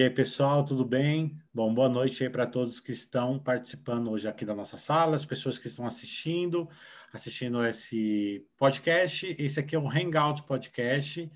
[0.00, 1.38] E aí, pessoal, tudo bem?
[1.52, 5.26] Bom, boa noite aí para todos que estão participando hoje aqui da nossa sala, as
[5.26, 6.66] pessoas que estão assistindo,
[7.12, 9.36] assistindo esse podcast.
[9.38, 11.30] Esse aqui é um Hangout Podcast.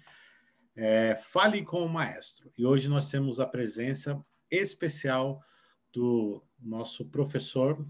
[0.74, 2.50] É, Fale com o Maestro.
[2.56, 4.18] E hoje nós temos a presença
[4.50, 5.44] especial
[5.92, 7.86] do nosso professor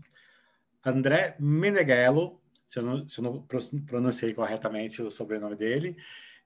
[0.85, 3.47] André Meneghello, se eu não, se eu não
[3.87, 5.97] pronunciei corretamente o sobrenome dele.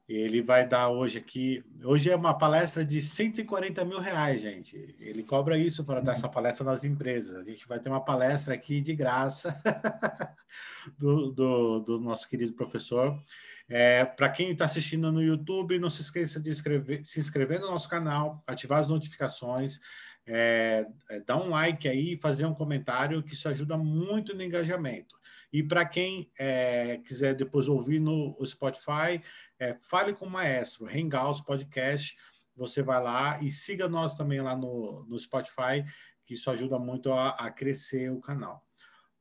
[0.09, 1.63] Ele vai dar hoje aqui.
[1.85, 4.97] Hoje é uma palestra de 140 mil reais, gente.
[4.99, 7.37] Ele cobra isso para dar essa palestra nas empresas.
[7.37, 9.55] A gente vai ter uma palestra aqui de graça
[10.99, 13.23] do, do, do nosso querido professor.
[13.69, 17.71] É, para quem está assistindo no YouTube, não se esqueça de inscrever, se inscrever no
[17.71, 19.79] nosso canal, ativar as notificações,
[20.27, 25.19] é, é, dar um like aí, fazer um comentário, que isso ajuda muito no engajamento.
[25.53, 29.23] E para quem é, quiser depois ouvir no Spotify,
[29.59, 32.17] é, fale com o maestro, Hangouts Podcast.
[32.55, 35.85] Você vai lá e siga nós também lá no, no Spotify,
[36.25, 38.65] que isso ajuda muito a, a crescer o canal.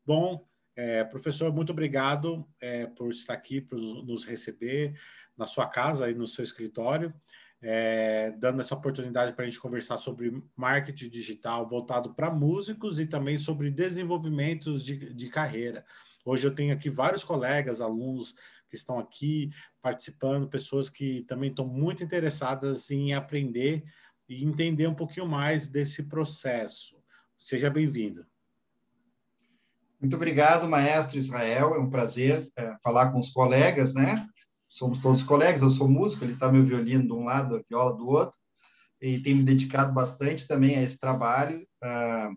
[0.05, 4.99] Bom, é, professor, muito obrigado é, por estar aqui, por nos receber
[5.35, 7.13] na sua casa e no seu escritório,
[7.61, 13.07] é, dando essa oportunidade para a gente conversar sobre marketing digital voltado para músicos e
[13.07, 15.83] também sobre desenvolvimentos de, de carreira.
[16.23, 18.35] Hoje eu tenho aqui vários colegas, alunos
[18.69, 19.49] que estão aqui
[19.81, 23.83] participando, pessoas que também estão muito interessadas em aprender
[24.27, 26.97] e entender um pouquinho mais desse processo.
[27.37, 28.25] Seja bem-vindo.
[29.99, 31.75] Muito obrigado, maestro Israel.
[31.75, 34.27] É um prazer é, falar com os colegas, né?
[34.69, 35.61] Somos todos colegas.
[35.61, 38.37] Eu sou músico, ele está meu violino de um lado, a viola do outro,
[39.01, 42.35] e tenho me dedicado bastante também a esse trabalho uh,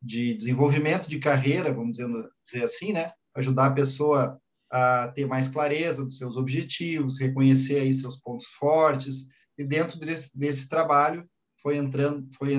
[0.00, 2.08] de desenvolvimento de carreira, vamos dizer,
[2.44, 3.12] dizer assim, né?
[3.34, 9.28] ajudar a pessoa a ter mais clareza dos seus objetivos, reconhecer aí seus pontos fortes,
[9.56, 11.28] e dentro desse, desse trabalho
[11.62, 12.54] foi entrando, foi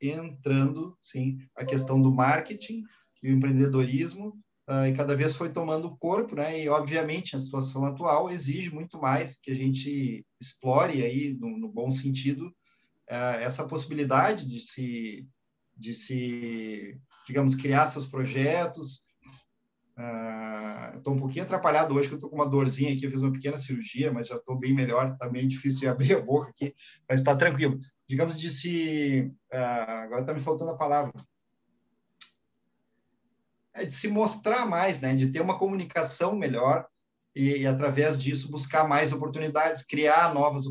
[0.00, 2.82] entrando, sim, a questão do marketing
[3.22, 4.28] e o empreendedorismo,
[4.68, 6.62] uh, e cada vez foi tomando corpo, né?
[6.62, 11.68] E obviamente a situação atual exige muito mais que a gente explore aí, no, no
[11.68, 15.28] bom sentido, uh, essa possibilidade de se,
[15.76, 19.05] de se, digamos, criar seus projetos,
[19.96, 23.22] Estou uh, um pouquinho atrapalhado hoje, que eu estou com uma dorzinha aqui, eu fiz
[23.22, 26.50] uma pequena cirurgia, mas já estou bem melhor, está meio difícil de abrir a boca
[26.50, 26.74] aqui,
[27.08, 27.80] mas está tranquilo.
[28.06, 29.32] Digamos de se...
[29.52, 31.12] Uh, agora está me faltando a palavra.
[33.72, 35.14] É de se mostrar mais, né?
[35.16, 36.86] de ter uma comunicação melhor
[37.34, 40.64] e, e através disso, buscar mais oportunidades, criar novas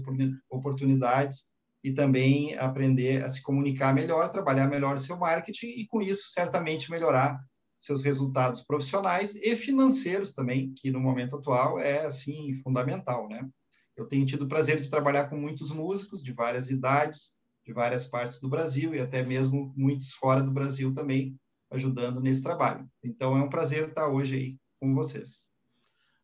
[0.50, 1.48] oportunidades
[1.84, 6.30] e também aprender a se comunicar melhor, trabalhar melhor o seu marketing e, com isso,
[6.30, 7.40] certamente melhorar
[7.78, 13.48] seus resultados profissionais e financeiros também, que no momento atual é assim fundamental, né?
[13.96, 17.36] Eu tenho tido o prazer de trabalhar com muitos músicos de várias idades,
[17.66, 21.36] de várias partes do Brasil e até mesmo muitos fora do Brasil também
[21.72, 22.88] ajudando nesse trabalho.
[23.04, 25.48] Então é um prazer estar hoje aí com vocês.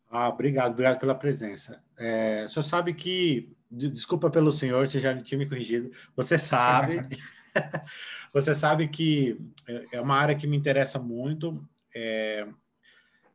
[0.10, 1.82] Ah, obrigado, obrigado pela presença.
[1.98, 7.02] É, o senhor sabe que, desculpa pelo senhor, você já tinha me corrigido, você sabe
[8.34, 11.64] Você sabe que é, é uma área que me interessa muito.
[11.96, 12.48] É,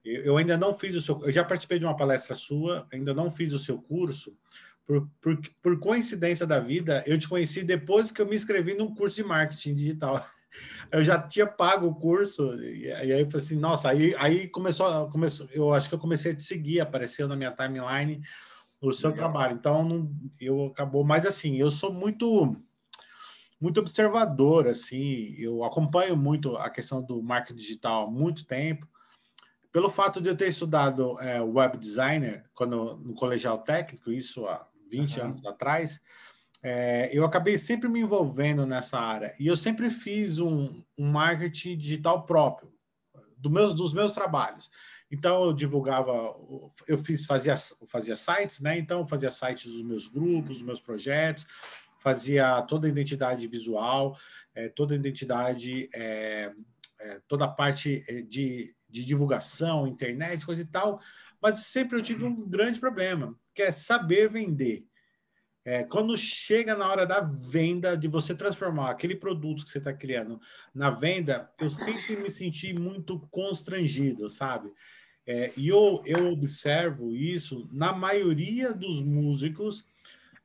[0.05, 1.21] eu ainda não fiz o seu.
[1.23, 4.37] Eu já participei de uma palestra sua, ainda não fiz o seu curso.
[4.87, 8.95] Por, por, por coincidência da vida, eu te conheci depois que eu me inscrevi num
[8.95, 10.25] curso de marketing digital.
[10.91, 15.11] Eu já tinha pago o curso, e, aí eu falei assim, nossa, aí, aí começou,
[15.11, 18.23] começou, eu acho que eu comecei a te seguir, apareceu na minha timeline
[18.81, 19.31] o seu Legal.
[19.31, 19.57] trabalho.
[19.57, 20.11] Então, não,
[20.41, 22.57] eu acabou, mas assim, eu sou muito
[23.61, 28.89] muito observador, assim, eu acompanho muito a questão do marketing digital há muito tempo,
[29.73, 34.67] pelo fato de eu ter estudado é, web designer quando no colegial técnico, isso há
[34.91, 35.25] 20 uhum.
[35.27, 36.01] anos atrás,
[36.63, 41.77] é, eu acabei sempre me envolvendo nessa área e eu sempre fiz um, um marketing
[41.77, 42.73] digital próprio
[43.37, 44.71] do meus, dos meus trabalhos.
[45.11, 46.35] Então eu divulgava,
[46.89, 47.55] eu fiz fazia
[47.87, 48.77] fazia sites, né?
[48.77, 51.47] Então fazia sites dos meus grupos, dos meus projetos,
[52.07, 54.17] fazia toda a identidade visual,
[54.55, 56.53] é, toda a identidade, é,
[57.01, 61.01] é, toda a parte de, de divulgação, internet, coisa e tal,
[61.43, 64.87] mas sempre eu tive um grande problema, que é saber vender.
[65.65, 69.93] É, quando chega na hora da venda, de você transformar aquele produto que você está
[69.93, 70.41] criando
[70.73, 74.73] na venda, eu sempre me senti muito constrangido, sabe?
[75.27, 79.85] É, e eu, eu observo isso na maioria dos músicos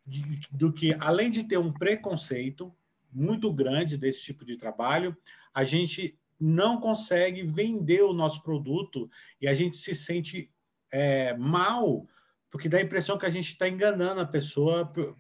[0.06, 2.74] de, do que, além de ter um preconceito
[3.12, 5.16] muito grande desse tipo de trabalho,
[5.54, 9.10] a gente não consegue vender o nosso produto
[9.40, 10.52] e a gente se sente
[10.92, 12.08] é, mal,
[12.50, 15.16] porque dá a impressão que a gente está enganando a pessoa por,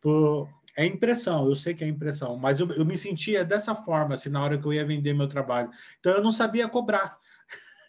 [0.00, 4.14] por, é impressão, eu sei que é impressão, mas eu, eu me sentia dessa forma,
[4.14, 5.70] assim, na hora que eu ia vender meu trabalho.
[6.00, 7.16] Então, eu não sabia cobrar.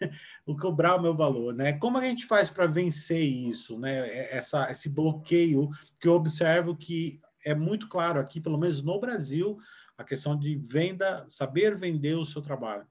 [0.45, 1.73] o cobrar o meu valor, né?
[1.73, 4.07] Como a gente faz para vencer isso, né?
[4.07, 5.69] É, essa, esse bloqueio
[5.99, 9.57] que eu observo que é muito claro aqui, pelo menos no Brasil,
[9.97, 12.85] a questão de venda, saber vender o seu trabalho.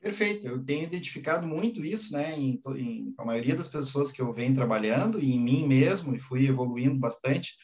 [0.00, 4.32] Perfeito, eu tenho identificado muito isso, né, em, em, a maioria das pessoas que eu
[4.32, 7.56] venho trabalhando, e em mim mesmo, e fui evoluindo bastante.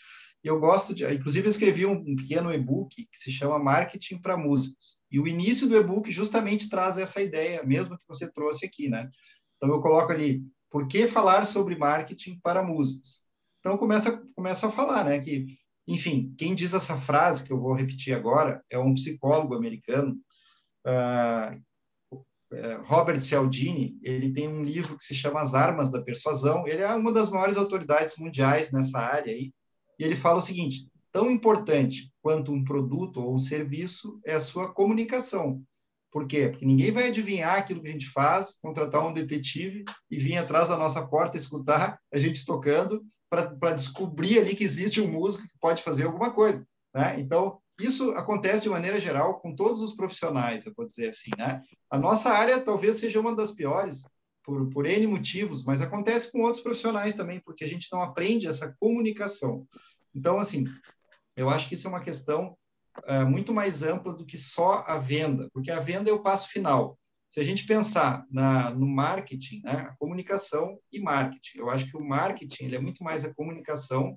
[0.44, 4.37] Eu gosto de, inclusive, eu escrevi um, um pequeno e-book que se chama Marketing para
[4.37, 4.99] Músicos.
[5.11, 9.11] E o início do e-book justamente traz essa ideia, mesmo que você trouxe aqui, né?
[9.56, 13.23] Então eu coloco ali, por que falar sobre marketing para músicos?
[13.61, 15.46] Então começa começa a falar, né, que
[15.87, 20.19] enfim, quem diz essa frase que eu vou repetir agora é um psicólogo americano,
[20.87, 21.62] uh,
[22.85, 26.67] Robert Cialdini, ele tem um livro que se chama As Armas da Persuasão.
[26.69, 29.52] Ele é uma das maiores autoridades mundiais nessa área aí.
[29.99, 34.41] E ele fala o seguinte: tão importante quanto um produto ou um serviço é a
[34.41, 35.62] sua comunicação.
[36.11, 36.49] Por quê?
[36.49, 40.69] Porque ninguém vai adivinhar aquilo que a gente faz, contratar um detetive e vir atrás
[40.69, 45.58] da nossa porta escutar a gente tocando para descobrir ali que existe um músico que
[45.61, 46.64] pode fazer alguma coisa.
[46.94, 47.19] Né?
[47.19, 51.61] Então, isso acontece de maneira geral com todos os profissionais, eu vou dizer assim, né?
[51.90, 54.05] A nossa área talvez seja uma das piores
[54.44, 58.46] por, por N motivos, mas acontece com outros profissionais também, porque a gente não aprende
[58.46, 59.67] essa comunicação.
[60.14, 60.67] Então, assim,
[61.37, 62.56] eu acho que isso é uma questão
[63.06, 66.49] é, muito mais ampla do que só a venda, porque a venda é o passo
[66.49, 66.99] final.
[67.26, 72.05] Se a gente pensar na, no marketing, né, comunicação e marketing, eu acho que o
[72.05, 74.17] marketing ele é muito mais a comunicação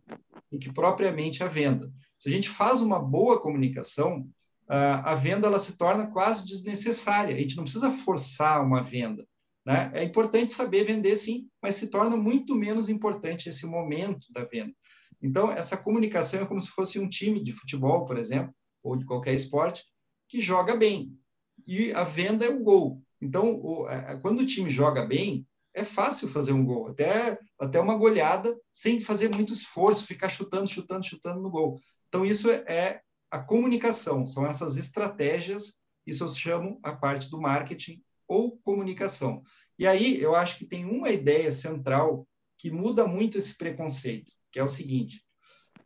[0.52, 1.92] do que propriamente a venda.
[2.20, 4.30] Se a gente faz uma boa comunicação,
[4.70, 7.34] a venda ela se torna quase desnecessária.
[7.34, 9.26] A gente não precisa forçar uma venda.
[9.68, 9.92] Né?
[9.94, 14.74] É importante saber vender, sim, mas se torna muito menos importante esse momento da venda.
[15.22, 19.04] Então, essa comunicação é como se fosse um time de futebol, por exemplo, ou de
[19.04, 19.84] qualquer esporte,
[20.30, 21.12] que joga bem.
[21.66, 23.04] E a venda é o gol.
[23.22, 23.86] Então, o,
[24.22, 29.02] quando o time joga bem, é fácil fazer um gol, até, até uma goleada, sem
[29.02, 31.78] fazer muito esforço, ficar chutando, chutando, chutando no gol.
[32.08, 35.74] Então, isso é a comunicação, são essas estratégias,
[36.06, 39.42] isso eu chamo a parte do marketing ou comunicação.
[39.80, 42.28] E aí eu acho que tem uma ideia central
[42.58, 45.24] que muda muito esse preconceito, que é o seguinte: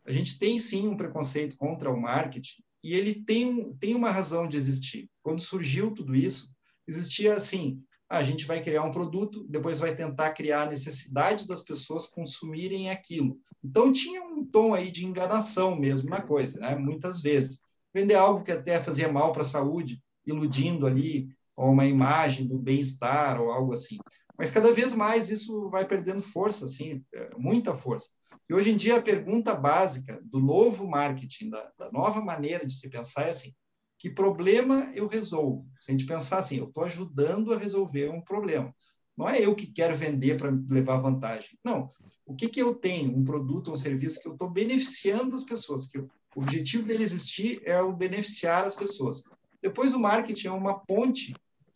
[0.04, 4.48] a gente tem sim um preconceito contra o marketing e ele tem, tem uma razão
[4.48, 5.08] de existir.
[5.22, 6.52] Quando surgiu tudo isso,
[6.86, 11.62] existia assim: a gente vai criar um produto, depois vai tentar criar a necessidade das
[11.62, 13.38] pessoas consumirem aquilo.
[13.62, 16.74] Então tinha um tom aí de enganação mesmo na coisa, né?
[16.74, 17.60] Muitas vezes
[17.94, 21.28] vender algo que até fazia mal para a saúde, iludindo ali
[21.70, 23.98] uma imagem do bem-estar ou algo assim.
[24.38, 28.10] Mas cada vez mais isso vai perdendo força, assim, é, muita força.
[28.48, 32.74] E hoje em dia a pergunta básica do novo marketing, da, da nova maneira de
[32.74, 33.54] se pensar é assim:
[33.98, 35.64] que problema eu resolvo?
[35.78, 38.74] Se a gente pensar assim, eu estou ajudando a resolver um problema.
[39.16, 41.58] Não é eu que quero vender para levar vantagem.
[41.64, 41.90] Não.
[42.26, 43.16] O que, que eu tenho?
[43.16, 45.86] Um produto ou um serviço que eu estou beneficiando as pessoas.
[45.86, 49.22] Que o objetivo dele existir é o beneficiar as pessoas.
[49.62, 51.32] Depois, o marketing é uma ponte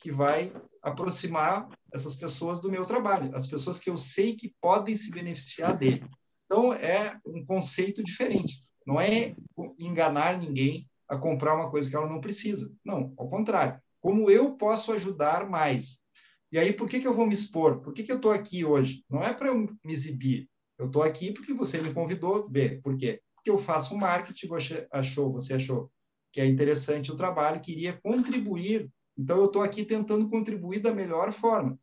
[0.07, 4.95] que vai aproximar essas pessoas do meu trabalho, as pessoas que eu sei que podem
[4.95, 6.09] se beneficiar dele.
[6.45, 8.61] Então, é um conceito diferente.
[8.87, 9.35] Não é
[9.77, 12.73] enganar ninguém, a comprar uma coisa que ela não precisa.
[12.85, 13.81] Não, ao contrário.
[14.01, 15.99] Como eu posso ajudar mais?
[16.53, 17.81] E aí, por que, que eu vou me expor?
[17.81, 19.05] Por que, que eu estou aqui hoje?
[19.11, 20.49] Não é para eu me exibir.
[20.79, 22.49] Eu estou aqui porque você me convidou.
[22.49, 22.81] Ver.
[22.81, 23.21] Por quê?
[23.35, 25.91] Porque eu faço um marketing, você achou, você achou
[26.33, 28.89] que é interessante o trabalho, queria contribuir.
[29.17, 31.79] Então, eu estou aqui tentando contribuir da melhor forma.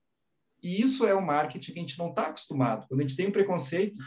[0.61, 2.87] E isso é o marketing que a gente não está acostumado.
[2.87, 3.99] Quando a gente tem um preconceito,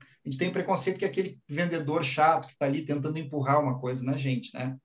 [0.00, 3.78] a gente tem preconceito que é aquele vendedor chato que está ali tentando empurrar uma
[3.80, 4.76] coisa na gente, né?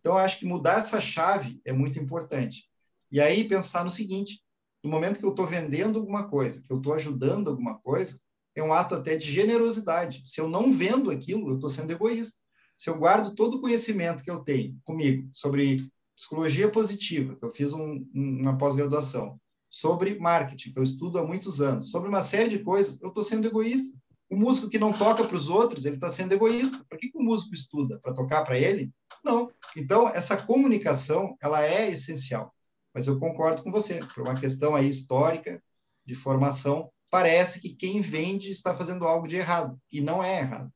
[0.00, 2.68] Então, eu acho que mudar essa chave é muito importante.
[3.10, 4.42] E aí, pensar no seguinte:
[4.82, 8.18] no momento que eu estou vendendo alguma coisa, que eu estou ajudando alguma coisa,
[8.54, 10.22] é um ato até de generosidade.
[10.24, 12.40] Se eu não vendo aquilo, eu estou sendo egoísta.
[12.76, 15.76] Se eu guardo todo o conhecimento que eu tenho comigo sobre
[16.18, 21.60] psicologia positiva, que eu fiz um, uma pós-graduação, sobre marketing, que eu estudo há muitos
[21.60, 23.96] anos, sobre uma série de coisas, eu estou sendo egoísta.
[24.28, 26.84] O músico que não toca para os outros, ele está sendo egoísta.
[26.88, 28.00] Para que, que o músico estuda?
[28.00, 28.90] Para tocar para ele?
[29.24, 29.50] Não.
[29.76, 32.52] Então, essa comunicação, ela é essencial.
[32.92, 35.62] Mas eu concordo com você, por uma questão aí histórica,
[36.04, 40.70] de formação, parece que quem vende está fazendo algo de errado, e não é errado.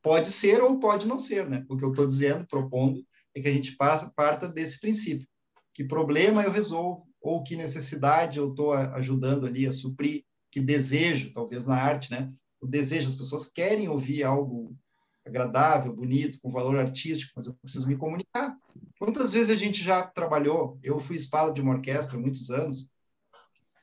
[0.00, 1.66] Pode ser ou pode não ser, né?
[1.68, 3.04] O que eu estou dizendo, propondo,
[3.38, 5.26] é que a gente passa, parta desse princípio.
[5.74, 11.32] Que problema eu resolvo, ou que necessidade eu estou ajudando ali a suprir, que desejo,
[11.32, 12.32] talvez na arte, né?
[12.60, 14.76] o desejo, as pessoas querem ouvir algo
[15.24, 18.56] agradável, bonito, com valor artístico, mas eu preciso me comunicar.
[18.98, 20.78] Quantas vezes a gente já trabalhou?
[20.82, 22.90] Eu fui espalha de uma orquestra muitos anos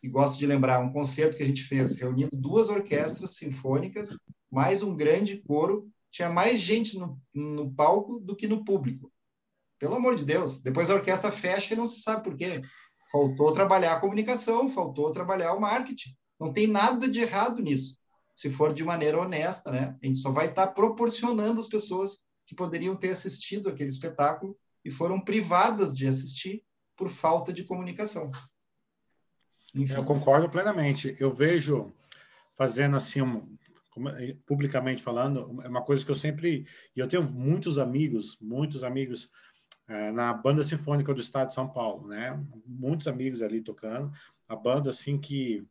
[0.02, 4.18] e gosto de lembrar um concerto que a gente fez reunindo duas orquestras sinfônicas,
[4.52, 5.88] mais um grande coro.
[6.12, 9.12] Tinha mais gente no, no palco do que no público.
[9.80, 10.60] Pelo amor de Deus.
[10.60, 12.62] Depois a orquestra fecha e não se sabe por quê.
[13.12, 16.10] Faltou trabalhar a comunicação, faltou trabalhar o marketing.
[16.40, 17.98] Não tem nada de errado nisso
[18.36, 19.98] se for de maneira honesta, né?
[20.04, 24.58] A gente só vai estar tá proporcionando as pessoas que poderiam ter assistido aquele espetáculo
[24.84, 26.64] e foram privadas de assistir
[26.98, 28.30] por falta de comunicação.
[29.74, 29.94] Enfim.
[29.94, 31.16] Eu concordo plenamente.
[31.18, 31.94] Eu vejo
[32.58, 33.58] fazendo assim, um,
[34.46, 36.68] publicamente falando, é uma coisa que eu sempre.
[36.96, 39.30] E eu tenho muitos amigos, muitos amigos
[40.14, 42.40] na banda sinfônica do Estado de São Paulo, né?
[42.66, 44.12] Muitos amigos ali tocando.
[44.48, 45.66] A banda, assim, que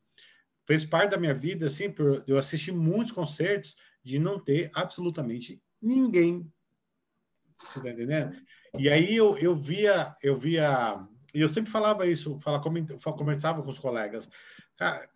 [0.64, 5.60] fez parte da minha vida, assim, por eu assisti muitos concertos de não ter absolutamente
[5.80, 6.50] ninguém.
[7.64, 8.36] Você tá entendendo?
[8.78, 10.98] E aí eu, eu via, eu via,
[11.34, 14.28] e eu sempre falava isso, falava, conversava com os colegas.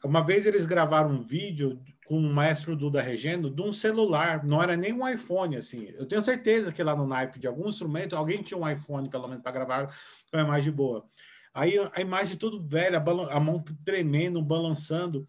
[0.05, 4.62] Uma vez eles gravaram um vídeo com o maestro Duda Regendo de um celular, não
[4.62, 5.93] era nem um iPhone, assim.
[5.95, 9.29] Eu tenho certeza que lá no naipe de algum instrumento, alguém tinha um iPhone, pelo
[9.29, 9.87] menos, para gravar
[10.31, 11.05] com uma imagem boa.
[11.53, 15.29] Aí a imagem tudo velha, a mão tremendo, balançando.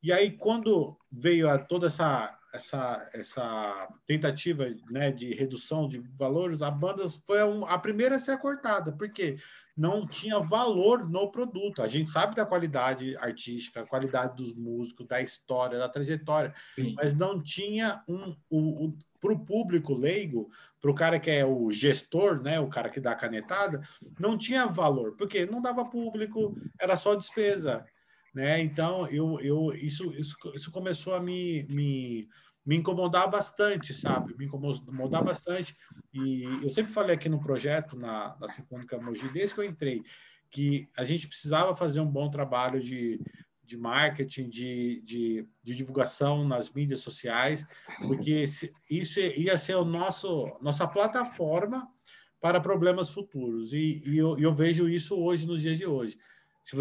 [0.00, 6.62] E aí, quando veio a, toda essa, essa, essa tentativa né, de redução de valores,
[6.62, 9.36] a banda foi a, a primeira a ser cortada, porque
[9.76, 11.82] não tinha valor no produto.
[11.82, 16.94] A gente sabe da qualidade artística, a qualidade dos músicos, da história, da trajetória, Sim.
[16.96, 18.36] mas não tinha um.
[18.50, 20.50] um, para o público leigo,
[20.80, 23.86] para o cara que é o gestor, né, o cara que dá a canetada,
[24.18, 27.84] não tinha valor, porque não dava público, era só despesa,
[28.34, 28.60] né?
[28.62, 32.28] Então eu, eu isso, isso, isso começou a me, me,
[32.64, 34.36] me incomodar bastante, sabe?
[34.36, 35.76] Me incomodar bastante.
[36.12, 40.02] E eu sempre falei aqui no projeto na, na Sinfônica Mogi, desde que eu entrei,
[40.50, 43.20] que a gente precisava fazer um bom trabalho de,
[43.64, 47.64] de marketing, de, de, de, divulgação nas mídias sociais,
[48.06, 48.44] porque
[48.90, 51.88] isso ia ser o nosso nossa plataforma
[52.40, 53.72] para problemas futuros.
[53.72, 56.18] E, e eu, eu, vejo isso hoje, nos dias de hoje.
[56.62, 56.76] Se,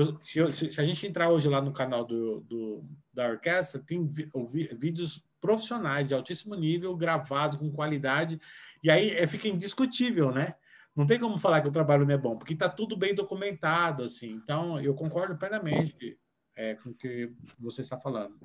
[0.51, 2.83] se, se, a gente entrar hoje lá no canal do, do
[3.13, 4.29] da orquestra, tem vi,
[4.73, 8.39] vídeos profissionais de altíssimo nível, gravados com qualidade,
[8.83, 10.55] e aí é, fica indiscutível, né?
[10.95, 14.03] Não tem como falar que o trabalho não é bom, porque está tudo bem documentado,
[14.03, 14.31] assim.
[14.31, 16.17] Então, eu concordo plenamente
[16.55, 18.37] é, com o que você está falando.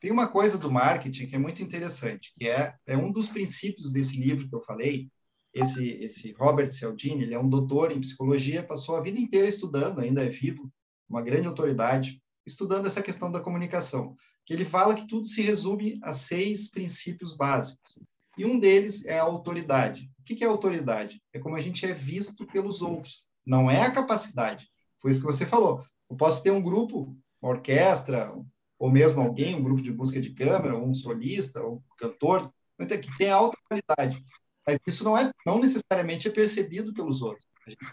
[0.00, 3.92] Tem uma coisa do marketing que é muito interessante, que é, é um dos princípios
[3.92, 5.08] desse livro que eu falei.
[5.54, 10.00] Esse, esse Robert Cialdini, ele é um doutor em psicologia, passou a vida inteira estudando,
[10.00, 10.72] ainda é vivo,
[11.08, 14.16] uma grande autoridade, estudando essa questão da comunicação.
[14.52, 17.98] Ele fala que tudo se resume a seis princípios básicos.
[18.36, 20.10] E um deles é a autoridade.
[20.18, 21.22] O que é autoridade?
[21.32, 23.24] É como a gente é visto pelos outros.
[23.46, 24.68] Não é a capacidade.
[25.00, 25.82] Foi isso que você falou.
[26.10, 28.30] Eu posso ter um grupo, uma orquestra,
[28.78, 33.30] ou mesmo alguém, um grupo de música de câmara, um solista, um cantor, que tem
[33.30, 34.22] alta qualidade.
[34.66, 37.46] Mas isso não é não necessariamente é percebido pelos outros.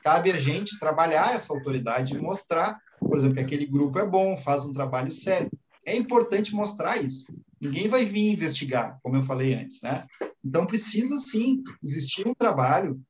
[0.04, 4.36] Cabe a gente trabalhar essa autoridade e mostrar, por exemplo, que aquele grupo é bom,
[4.36, 5.50] faz um trabalho sério.
[5.90, 7.26] É importante mostrar isso.
[7.60, 10.06] Ninguém vai vir investigar, como eu falei antes, né?
[10.44, 13.02] Então precisa sim existir um trabalho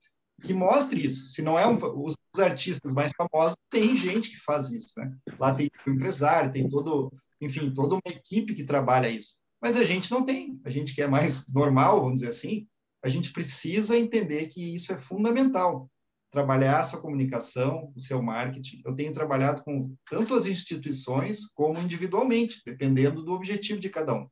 [0.41, 1.27] que mostre isso.
[1.27, 5.11] Se não é um, os os artistas mais famosos, tem gente que faz isso, né?
[5.39, 9.35] Lá tem um empresário, tem todo, enfim, toda uma equipe que trabalha isso.
[9.61, 10.59] Mas a gente não tem.
[10.63, 12.67] A gente que é mais normal, vamos dizer assim,
[13.03, 15.89] a gente precisa entender que isso é fundamental.
[16.31, 18.81] Trabalhar a sua comunicação, o seu marketing.
[18.85, 24.27] Eu tenho trabalhado com tanto as instituições como individualmente, dependendo do objetivo de cada um.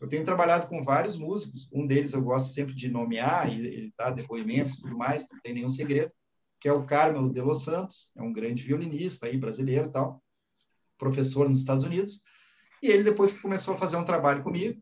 [0.00, 3.94] Eu tenho trabalhado com vários músicos, um deles eu gosto sempre de nomear, e ele
[3.96, 6.12] dá depoimentos e tudo mais, não tem nenhum segredo
[6.60, 10.22] que é o Carmelo de Los Santos, é um grande violinista aí, brasileiro e tal,
[10.98, 12.20] professor nos Estados Unidos.
[12.82, 14.80] E ele, depois que começou a fazer um trabalho comigo,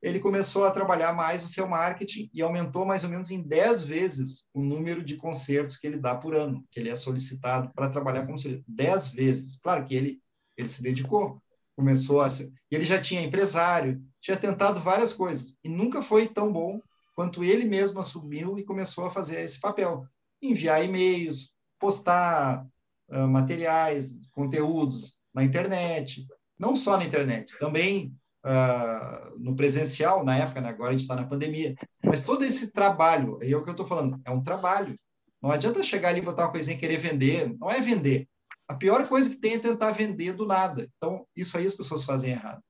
[0.00, 3.82] ele começou a trabalhar mais o seu marketing e aumentou mais ou menos em 10
[3.82, 7.88] vezes o número de concertos que ele dá por ano, que ele é solicitado para
[7.88, 8.64] trabalhar como solista.
[8.68, 9.58] 10 vezes.
[9.58, 10.20] Claro que ele,
[10.56, 11.42] ele se dedicou,
[11.76, 12.30] começou a...
[12.30, 12.50] Ser...
[12.70, 16.80] Ele já tinha empresário, tinha tentado várias coisas, e nunca foi tão bom
[17.14, 20.06] quanto ele mesmo assumiu e começou a fazer esse papel
[20.40, 22.64] enviar e-mails, postar
[23.10, 26.24] uh, materiais, conteúdos na internet,
[26.56, 30.68] não só na internet, também uh, no presencial, na época, né?
[30.68, 31.74] agora a gente está na pandemia.
[32.04, 34.98] Mas todo esse trabalho, aí é o que eu estou falando, é um trabalho.
[35.42, 38.28] Não adianta chegar ali e botar uma coisinha e querer vender, não é vender.
[38.66, 40.88] A pior coisa que tem é tentar vender do nada.
[40.96, 42.62] Então, isso aí as pessoas fazem errado.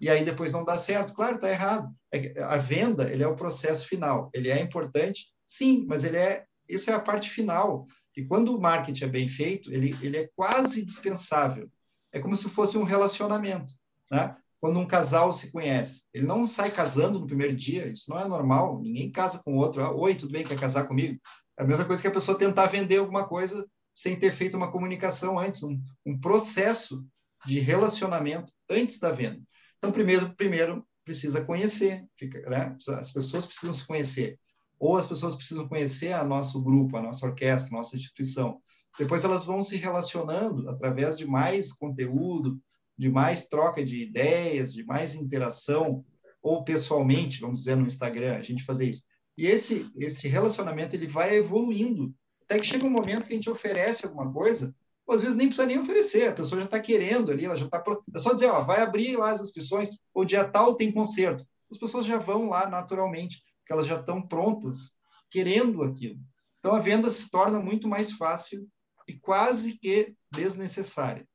[0.00, 1.12] e aí depois não dá certo.
[1.12, 1.92] Claro, está errado.
[2.12, 4.30] É a venda, ele é o processo final.
[4.32, 7.86] Ele é importante, sim, mas ele é, isso é a parte final.
[8.14, 11.70] Que quando o marketing é bem feito, ele, ele é quase dispensável.
[12.12, 13.72] É como se fosse um relacionamento,
[14.10, 14.36] né?
[14.62, 18.28] Quando um casal se conhece, ele não sai casando no primeiro dia, isso não é
[18.28, 19.82] normal, ninguém casa com outro.
[19.82, 21.20] Ah, Oi, tudo bem, quer casar comigo?
[21.58, 24.70] É a mesma coisa que a pessoa tentar vender alguma coisa sem ter feito uma
[24.70, 27.04] comunicação antes, um, um processo
[27.44, 29.42] de relacionamento antes da venda.
[29.78, 32.76] Então, primeiro, primeiro precisa conhecer, fica, né?
[33.00, 34.38] as pessoas precisam se conhecer,
[34.78, 38.60] ou as pessoas precisam conhecer a nosso grupo, a nossa orquestra, a nossa instituição.
[38.96, 42.60] Depois elas vão se relacionando através de mais conteúdo,
[42.96, 46.04] de mais troca de ideias, de mais interação,
[46.42, 49.06] ou pessoalmente, vamos dizer, no Instagram, a gente fazer isso.
[49.36, 53.50] E esse, esse relacionamento ele vai evoluindo, até que chega um momento que a gente
[53.50, 54.74] oferece alguma coisa
[55.06, 57.66] ou às vezes nem precisa nem oferecer, a pessoa já está querendo ali, ela já
[57.66, 57.82] está.
[58.14, 61.46] É só dizer, ó, vai abrir lá as inscrições, ou dia tal tem concerto.
[61.70, 64.92] As pessoas já vão lá naturalmente, porque elas já estão prontas,
[65.30, 66.20] querendo aquilo.
[66.58, 68.68] Então a venda se torna muito mais fácil
[69.08, 71.26] e quase que desnecessária.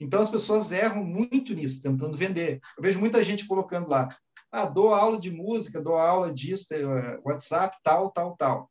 [0.00, 2.60] Então as pessoas erram muito nisso, tentando vender.
[2.76, 4.08] Eu vejo muita gente colocando lá,
[4.50, 8.70] ah, dou aula de música, dou aula disso, eh, WhatsApp, tal, tal, tal.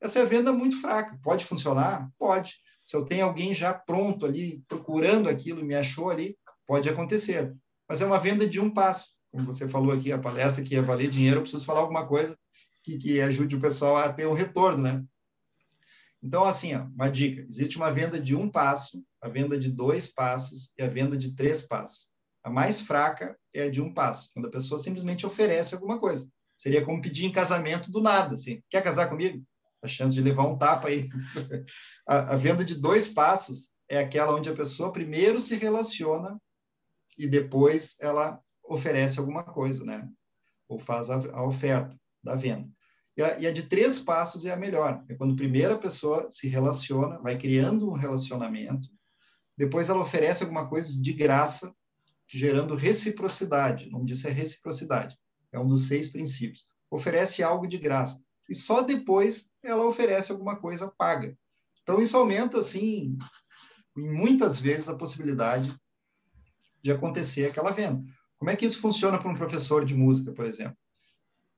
[0.00, 1.18] Essa é a venda muito fraca.
[1.22, 2.10] Pode funcionar?
[2.18, 2.56] Pode.
[2.84, 7.54] Se eu tenho alguém já pronto ali, procurando aquilo e me achou ali, pode acontecer.
[7.88, 9.14] Mas é uma venda de um passo.
[9.30, 12.36] Como você falou aqui, a palestra que ia valer dinheiro, eu preciso falar alguma coisa
[12.82, 15.02] que, que ajude o pessoal a ter um retorno, né?
[16.22, 20.06] Então, assim, ó, uma dica: existe uma venda de um passo, a venda de dois
[20.06, 22.10] passos e a venda de três passos.
[22.42, 26.28] A mais fraca é a de um passo, quando a pessoa simplesmente oferece alguma coisa.
[26.58, 29.42] Seria como pedir em casamento do nada, assim, quer casar comigo?
[29.82, 31.08] a chance de levar um tapa aí.
[32.08, 36.40] a, a, venda de dois passos é aquela onde a pessoa primeiro se relaciona
[37.18, 40.08] e depois ela oferece alguma coisa, né?
[40.68, 42.66] Ou faz a, a oferta da venda.
[43.16, 45.04] E a, e a, de três passos é a melhor.
[45.08, 48.88] É quando primeiro a pessoa se relaciona, vai criando um relacionamento,
[49.56, 51.74] depois ela oferece alguma coisa de graça,
[52.26, 53.88] gerando reciprocidade.
[53.88, 55.16] O nome disso é reciprocidade.
[55.52, 56.66] É um dos seis princípios.
[56.90, 61.36] Oferece algo de graça e só depois ela oferece alguma coisa paga.
[61.82, 63.16] Então, isso aumenta, assim,
[63.96, 65.74] muitas vezes a possibilidade
[66.82, 68.04] de acontecer aquela venda.
[68.38, 70.76] Como é que isso funciona para um professor de música, por exemplo?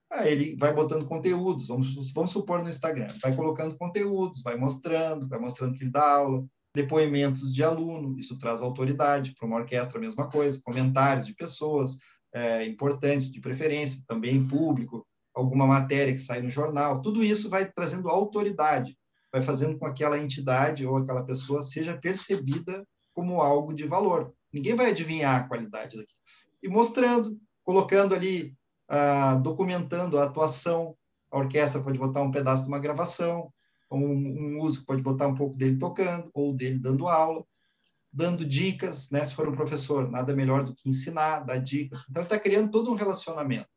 [0.09, 5.27] Ah, ele vai botando conteúdos, vamos, vamos supor no Instagram, vai colocando conteúdos, vai mostrando,
[5.27, 6.45] vai mostrando que ele dá aula,
[6.77, 11.97] depoimentos de aluno, isso traz autoridade para uma orquestra, a mesma coisa, comentários de pessoas
[12.31, 17.49] é, importantes, de preferência, também em público, alguma matéria que sai no jornal, tudo isso
[17.49, 18.95] vai trazendo autoridade,
[19.33, 24.31] vai fazendo com que aquela entidade ou aquela pessoa seja percebida como algo de valor.
[24.53, 26.19] Ninguém vai adivinhar a qualidade daquilo.
[26.61, 28.53] E mostrando, colocando ali,
[28.91, 30.95] uh, documentando a atuação,
[31.31, 33.51] a orquestra pode botar um pedaço de uma gravação,
[33.95, 37.45] um, um músico pode botar um pouco dele tocando, ou dele dando aula,
[38.11, 39.25] dando dicas, né?
[39.25, 42.03] Se for um professor, nada melhor do que ensinar, dar dicas.
[42.09, 43.67] Então, ele está criando todo um relacionamento.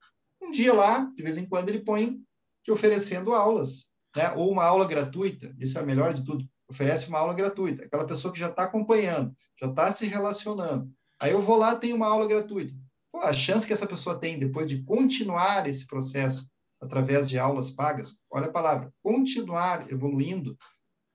[0.41, 2.21] Um dia lá, de vez em quando, ele põe
[2.65, 4.33] que oferecendo aulas, né?
[4.33, 8.07] ou uma aula gratuita, isso é o melhor de tudo, oferece uma aula gratuita, aquela
[8.07, 10.91] pessoa que já está acompanhando, já está se relacionando.
[11.19, 12.75] Aí eu vou lá, tenho uma aula gratuita.
[13.13, 16.50] Pô, a chance que essa pessoa tem depois de continuar esse processo
[16.81, 20.57] através de aulas pagas, olha a palavra, continuar evoluindo,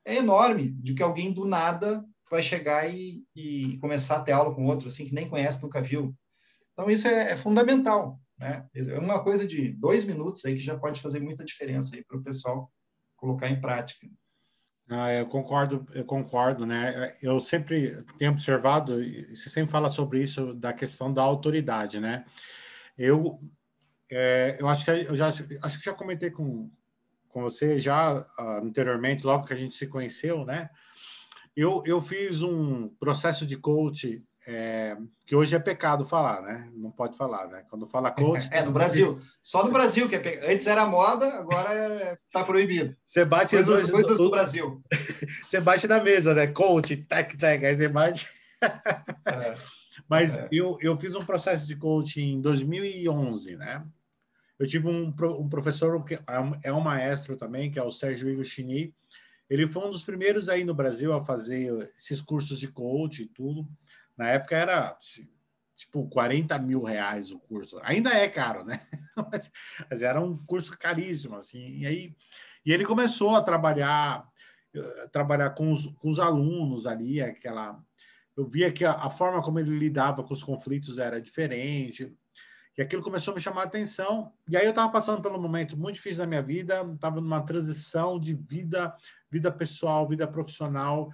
[0.05, 4.53] é enorme de que alguém do nada vai chegar e, e começar a ter aula
[4.53, 6.15] com outro, assim, que nem conhece, nunca viu.
[6.73, 8.19] Então, isso é, é fundamental.
[8.39, 8.67] Né?
[8.75, 12.17] É uma coisa de dois minutos aí que já pode fazer muita diferença aí para
[12.17, 12.71] o pessoal
[13.15, 14.07] colocar em prática.
[14.87, 17.15] Ah, eu concordo, eu concordo, né?
[17.19, 18.97] Eu sempre tenho observado,
[19.29, 22.23] você sempre fala sobre isso da questão da autoridade, né?
[22.95, 23.39] Eu,
[24.11, 26.69] é, eu acho que eu já acho que já comentei com,
[27.29, 30.69] com você já uh, anteriormente, logo que a gente se conheceu, né?
[31.55, 36.69] Eu, eu fiz um processo de coach é, que hoje é pecado falar, né?
[36.75, 37.63] Não pode falar, né?
[37.69, 38.47] Quando fala coach.
[38.51, 39.19] É, no Brasil.
[39.41, 40.51] Só no Brasil que é pecado.
[40.51, 42.43] Antes era moda, agora está é...
[42.43, 42.95] proibido.
[43.07, 44.83] Você bate coisas, dois, coisas do, do Brasil.
[45.47, 46.47] você bate na mesa, né?
[46.47, 48.27] Coach, tech, tech, aí você bate.
[49.25, 49.55] É,
[50.07, 50.47] Mas é.
[50.51, 53.83] Eu, eu fiz um processo de coaching em 2011, né?
[54.59, 56.17] Eu tive um, um professor que
[56.63, 58.93] é um maestro também, que é o Sérgio Igor Chini.
[59.49, 63.27] Ele foi um dos primeiros aí no Brasil a fazer esses cursos de coach e
[63.27, 63.67] tudo.
[64.17, 64.97] Na época era
[65.75, 67.79] tipo 40 mil reais o curso.
[67.83, 68.79] Ainda é caro, né?
[69.31, 69.49] Mas,
[69.89, 71.77] mas, era um curso caríssimo, assim.
[71.77, 72.15] E aí
[72.65, 74.27] e ele começou a trabalhar
[74.75, 77.81] eh, trabalhar com os, com os alunos ali, aquela.
[78.35, 82.13] Eu via que a, a, forma como ele lidava com os conflitos era diferente.
[82.77, 84.33] E aquilo começou a me chamar a atenção.
[84.49, 88.19] E aí eu estava passando um momento muito difícil da minha vida, estava numa transição
[88.19, 88.93] de vida,
[89.31, 91.09] vida pessoal, vida profissional,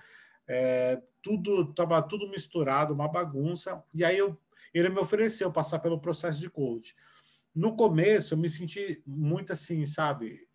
[0.47, 3.83] é, tudo estava tudo misturado, uma bagunça.
[3.93, 4.35] E aí eu,
[4.73, 6.95] ele me ofereceu passar pelo processo de coach.
[7.53, 10.47] No começo eu me senti muito assim, sabe?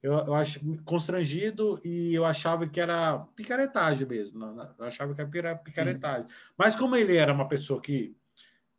[0.00, 4.44] Eu, eu acho constrangido e eu achava que era picaretagem mesmo.
[4.78, 6.28] Eu achava que era picaretagem.
[6.28, 6.34] Sim.
[6.56, 8.14] Mas como ele era uma pessoa que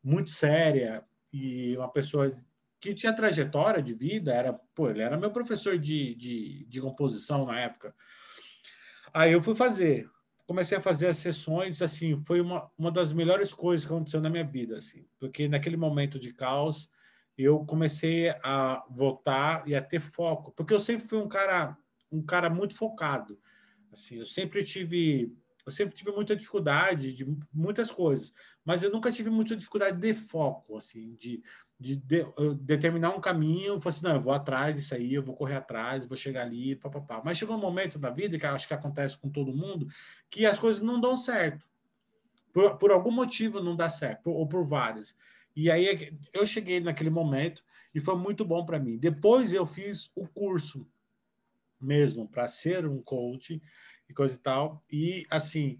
[0.04, 2.32] muito séria, e uma pessoa
[2.80, 7.46] que tinha trajetória de vida, era, pô, ele era meu professor de, de, de composição
[7.46, 7.96] na época.
[9.13, 10.08] Aí eu fui fazer,
[10.46, 14.30] comecei a fazer as sessões, assim, foi uma, uma das melhores coisas que aconteceu na
[14.30, 16.89] minha vida, assim, porque naquele momento de caos
[17.38, 21.78] eu comecei a voltar e a ter foco, porque eu sempre fui um cara,
[22.12, 23.39] um cara muito focado,
[23.91, 28.34] assim, eu sempre tive, eu sempre tive muita dificuldade de muitas coisas,
[28.65, 31.43] mas eu nunca tive muita dificuldade de foco, assim, de,
[31.80, 32.26] de, de
[32.62, 36.06] determinar um caminho, falar assim, não, eu vou atrás disso aí, eu vou correr atrás,
[36.06, 37.21] vou chegar ali, papapá.
[37.23, 39.88] Mas chegou um momento da vida, que acho que acontece com todo mundo,
[40.30, 41.65] que as coisas não dão certo.
[42.54, 45.15] Por, por algum motivo não dá certo, ou por vários.
[45.56, 48.97] E aí é eu cheguei naquele momento e foi muito bom para mim.
[48.97, 50.88] Depois eu fiz o curso
[51.80, 53.62] mesmo para ser um coach
[54.08, 54.82] e coisa e tal.
[54.91, 55.80] E assim,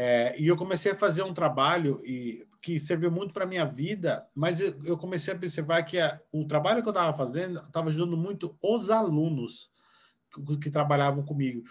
[0.00, 4.24] é, e eu comecei a fazer um trabalho e, que serviu muito para minha vida,
[4.32, 7.88] mas eu, eu, comecei a observar que a, o trabalho que eu estava fazendo estava
[7.88, 9.72] ajudando muito os alunos
[10.32, 11.64] que, que trabalhavam comigo.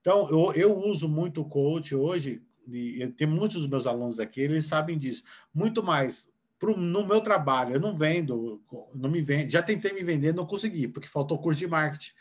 [0.00, 4.42] Então, eu, eu uso muito o coach hoje, e tem muitos dos meus alunos aqui,
[4.42, 5.24] eles sabem disso.
[5.52, 8.62] Muito mais pro, no meu trabalho, eu não vendo,
[8.94, 12.12] não me vendo, já tentei me vender, não consegui, porque faltou curso de marketing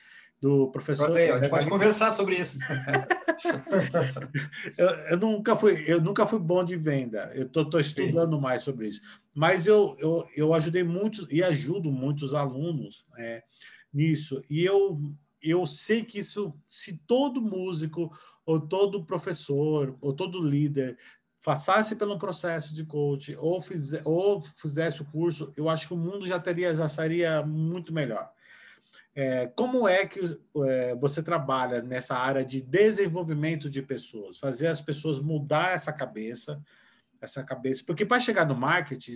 [0.42, 1.14] do professor.
[1.14, 2.58] Bem, a gente pode conversar sobre isso.
[4.76, 7.32] eu, eu, nunca fui, eu nunca fui bom de venda.
[7.36, 8.42] Eu estou estudando Sim.
[8.42, 9.02] mais sobre isso.
[9.36, 13.44] Mas eu, eu, eu ajudei muitos e ajudo muitos alunos é,
[13.94, 14.42] nisso.
[14.50, 15.00] E eu,
[15.44, 18.12] eu sei que isso, se todo músico,
[18.44, 20.98] ou todo professor, ou todo líder
[21.44, 25.98] passasse pelo processo de coach ou, fizer, ou fizesse o curso, eu acho que o
[25.98, 28.32] mundo já teria já seria muito melhor.
[29.14, 30.20] É, como é que
[30.66, 36.62] é, você trabalha nessa área de desenvolvimento de pessoas, fazer as pessoas mudar essa cabeça,
[37.20, 39.16] essa cabeça, porque para chegar no marketing,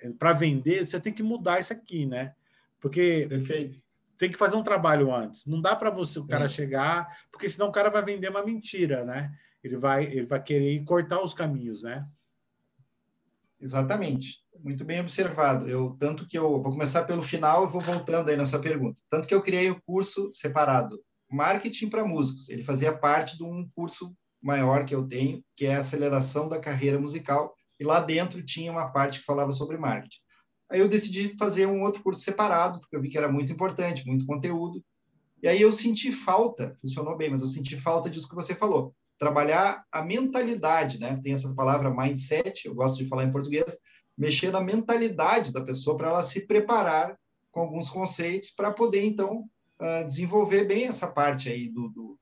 [0.00, 2.34] é, para vender, você tem que mudar isso aqui, né?
[2.80, 3.82] Porque Perfeito.
[4.16, 5.44] tem que fazer um trabalho antes.
[5.44, 6.48] Não dá para você o cara é.
[6.48, 9.32] chegar, porque senão o cara vai vender uma mentira, né?
[9.62, 12.06] Ele vai, ele vai querer cortar os caminhos, né?
[13.60, 14.38] Exatamente.
[14.62, 15.68] Muito bem observado.
[15.68, 19.00] Eu tanto que eu vou começar pelo final e vou voltando aí na sua pergunta.
[19.10, 22.48] Tanto que eu criei o curso separado, marketing para músicos.
[22.48, 26.60] Ele fazia parte de um curso maior que eu tenho, que é a aceleração da
[26.60, 30.18] carreira musical, e lá dentro tinha uma parte que falava sobre marketing.
[30.70, 34.06] Aí eu decidi fazer um outro curso separado, porque eu vi que era muito importante,
[34.06, 34.84] muito conteúdo.
[35.42, 38.94] E aí eu senti falta, funcionou bem, mas eu senti falta disso que você falou
[39.18, 41.20] trabalhar a mentalidade, né?
[41.22, 43.78] Tem essa palavra mindset, eu gosto de falar em português,
[44.16, 47.18] mexer na mentalidade da pessoa para ela se preparar
[47.50, 49.44] com alguns conceitos para poder então
[49.80, 52.18] uh, desenvolver bem essa parte aí do, do,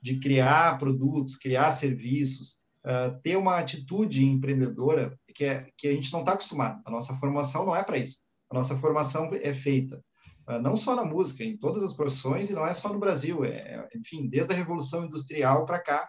[0.00, 6.12] de criar produtos, criar serviços, uh, ter uma atitude empreendedora que, é, que a gente
[6.12, 6.80] não está acostumado.
[6.84, 8.18] A nossa formação não é para isso.
[8.50, 10.02] A nossa formação é feita
[10.48, 13.44] uh, não só na música, em todas as profissões e não é só no Brasil.
[13.44, 16.08] É, enfim, desde a revolução industrial para cá,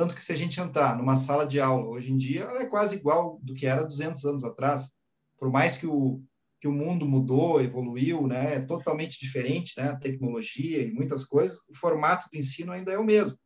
[0.00, 2.66] tanto que se a gente entrar numa sala de aula hoje em dia, ela é
[2.66, 4.90] quase igual do que era 200 anos atrás.
[5.38, 6.22] Por mais que o,
[6.58, 11.68] que o mundo mudou, evoluiu, né, é totalmente diferente, né, a tecnologia e muitas coisas,
[11.68, 13.36] o formato do ensino ainda é o mesmo.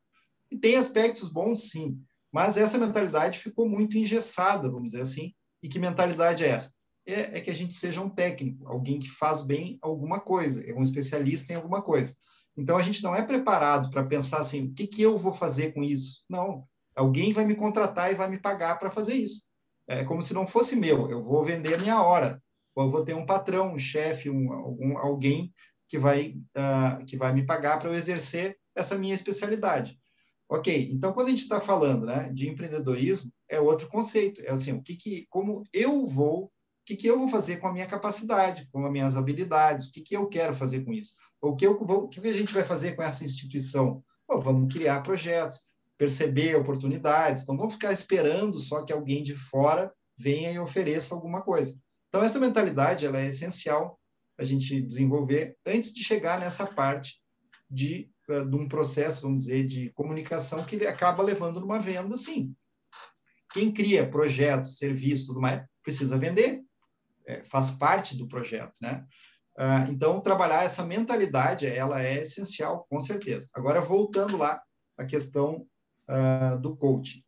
[0.48, 1.98] E tem aspectos bons, sim,
[2.32, 5.34] mas essa mentalidade ficou muito engessada, vamos dizer assim.
[5.60, 6.72] E que mentalidade é essa?
[7.04, 10.72] É, é que a gente seja um técnico, alguém que faz bem alguma coisa, é
[10.72, 12.14] um especialista em alguma coisa.
[12.56, 15.72] Então, a gente não é preparado para pensar assim, o que, que eu vou fazer
[15.72, 16.22] com isso?
[16.28, 16.64] Não,
[16.94, 19.42] alguém vai me contratar e vai me pagar para fazer isso.
[19.86, 22.42] É como se não fosse meu, eu vou vender a minha hora.
[22.74, 25.52] Ou eu vou ter um patrão, um chefe, um, algum, alguém
[25.88, 29.98] que vai, uh, que vai me pagar para eu exercer essa minha especialidade.
[30.48, 34.40] Ok, então quando a gente está falando né, de empreendedorismo, é outro conceito.
[34.42, 36.50] É assim, o que, que como eu vou, o
[36.84, 40.02] que, que eu vou fazer com a minha capacidade, com as minhas habilidades, o que,
[40.02, 41.14] que eu quero fazer com isso?
[41.48, 44.02] O que, eu, o que a gente vai fazer com essa instituição?
[44.26, 45.60] Pô, vamos criar projetos,
[45.98, 51.42] perceber oportunidades, não vamos ficar esperando só que alguém de fora venha e ofereça alguma
[51.42, 51.78] coisa.
[52.08, 54.00] Então, essa mentalidade ela é essencial
[54.38, 57.20] a gente desenvolver antes de chegar nessa parte
[57.70, 62.54] de, uh, de um processo, vamos dizer, de comunicação que acaba levando numa venda, sim.
[63.52, 66.62] Quem cria projetos, serviços, tudo mais, precisa vender.
[67.26, 69.04] é, faz parte do projeto, né?
[69.56, 73.46] Uh, então, trabalhar essa mentalidade, ela é essencial, com certeza.
[73.54, 74.60] Agora, voltando lá
[74.98, 75.66] à questão
[76.08, 77.22] uh, do coaching.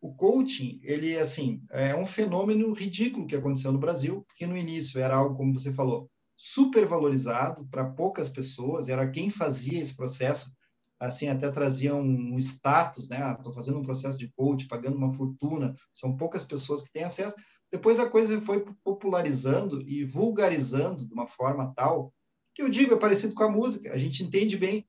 [0.00, 5.00] O coaching, ele, assim, é um fenômeno ridículo que aconteceu no Brasil, porque no início
[5.00, 10.50] era algo, como você falou, super valorizado para poucas pessoas, era quem fazia esse processo,
[10.98, 13.32] assim, até trazia um status, né?
[13.32, 17.04] Estou ah, fazendo um processo de coach, pagando uma fortuna, são poucas pessoas que têm
[17.04, 17.36] acesso,
[17.72, 22.12] depois a coisa foi popularizando e vulgarizando de uma forma tal
[22.54, 23.92] que eu digo, é parecido com a música.
[23.92, 24.86] A gente entende bem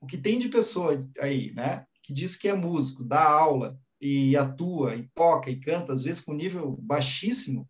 [0.00, 1.86] o que tem de pessoa aí, né?
[2.02, 6.20] Que diz que é músico, dá aula e atua e toca e canta, às vezes
[6.20, 7.68] com nível baixíssimo.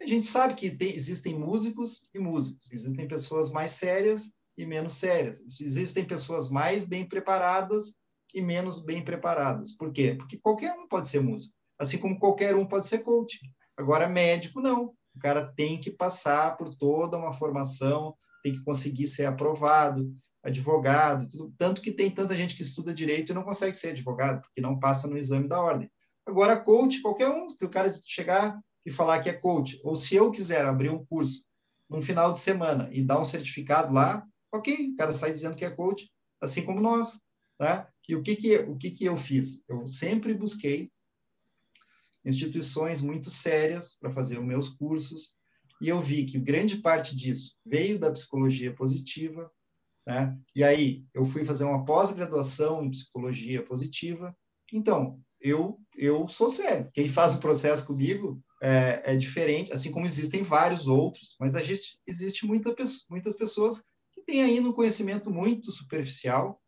[0.00, 4.94] A gente sabe que tem, existem músicos e músicos, existem pessoas mais sérias e menos
[4.94, 7.94] sérias, existem pessoas mais bem preparadas
[8.34, 9.72] e menos bem preparadas.
[9.76, 10.14] Por quê?
[10.16, 13.38] Porque qualquer um pode ser músico, assim como qualquer um pode ser coach.
[13.78, 14.92] Agora, médico, não.
[15.14, 20.12] O cara tem que passar por toda uma formação, tem que conseguir ser aprovado,
[20.42, 21.54] advogado, tudo.
[21.56, 24.78] tanto que tem tanta gente que estuda direito e não consegue ser advogado, porque não
[24.78, 25.90] passa no exame da ordem.
[26.26, 30.14] Agora, coach, qualquer um, que o cara chegar e falar que é coach, ou se
[30.14, 31.42] eu quiser abrir um curso
[31.88, 35.64] num final de semana e dar um certificado lá, ok, o cara sai dizendo que
[35.64, 36.10] é coach,
[36.40, 37.20] assim como nós,
[37.58, 37.88] tá?
[38.08, 39.62] E o que que, o que que eu fiz?
[39.68, 40.90] Eu sempre busquei
[42.28, 45.36] instituições muito sérias para fazer os meus cursos,
[45.80, 49.50] e eu vi que grande parte disso veio da psicologia positiva,
[50.06, 50.36] né?
[50.54, 54.36] E aí eu fui fazer uma pós-graduação em psicologia positiva.
[54.72, 56.88] Então, eu eu sou sério.
[56.92, 61.62] Quem faz o processo comigo é, é diferente, assim como existem vários outros, mas a
[61.62, 62.74] gente existe muita,
[63.10, 66.60] muitas pessoas que têm ainda um conhecimento muito superficial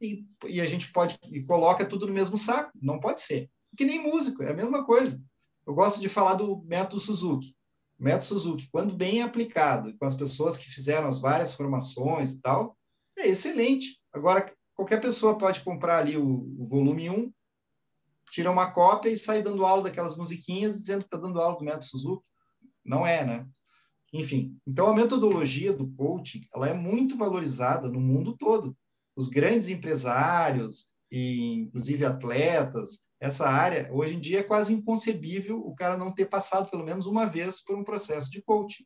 [0.00, 2.72] e, e a gente pode e coloca tudo no mesmo saco.
[2.80, 5.22] Não pode ser que nem músico, é a mesma coisa.
[5.66, 7.54] Eu gosto de falar do método Suzuki.
[7.98, 12.40] O método Suzuki, quando bem aplicado, com as pessoas que fizeram as várias formações e
[12.40, 12.76] tal,
[13.16, 14.00] é excelente.
[14.12, 17.32] Agora, qualquer pessoa pode comprar ali o, o volume 1,
[18.30, 21.64] tira uma cópia e sai dando aula daquelas musiquinhas dizendo que está dando aula do
[21.64, 22.24] método Suzuki.
[22.84, 23.48] Não é, né?
[24.12, 28.76] Enfim, então a metodologia do coaching, ela é muito valorizada no mundo todo.
[29.16, 35.74] Os grandes empresários, e inclusive atletas, essa área, hoje em dia é quase inconcebível o
[35.74, 38.84] cara não ter passado pelo menos uma vez por um processo de coaching.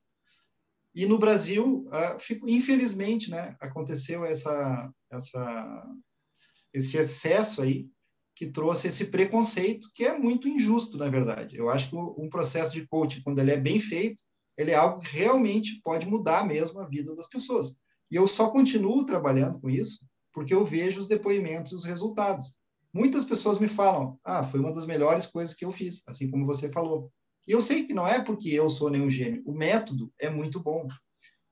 [0.94, 5.86] E no Brasil, fico, infelizmente, né, aconteceu essa, essa,
[6.72, 7.88] esse excesso aí
[8.36, 11.56] que trouxe esse preconceito, que é muito injusto, na verdade.
[11.56, 14.22] Eu acho que um processo de coaching, quando ele é bem feito,
[14.56, 17.74] ele é algo que realmente pode mudar mesmo a vida das pessoas.
[18.08, 22.54] E eu só continuo trabalhando com isso porque eu vejo os depoimentos e os resultados.
[22.92, 26.46] Muitas pessoas me falam, ah, foi uma das melhores coisas que eu fiz, assim como
[26.46, 27.12] você falou.
[27.46, 29.42] E eu sei que não é porque eu sou nenhum gênio.
[29.46, 30.88] O método é muito bom.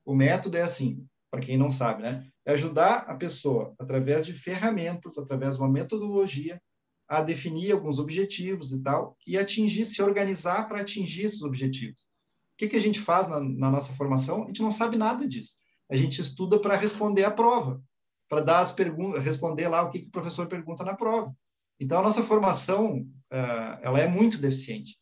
[0.04, 2.26] O método é assim, para quem não sabe, né?
[2.44, 6.60] É ajudar a pessoa, através de ferramentas, através de uma metodologia,
[7.08, 12.02] a definir alguns objetivos e tal, e atingir, se organizar para atingir esses objetivos.
[12.02, 14.44] O que, que a gente faz na, na nossa formação?
[14.44, 15.54] A gente não sabe nada disso.
[15.90, 17.82] A gente estuda para responder à prova
[18.28, 21.34] para dar as perguntas, responder lá o que, que, o professor pergunta na prova.
[21.78, 22.98] Então, a nossa formação
[23.32, 24.98] uh, ela é muito deficiente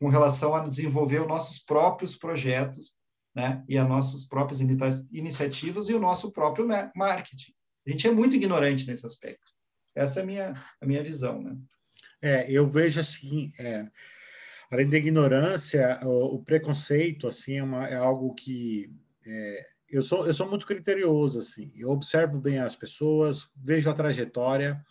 [0.00, 2.96] com relação a desenvolver os nossos próprios projetos
[3.34, 7.52] né, e as nossas próprias iniciativas e o nosso próprio marketing.
[7.86, 9.46] A gente é muito ignorante nesse aspecto.
[9.94, 11.42] Essa é a minha, a minha visão.
[11.42, 11.56] Né?
[12.20, 13.86] É, eu vejo assim, é,
[14.70, 18.90] além da ignorância, o, o preconceito assim é, uma, é algo que
[19.26, 21.70] é, eu sou, eu sou muito criterioso, assim.
[21.76, 24.84] Eu observo bem as pessoas, vejo a trajetória.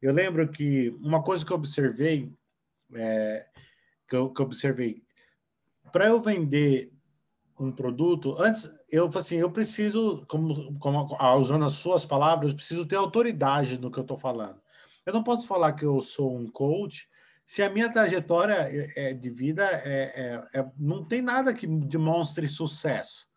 [0.00, 2.32] Eu lembro que uma coisa que eu observei,
[2.94, 3.46] é,
[4.08, 5.02] que, eu, que eu observei,
[5.92, 6.92] para eu vender
[7.58, 11.06] um produto, antes eu assim, eu preciso, como, como
[11.38, 14.60] usando as suas palavras, eu preciso ter autoridade no que eu estou falando.
[15.04, 17.08] Eu não posso falar que eu sou um coach
[17.44, 18.54] se a minha trajetória
[18.94, 23.27] é de vida é, é, é, não tem nada que demonstre sucesso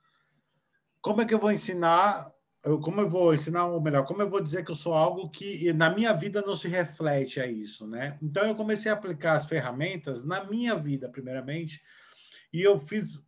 [1.01, 2.31] como é que eu vou ensinar?
[2.83, 5.73] Como eu vou ensinar, ou melhor, como eu vou dizer que eu sou algo que
[5.73, 8.19] na minha vida não se reflete a isso, né?
[8.21, 11.81] Então eu comecei a aplicar as ferramentas na minha vida, primeiramente,
[12.53, 13.19] e eu fiz.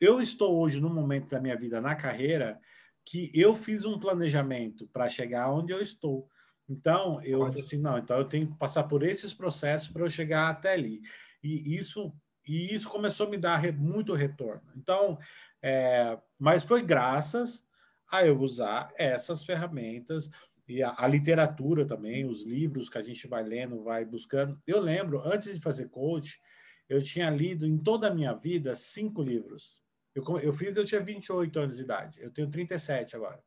[0.00, 2.58] Eu estou hoje num momento da minha vida na carreira
[3.04, 6.28] que eu fiz um planejamento para chegar onde eu estou.
[6.68, 10.08] Então, eu falei assim, não, então eu tenho que passar por esses processos para eu
[10.08, 11.00] chegar até ali.
[11.42, 12.14] E isso,
[12.46, 14.62] e isso começou a me dar muito retorno.
[14.76, 15.18] Então,
[15.62, 17.66] é, mas foi graças
[18.10, 20.30] a eu usar essas ferramentas
[20.66, 24.60] e a, a, literatura também, os livros que a gente vai lendo, vai buscando.
[24.66, 26.40] Eu lembro, antes de fazer coach,
[26.88, 29.82] eu tinha lido em toda a minha vida cinco livros.
[30.14, 32.20] Eu, eu fiz, eu tinha 28 anos de idade.
[32.20, 33.42] Eu tenho 37 agora.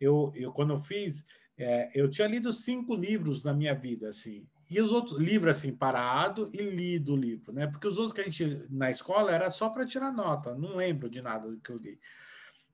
[0.00, 1.24] Eu, eu quando eu fiz,
[1.56, 4.46] é, eu tinha lido cinco livros na minha vida, assim.
[4.70, 7.66] E os outros livros, assim, parado e lido livro, né?
[7.66, 10.54] Porque os outros que a gente, na escola, era só para tirar nota.
[10.54, 11.98] Não lembro de nada do que eu li.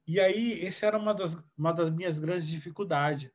[0.07, 3.31] E aí, esse era uma das, uma das minhas grandes dificuldades.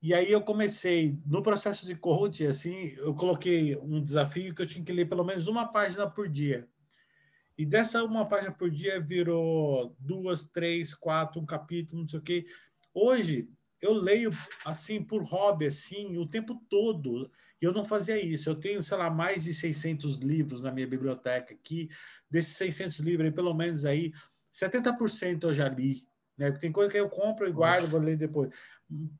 [0.00, 4.66] E aí eu comecei, no processo de coach, assim, eu coloquei um desafio que eu
[4.66, 6.68] tinha que ler pelo menos uma página por dia.
[7.56, 12.22] E dessa uma página por dia virou duas, três, quatro, um capítulo, não sei o
[12.22, 12.46] quê.
[12.94, 13.48] Hoje,
[13.80, 14.30] eu leio,
[14.64, 17.30] assim, por hobby, assim, o tempo todo.
[17.60, 18.48] E eu não fazia isso.
[18.48, 21.88] Eu tenho, sei lá, mais de 600 livros na minha biblioteca aqui.
[22.30, 24.12] Desses 600 livros, pelo menos aí,
[24.52, 26.06] 70% eu já li.
[26.36, 26.50] Né?
[26.52, 28.50] Tem coisa que eu compro e guardo, vou ler depois.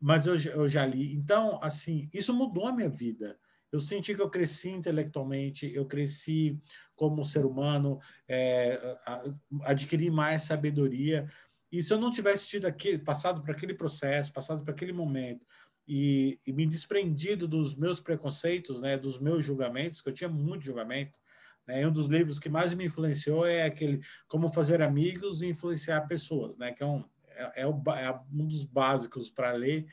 [0.01, 1.15] Mas eu, eu já li.
[1.15, 3.39] Então, assim, isso mudou a minha vida.
[3.71, 6.59] Eu senti que eu cresci intelectualmente, eu cresci
[6.97, 8.81] como ser humano, é,
[9.63, 11.31] adquiri mais sabedoria.
[11.71, 15.45] E se eu não tivesse tido aqui, passado por aquele processo, passado por aquele momento,
[15.87, 20.65] e, e, me desprendido dos meus preconceitos, né, dos meus julgamentos, que eu tinha muito
[20.65, 21.19] julgamento,
[21.67, 26.07] né, um dos livros que mais me influenciou é aquele Como Fazer Amigos e Influenciar
[26.07, 29.87] Pessoas, né, que é um, é, é, é um dos básicos para ler.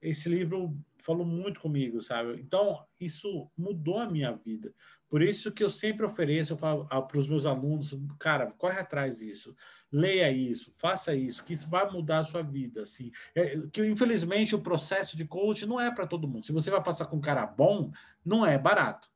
[0.00, 2.40] Esse livro falou muito comigo, sabe?
[2.40, 4.72] Então, isso mudou a minha vida.
[5.08, 6.56] Por isso que eu sempre ofereço,
[6.90, 9.54] ah, para os meus alunos, cara, corre atrás disso,
[9.90, 13.10] leia isso, faça isso, que isso vai mudar a sua vida, assim.
[13.34, 16.44] É, que infelizmente o processo de coach não é para todo mundo.
[16.44, 17.90] Se você vai passar com um cara bom,
[18.24, 19.08] não é barato,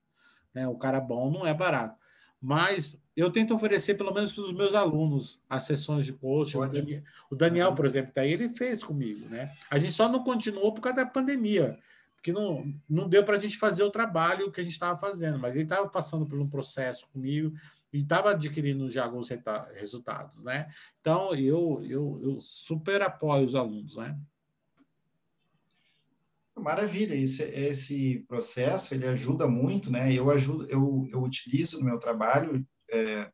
[0.55, 0.67] né?
[0.67, 2.02] O cara bom não é barato.
[2.43, 6.59] Mas eu tento oferecer, pelo menos para os meus alunos, as sessões de coaching.
[6.59, 9.55] O Daniel, o Daniel, por exemplo, tá aí, ele fez comigo, né?
[9.71, 11.79] A gente só não continuou por causa da pandemia,
[12.17, 15.39] porque não, não deu para a gente fazer o trabalho que a gente estava fazendo,
[15.39, 17.53] mas ele estava passando por um processo comigo
[17.93, 19.29] e estava adquirindo já alguns
[19.75, 20.69] resultados, né?
[21.01, 24.19] Então, eu, eu, eu super apoio os alunos, né?
[26.57, 30.13] Maravilha, esse, esse processo ele ajuda muito, né?
[30.13, 33.31] Eu ajudo, eu, eu utilizo no meu trabalho é,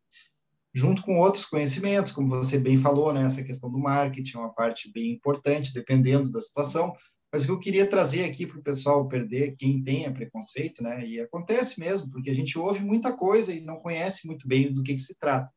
[0.72, 3.24] junto com outros conhecimentos, como você bem falou, né?
[3.24, 6.94] Essa questão do marketing é uma parte bem importante, dependendo da situação.
[7.32, 11.04] Mas o que eu queria trazer aqui para o pessoal perder, quem tenha preconceito, né?
[11.06, 14.82] E acontece mesmo, porque a gente ouve muita coisa e não conhece muito bem do
[14.82, 15.50] que, que se trata.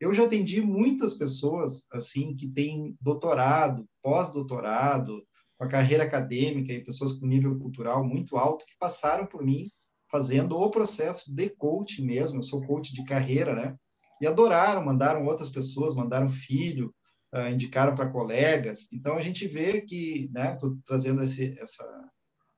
[0.00, 5.22] Eu já atendi muitas pessoas assim que têm doutorado, pós-doutorado,
[5.62, 9.70] com a carreira acadêmica e pessoas com nível cultural muito alto que passaram por mim
[10.10, 12.38] fazendo o processo de coaching mesmo.
[12.38, 13.76] Eu sou coach de carreira, né?
[14.20, 16.92] E adoraram, mandaram outras pessoas, mandaram filho,
[17.32, 18.88] uh, indicaram para colegas.
[18.92, 20.54] Então a gente vê que, né?
[20.54, 22.10] Estou trazendo esse, essa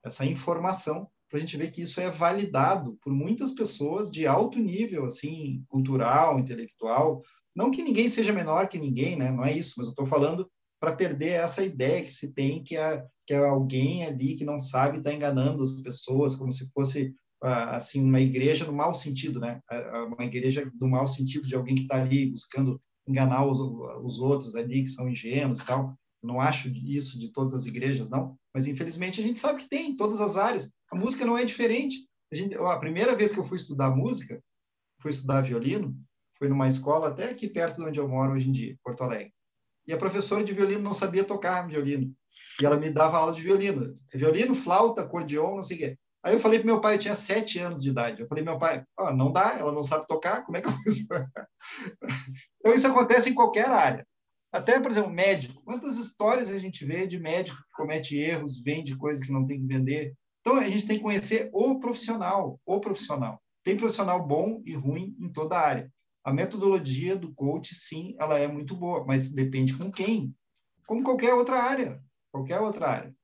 [0.03, 4.59] essa informação para a gente ver que isso é validado por muitas pessoas de alto
[4.59, 7.21] nível, assim, cultural, intelectual.
[7.55, 9.31] Não que ninguém seja menor que ninguém, né?
[9.31, 10.49] Não é isso, mas eu estou falando
[10.85, 14.59] para perder essa ideia que se tem que é, que é alguém ali que não
[14.59, 19.59] sabe está enganando as pessoas, como se fosse assim uma igreja no mau sentido, né?
[20.07, 23.59] Uma igreja do mau sentido de alguém que está ali buscando enganar os,
[24.03, 25.95] os outros ali que são ingênuos e tal.
[26.21, 28.37] Não acho isso de todas as igrejas, não.
[28.53, 30.71] Mas infelizmente a gente sabe que tem em todas as áreas.
[30.91, 32.07] A música não é diferente.
[32.31, 34.39] A, gente, a primeira vez que eu fui estudar música,
[35.01, 35.95] fui estudar violino,
[36.37, 39.34] foi numa escola até aqui perto de onde eu moro hoje em dia, Porto Alegre
[39.87, 42.13] e a professora de violino não sabia tocar violino.
[42.61, 43.97] E ela me dava aula de violino.
[44.13, 45.97] Violino, flauta, acordeon, não sei o quê.
[46.23, 48.21] Aí eu falei para meu pai, eu tinha sete anos de idade.
[48.21, 50.71] Eu falei, meu pai, oh, não dá, ela não sabe tocar, como é que eu
[50.71, 50.81] vou
[52.59, 54.07] Então isso acontece em qualquer área.
[54.51, 55.61] Até, por exemplo, médico.
[55.63, 59.59] Quantas histórias a gente vê de médico que comete erros, vende coisas que não tem
[59.59, 60.15] que vender?
[60.39, 63.39] Então a gente tem que conhecer o profissional, o profissional.
[63.63, 65.91] Tem profissional bom e ruim em toda a área.
[66.25, 70.35] A metodologia do coach, sim, ela é muito boa, mas depende com quem.
[70.87, 72.03] Como qualquer outra área.
[72.31, 73.15] Qualquer outra área.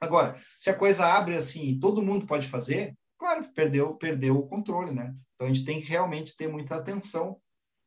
[0.00, 4.48] Agora, se a coisa abre assim e todo mundo pode fazer, claro, perdeu, perdeu o
[4.48, 5.14] controle, né?
[5.36, 7.40] Então a gente tem que realmente ter muita atenção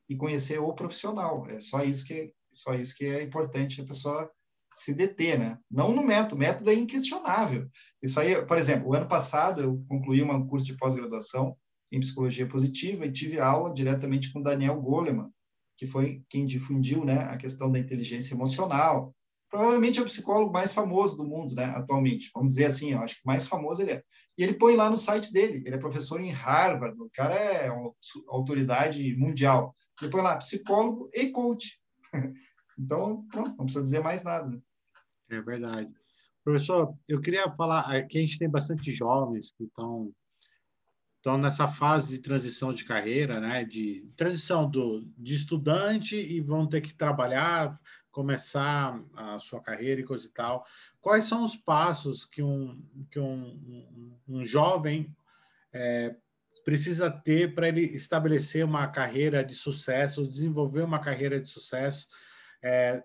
[0.07, 1.45] e conhecer o profissional.
[1.49, 4.31] É só isso que só isso que é importante a pessoa
[4.77, 5.59] se deter, né?
[5.69, 7.69] Não no método, o método é inquestionável.
[8.01, 11.57] Isso aí, por exemplo, o ano passado eu concluí um curso de pós-graduação
[11.95, 15.29] em psicologia positiva e tive aula diretamente com Daniel Goleman,
[15.77, 19.15] que foi quem difundiu né, a questão da inteligência emocional.
[19.49, 22.29] Provavelmente é o psicólogo mais famoso do mundo, né, atualmente.
[22.33, 24.03] Vamos dizer assim, eu acho que mais famoso ele é.
[24.37, 27.71] E ele põe lá no site dele, ele é professor em Harvard, o cara é
[27.71, 27.93] uma
[28.27, 29.73] autoridade mundial.
[30.01, 31.79] Ele põe lá psicólogo e coach.
[32.77, 34.49] então, pronto, não precisa dizer mais nada.
[34.49, 34.59] Né?
[35.29, 35.89] É verdade.
[36.43, 40.11] Professor, eu queria falar que a gente tem bastante jovens que estão
[41.25, 43.65] estão nessa fase de transição de carreira, né?
[43.65, 47.79] De transição do, de estudante e vão ter que trabalhar,
[48.11, 50.63] começar a sua carreira e coisa e tal.
[51.01, 55.11] Quais são os passos que um, que um, um jovem
[55.73, 56.15] é,
[56.63, 62.07] precisa ter para ele estabelecer uma carreira de sucesso, desenvolver uma carreira de sucesso,
[62.63, 63.03] é,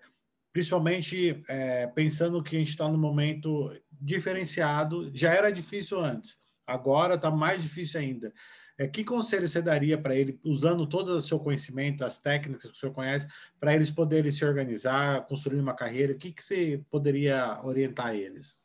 [0.52, 5.10] principalmente é, pensando que a gente está num momento diferenciado.
[5.14, 6.39] Já era difícil antes,
[6.70, 8.32] agora está mais difícil ainda.
[8.78, 12.76] É, que conselho você daria para ele, usando todo o seu conhecimento, as técnicas que
[12.76, 13.26] o senhor conhece,
[13.58, 16.14] para eles poderem se organizar, construir uma carreira?
[16.14, 18.58] O que, que você poderia orientar eles?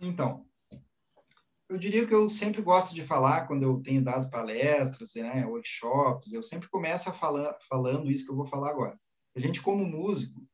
[0.00, 0.46] Então,
[1.68, 6.32] eu diria que eu sempre gosto de falar quando eu tenho dado palestras, né, workshops,
[6.32, 8.98] eu sempre começo a falar, falando isso que eu vou falar agora.
[9.36, 10.47] A gente, como músico,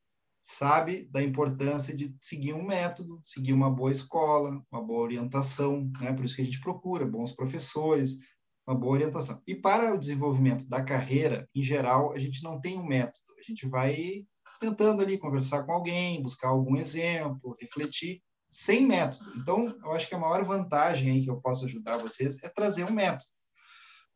[0.45, 6.13] sabe da importância de seguir um método, seguir uma boa escola, uma boa orientação, né?
[6.13, 8.19] Por isso que a gente procura bons professores,
[8.67, 9.43] uma boa orientação.
[9.47, 13.25] E para o desenvolvimento da carreira, em geral, a gente não tem um método.
[13.39, 14.27] A gente vai
[14.61, 19.33] tentando ali conversar com alguém, buscar algum exemplo, refletir, sem método.
[19.37, 22.85] Então, eu acho que a maior vantagem aí que eu posso ajudar vocês é trazer
[22.85, 23.34] um método.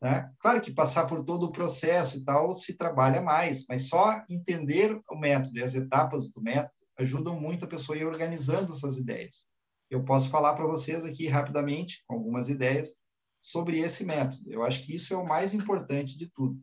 [0.01, 0.30] Né?
[0.38, 5.01] Claro que passar por todo o processo e tal se trabalha mais, mas só entender
[5.11, 8.96] o método e as etapas do método ajudam muito a pessoa a ir organizando essas
[8.96, 9.46] ideias.
[9.90, 12.94] Eu posso falar para vocês aqui rapidamente, com algumas ideias,
[13.40, 14.53] sobre esse método.
[14.53, 16.61] Eu acho que isso é o mais importante de tudo.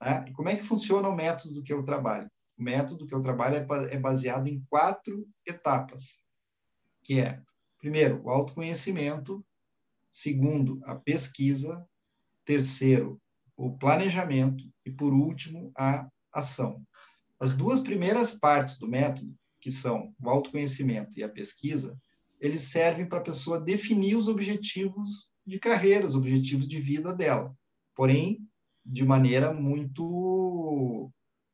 [0.00, 0.24] Né?
[0.34, 2.30] Como é que funciona o método que eu trabalho?
[2.58, 6.24] O método que eu trabalho é, é baseado em quatro etapas
[7.04, 7.38] que é,
[7.78, 9.44] primeiro, o autoconhecimento,
[10.10, 11.86] segundo, a pesquisa,
[12.44, 13.20] terceiro,
[13.56, 16.82] o planejamento e, por último, a ação.
[17.38, 21.96] As duas primeiras partes do método, que são o autoconhecimento e a pesquisa,
[22.40, 27.54] eles servem para a pessoa definir os objetivos de carreira, os objetivos de vida dela.
[27.94, 28.40] Porém,
[28.84, 31.10] de maneira muito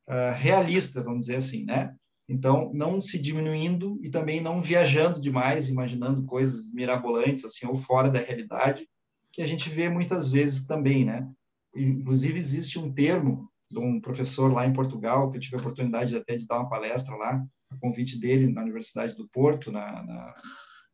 [0.09, 1.95] uh, realista, vamos dizer assim, né?
[2.27, 8.09] Então, não se diminuindo e também não viajando demais, imaginando coisas mirabolantes, assim, ou fora
[8.09, 8.87] da realidade,
[9.31, 11.27] que a gente vê muitas vezes também, né?
[11.75, 16.15] Inclusive, existe um termo de um professor lá em Portugal, que eu tive a oportunidade
[16.15, 20.35] até de dar uma palestra lá, a convite dele na Universidade do Porto, na, na,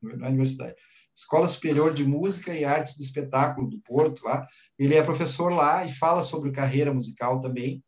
[0.02, 0.76] na Universidade.
[1.16, 4.48] Escola Superior de Música e Artes do Espetáculo do Porto, lá.
[4.78, 7.84] Ele é professor lá e fala sobre carreira musical também.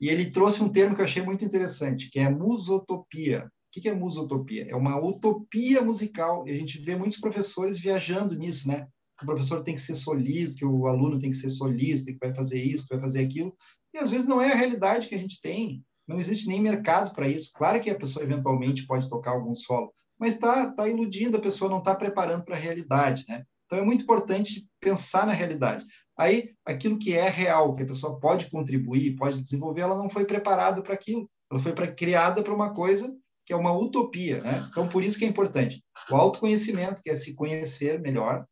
[0.00, 3.52] E ele trouxe um termo que eu achei muito interessante, que é musotopia.
[3.76, 4.66] O que é musotopia?
[4.68, 6.48] É uma utopia musical.
[6.48, 8.88] E a gente vê muitos professores viajando nisso, né?
[9.22, 12.18] Que o professor tem que ser solista, que o aluno tem que ser solista, que
[12.18, 13.54] vai fazer isso, que vai fazer aquilo.
[13.94, 15.84] E às vezes não é a realidade que a gente tem.
[16.08, 17.52] Não existe nem mercado para isso.
[17.54, 21.70] Claro que a pessoa eventualmente pode tocar algum solo, mas está tá iludindo, a pessoa
[21.70, 23.44] não está preparando para a realidade, né?
[23.66, 25.86] Então é muito importante pensar na realidade.
[26.18, 30.24] Aí, aquilo que é real, que a pessoa pode contribuir, pode desenvolver, ela não foi
[30.24, 31.30] preparada para aquilo.
[31.50, 33.16] Ela foi pra, criada para uma coisa
[33.46, 34.68] que é uma utopia, né?
[34.70, 38.44] Então, por isso que é importante o autoconhecimento, que é se conhecer melhor,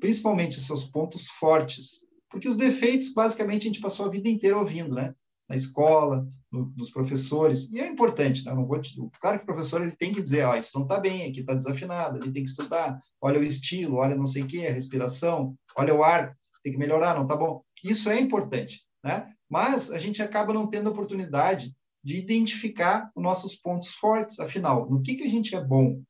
[0.00, 4.56] principalmente os seus pontos fortes, porque os defeitos, basicamente, a gente passou a vida inteira
[4.56, 5.14] ouvindo, né?
[5.48, 8.52] Na escola, no, professores, e é importante, né?
[8.82, 8.96] Te...
[9.20, 11.40] Claro que o professor ele tem que dizer, ó, oh, isso não está bem, aqui
[11.40, 14.72] está desafinado, ele tem que estudar, olha o estilo, olha não sei o que, a
[14.72, 17.62] respiração, olha o ar, tem que melhorar, não tá bom.
[17.82, 19.32] Isso é importante, né?
[19.48, 21.74] Mas a gente acaba não tendo oportunidade
[22.04, 26.02] de identificar os nossos pontos fortes, afinal, no que, que a gente é bom?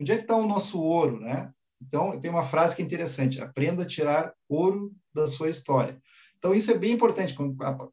[0.00, 1.52] Onde é que está o nosso ouro, né?
[1.80, 6.00] Então, tem uma frase que é interessante: aprenda a tirar ouro da sua história.
[6.38, 7.36] Então, isso é bem importante,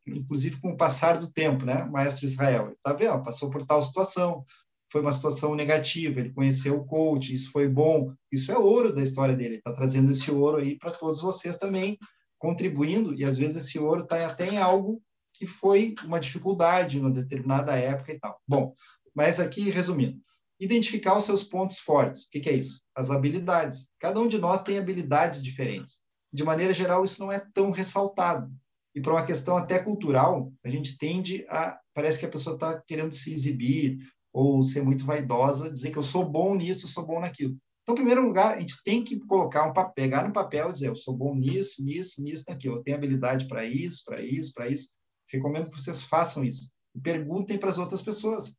[0.08, 1.84] inclusive com o passar do tempo, né?
[1.86, 3.22] Maestro Israel, tá vendo?
[3.22, 4.46] Passou por tal situação,
[4.90, 9.02] foi uma situação negativa, ele conheceu o coach, isso foi bom, isso é ouro da
[9.02, 11.98] história dele, está trazendo esse ouro aí para todos vocês também,
[12.38, 15.02] contribuindo, e às vezes esse ouro está até em algo
[15.34, 18.40] que foi uma dificuldade numa determinada época e tal.
[18.48, 18.74] Bom,
[19.14, 20.22] mas aqui, resumindo,
[20.60, 22.24] identificar os seus pontos fortes.
[22.24, 22.82] O que, que é isso?
[22.96, 23.90] As habilidades.
[24.00, 26.02] Cada um de nós tem habilidades diferentes.
[26.34, 28.52] De maneira geral, isso não é tão ressaltado.
[28.96, 31.80] E para uma questão até cultural, a gente tende a.
[31.94, 33.98] Parece que a pessoa está querendo se exibir,
[34.34, 37.58] ou ser muito vaidosa, dizer que eu sou bom nisso, eu sou bom naquilo.
[37.82, 40.74] Então, em primeiro lugar, a gente tem que colocar um papel, pegar no papel e
[40.74, 42.76] dizer, eu sou bom nisso, nisso, nisso, naquilo.
[42.76, 44.90] Eu tenho habilidade para isso, para isso, para isso.
[45.32, 46.70] Recomendo que vocês façam isso.
[47.02, 48.56] Perguntem para as outras pessoas.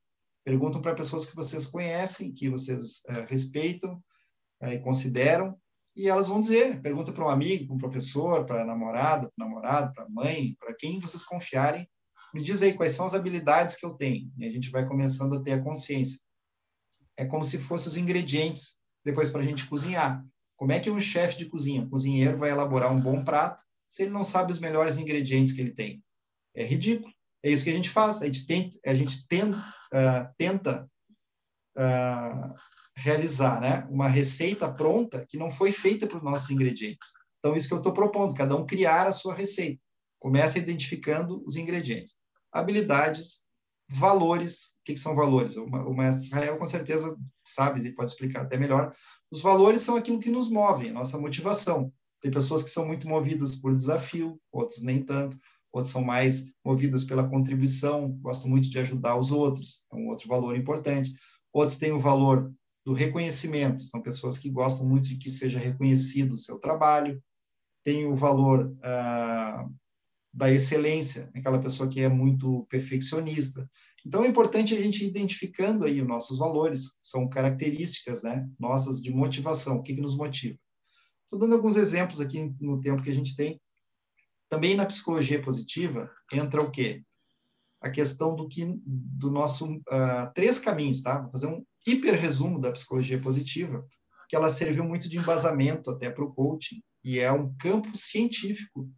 [0.49, 4.03] Perguntam para pessoas que vocês conhecem, que vocês é, respeitam
[4.63, 5.55] é, e consideram,
[5.95, 6.81] e elas vão dizer.
[6.81, 11.01] Pergunta para um amigo, para um professor, para namorada, para namorado, para mãe, para quem
[11.01, 11.87] vocês confiarem,
[12.33, 14.33] me diz aí quais são as habilidades que eu tenho.
[14.39, 16.19] E a gente vai começando a ter a consciência.
[17.15, 20.25] É como se fossem os ingredientes depois para a gente cozinhar.
[20.57, 24.05] Como é que um chefe de cozinha, um cozinheiro, vai elaborar um bom prato se
[24.05, 26.03] ele não sabe os melhores ingredientes que ele tem?
[26.55, 27.13] É ridículo.
[27.43, 28.23] É isso que a gente faz.
[28.23, 29.55] A gente, tem, a gente tem,
[29.93, 30.89] uh, tenta
[31.77, 32.55] uh,
[32.95, 37.09] realizar né, uma receita pronta que não foi feita para os nossos ingredientes.
[37.39, 39.81] Então, isso que eu estou propondo, cada um criar a sua receita.
[40.19, 42.15] Começa identificando os ingredientes.
[42.53, 43.43] Habilidades,
[43.89, 44.77] valores.
[44.81, 45.57] O que, que são valores?
[45.57, 47.17] O mestre Israel, com certeza,
[47.47, 48.93] sabe e pode explicar até melhor.
[49.31, 51.93] Os valores são aquilo que nos move, nossa motivação.
[52.21, 55.39] Tem pessoas que são muito movidas por desafio, outros nem tanto
[55.79, 60.29] outros são mais movidos pela contribuição, gostam muito de ajudar os outros, é um outro
[60.29, 61.13] valor importante.
[61.53, 62.53] Outros têm o valor
[62.85, 67.23] do reconhecimento, são pessoas que gostam muito de que seja reconhecido o seu trabalho.
[67.85, 69.67] Tem o valor ah,
[70.33, 73.69] da excelência, aquela pessoa que é muito perfeccionista.
[74.07, 79.01] Então é importante a gente ir identificando aí os nossos valores, são características, né, nossas
[79.01, 80.59] de motivação, o que, que nos motiva.
[81.25, 83.61] Estou dando alguns exemplos aqui no tempo que a gente tem.
[84.49, 87.03] Também na psicologia positiva entra o quê?
[87.81, 91.21] A questão do que do nosso uh, três caminhos, tá?
[91.21, 93.87] Vou fazer um hiper resumo da psicologia positiva,
[94.29, 98.91] que ela serviu muito de embasamento até para o coaching e é um campo científico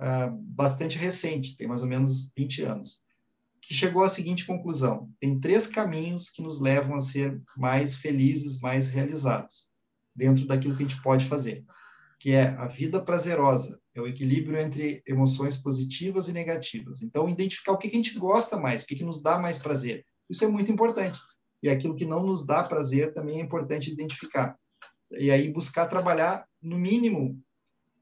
[0.00, 3.02] uh, bastante recente, tem mais ou menos 20 anos,
[3.60, 8.60] que chegou à seguinte conclusão: tem três caminhos que nos levam a ser mais felizes,
[8.60, 9.68] mais realizados
[10.14, 11.64] dentro daquilo que a gente pode fazer
[12.22, 17.02] que é a vida prazerosa, é o equilíbrio entre emoções positivas e negativas.
[17.02, 20.06] Então, identificar o que, a gente gosta mais, o que, nos dá mais prazer.
[20.30, 21.18] Isso é muito importante.
[21.64, 24.56] E aquilo que não nos dá prazer também é importante identificar.
[25.10, 27.42] E aí buscar trabalhar, no mínimo,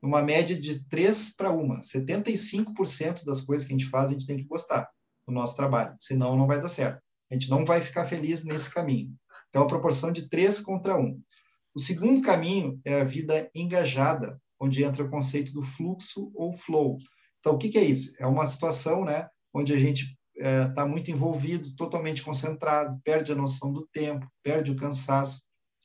[0.03, 1.81] numa média de 3 para 1.
[1.81, 4.87] 75% das coisas que a gente faz, a gente tem que gostar
[5.27, 7.01] do nosso trabalho, senão não vai dar certo.
[7.31, 9.15] A gente não vai ficar feliz nesse caminho.
[9.49, 11.19] Então, a proporção de 3 contra 1.
[11.75, 16.99] O segundo caminho é a vida engajada, onde entra o conceito do fluxo ou flow.
[17.39, 18.13] Então, o que, que é isso?
[18.19, 23.33] É uma situação né, onde a gente está é, tá muito envolvido, totalmente concentrado, perde
[23.33, 25.43] a noção do tempo, perde o cansaço,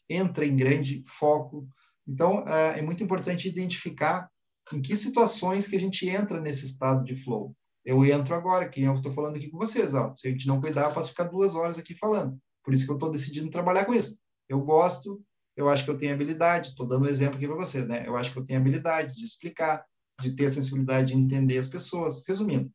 [0.09, 1.67] entra em grande foco.
[2.07, 4.29] Então, é, é muito importante identificar
[4.73, 7.55] em que situações que a gente entra nesse estado de flow.
[7.85, 9.93] Eu entro agora, que eu estou falando aqui com vocês.
[9.93, 10.13] Ó.
[10.15, 12.37] Se a gente não cuidar, eu posso ficar duas horas aqui falando.
[12.63, 14.17] Por isso que eu estou decidindo trabalhar com isso.
[14.49, 15.21] Eu gosto,
[15.55, 18.03] eu acho que eu tenho habilidade, estou dando um exemplo aqui para vocês, né?
[18.05, 19.85] Eu acho que eu tenho habilidade de explicar,
[20.21, 22.23] de ter a sensibilidade de entender as pessoas.
[22.27, 22.69] Resumindo,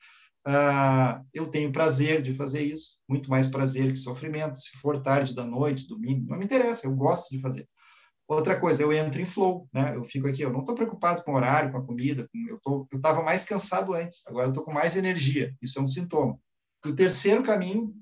[0.48, 4.58] uh, eu tenho prazer de fazer isso, muito mais prazer que sofrimento.
[4.58, 7.68] Se for tarde da noite, domingo, não me interessa, eu gosto de fazer.
[8.26, 9.96] Outra coisa, eu entro em flow, né?
[9.96, 12.60] Eu fico aqui, eu não estou preocupado com o horário, com a comida, com, eu
[12.62, 15.54] tô, eu estava mais cansado antes, agora eu estou com mais energia.
[15.60, 16.38] Isso é um sintoma.
[16.86, 17.92] O terceiro caminho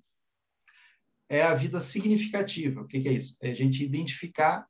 [1.30, 2.82] é a vida significativa.
[2.82, 3.36] O que, que é isso?
[3.40, 4.67] É a gente identificar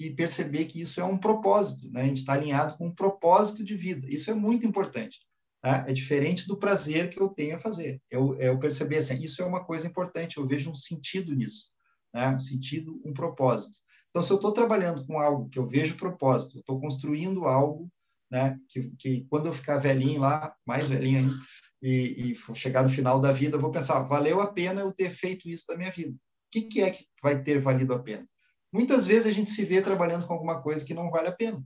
[0.00, 2.02] e perceber que isso é um propósito, né?
[2.02, 4.08] A gente está alinhado com um propósito de vida.
[4.08, 5.18] Isso é muito importante.
[5.60, 5.84] Tá?
[5.86, 8.00] É diferente do prazer que eu tenho a fazer.
[8.10, 10.38] Eu, eu perceber assim, isso é uma coisa importante.
[10.38, 11.70] Eu vejo um sentido nisso,
[12.14, 12.30] né?
[12.30, 13.76] Um sentido, um propósito.
[14.08, 17.92] Então, se eu estou trabalhando com algo que eu vejo propósito, eu estou construindo algo,
[18.30, 18.58] né?
[18.70, 21.36] Que, que quando eu ficar velhinho lá, mais velhinho ainda,
[21.82, 25.10] e, e chegar no final da vida, eu vou pensar, valeu a pena eu ter
[25.10, 26.12] feito isso da minha vida.
[26.12, 28.26] O que, que é que vai ter valido a pena?
[28.72, 31.62] Muitas vezes a gente se vê trabalhando com alguma coisa que não vale a pena,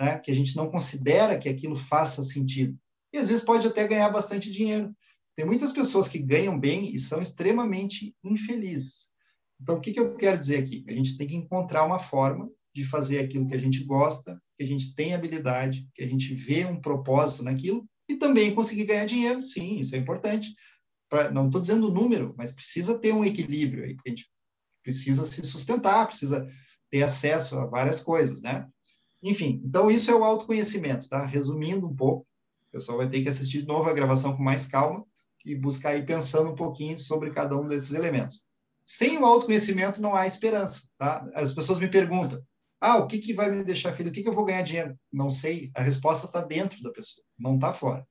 [0.00, 0.18] né?
[0.18, 2.78] que a gente não considera que aquilo faça sentido.
[3.12, 4.94] E às vezes pode até ganhar bastante dinheiro.
[5.34, 9.10] Tem muitas pessoas que ganham bem e são extremamente infelizes.
[9.60, 10.84] Então, o que, que eu quero dizer aqui?
[10.88, 14.64] A gente tem que encontrar uma forma de fazer aquilo que a gente gosta, que
[14.64, 19.06] a gente tem habilidade, que a gente vê um propósito naquilo e também conseguir ganhar
[19.06, 20.54] dinheiro, sim, isso é importante.
[21.08, 24.30] Pra, não estou dizendo o número, mas precisa ter um equilíbrio aí, a gente
[24.86, 26.48] precisa se sustentar, precisa
[26.88, 28.68] ter acesso a várias coisas, né?
[29.20, 31.26] Enfim, então isso é o autoconhecimento, tá?
[31.26, 32.24] Resumindo um pouco,
[32.68, 35.04] o pessoal vai ter que assistir de novo a gravação com mais calma
[35.44, 38.44] e buscar ir pensando um pouquinho sobre cada um desses elementos.
[38.84, 41.28] Sem o autoconhecimento não há esperança, tá?
[41.34, 42.40] As pessoas me perguntam,
[42.80, 44.12] ah, o que, que vai me deixar feliz?
[44.12, 44.96] O que, que eu vou ganhar dinheiro?
[45.12, 45.72] Não sei.
[45.74, 48.06] A resposta está dentro da pessoa, não está fora.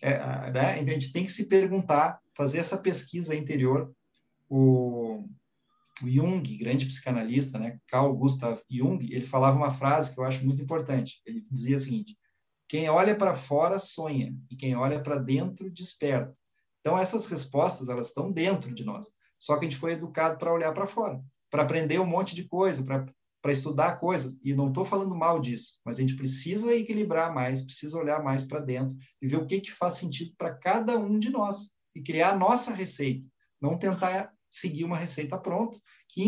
[0.00, 0.16] É,
[0.52, 0.78] né?
[0.78, 3.92] A gente tem que se perguntar, fazer essa pesquisa interior.
[4.48, 5.24] O,
[6.02, 10.44] o Jung, grande psicanalista, né, Carl Gustav Jung, ele falava uma frase que eu acho
[10.44, 11.20] muito importante.
[11.26, 12.16] Ele dizia o seguinte:
[12.68, 16.36] quem olha para fora sonha e quem olha para dentro desperta.
[16.80, 19.08] Então essas respostas elas estão dentro de nós.
[19.38, 22.44] Só que a gente foi educado para olhar para fora, para aprender um monte de
[22.44, 23.06] coisa, para
[23.42, 27.62] para estudar coisas, e não estou falando mal disso, mas a gente precisa equilibrar mais,
[27.62, 31.18] precisa olhar mais para dentro e ver o que, que faz sentido para cada um
[31.18, 33.26] de nós e criar a nossa receita,
[33.60, 35.78] não tentar seguir uma receita pronta,
[36.08, 36.24] que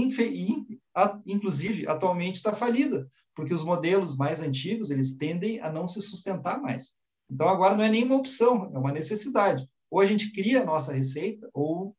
[1.26, 6.62] inclusive atualmente está falida, porque os modelos mais antigos, eles tendem a não se sustentar
[6.62, 6.96] mais.
[7.28, 9.68] Então, agora não é nenhuma opção, é uma necessidade.
[9.90, 11.96] Ou a gente cria a nossa receita, ou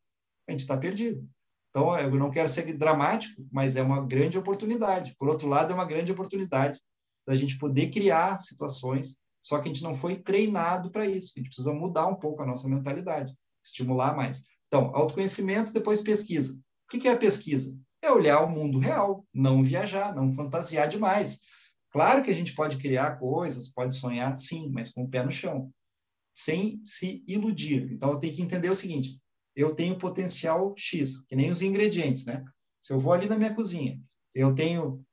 [0.48, 1.28] a gente está perdido.
[1.70, 5.16] Então, eu não quero ser dramático, mas é uma grande oportunidade.
[5.18, 6.80] Por outro lado, é uma grande oportunidade
[7.28, 11.34] da gente poder criar situações, só que a gente não foi treinado para isso.
[11.36, 13.34] A gente precisa mudar um pouco a nossa mentalidade,
[13.66, 14.44] estimular mais.
[14.74, 16.60] Então, autoconhecimento, depois pesquisa.
[16.92, 17.78] O que é a pesquisa?
[18.02, 21.42] É olhar o mundo real, não viajar, não fantasiar demais.
[21.92, 25.32] Claro que a gente pode criar coisas, pode sonhar, sim, mas com o pé no
[25.32, 25.72] chão,
[26.34, 27.92] sem se iludir.
[27.92, 29.22] Então, eu tenho que entender o seguinte:
[29.56, 32.44] eu tenho potencial X, que nem os ingredientes, né?
[32.82, 34.02] Se eu vou ali na minha cozinha,
[34.34, 35.06] eu tenho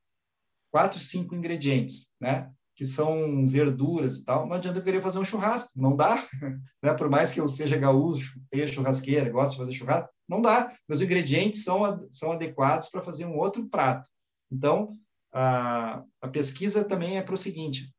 [0.71, 2.51] quatro, cinco ingredientes, né?
[2.81, 4.47] Que são verduras e tal.
[4.47, 6.15] Não adianta eu querer fazer um churrasco, não dá,
[6.81, 6.91] né?
[6.95, 10.75] Por mais que eu seja gaúcho, tenha churrasqueira, gosto de fazer churrasco, não dá.
[10.89, 14.09] Meus ingredientes são, são adequados para fazer um outro prato.
[14.51, 14.97] Então,
[15.31, 17.93] a, a pesquisa também é para o seguinte: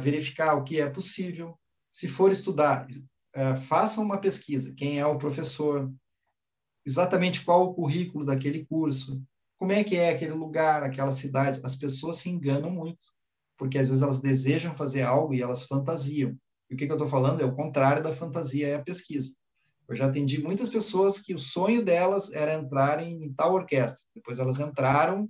[0.00, 1.56] verificar o que é possível.
[1.92, 2.88] Se for estudar,
[3.32, 4.74] é, façam uma pesquisa.
[4.74, 5.88] Quem é o professor?
[6.84, 9.22] Exatamente qual o currículo daquele curso?
[9.56, 11.60] Como é que é aquele lugar, aquela cidade?
[11.62, 13.08] As pessoas se enganam muito,
[13.58, 16.34] porque às vezes elas desejam fazer algo e elas fantasiam.
[16.70, 19.34] E o que, que eu estou falando é o contrário da fantasia, é a pesquisa.
[19.88, 24.04] Eu já atendi muitas pessoas que o sonho delas era entrar em tal orquestra.
[24.14, 25.28] Depois elas entraram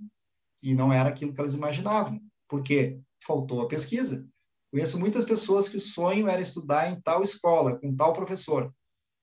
[0.61, 2.21] e não era aquilo que elas imaginavam.
[2.47, 2.99] Por quê?
[3.25, 4.27] Faltou a pesquisa.
[4.69, 8.71] Conheço muitas pessoas que o sonho era estudar em tal escola, com tal professor.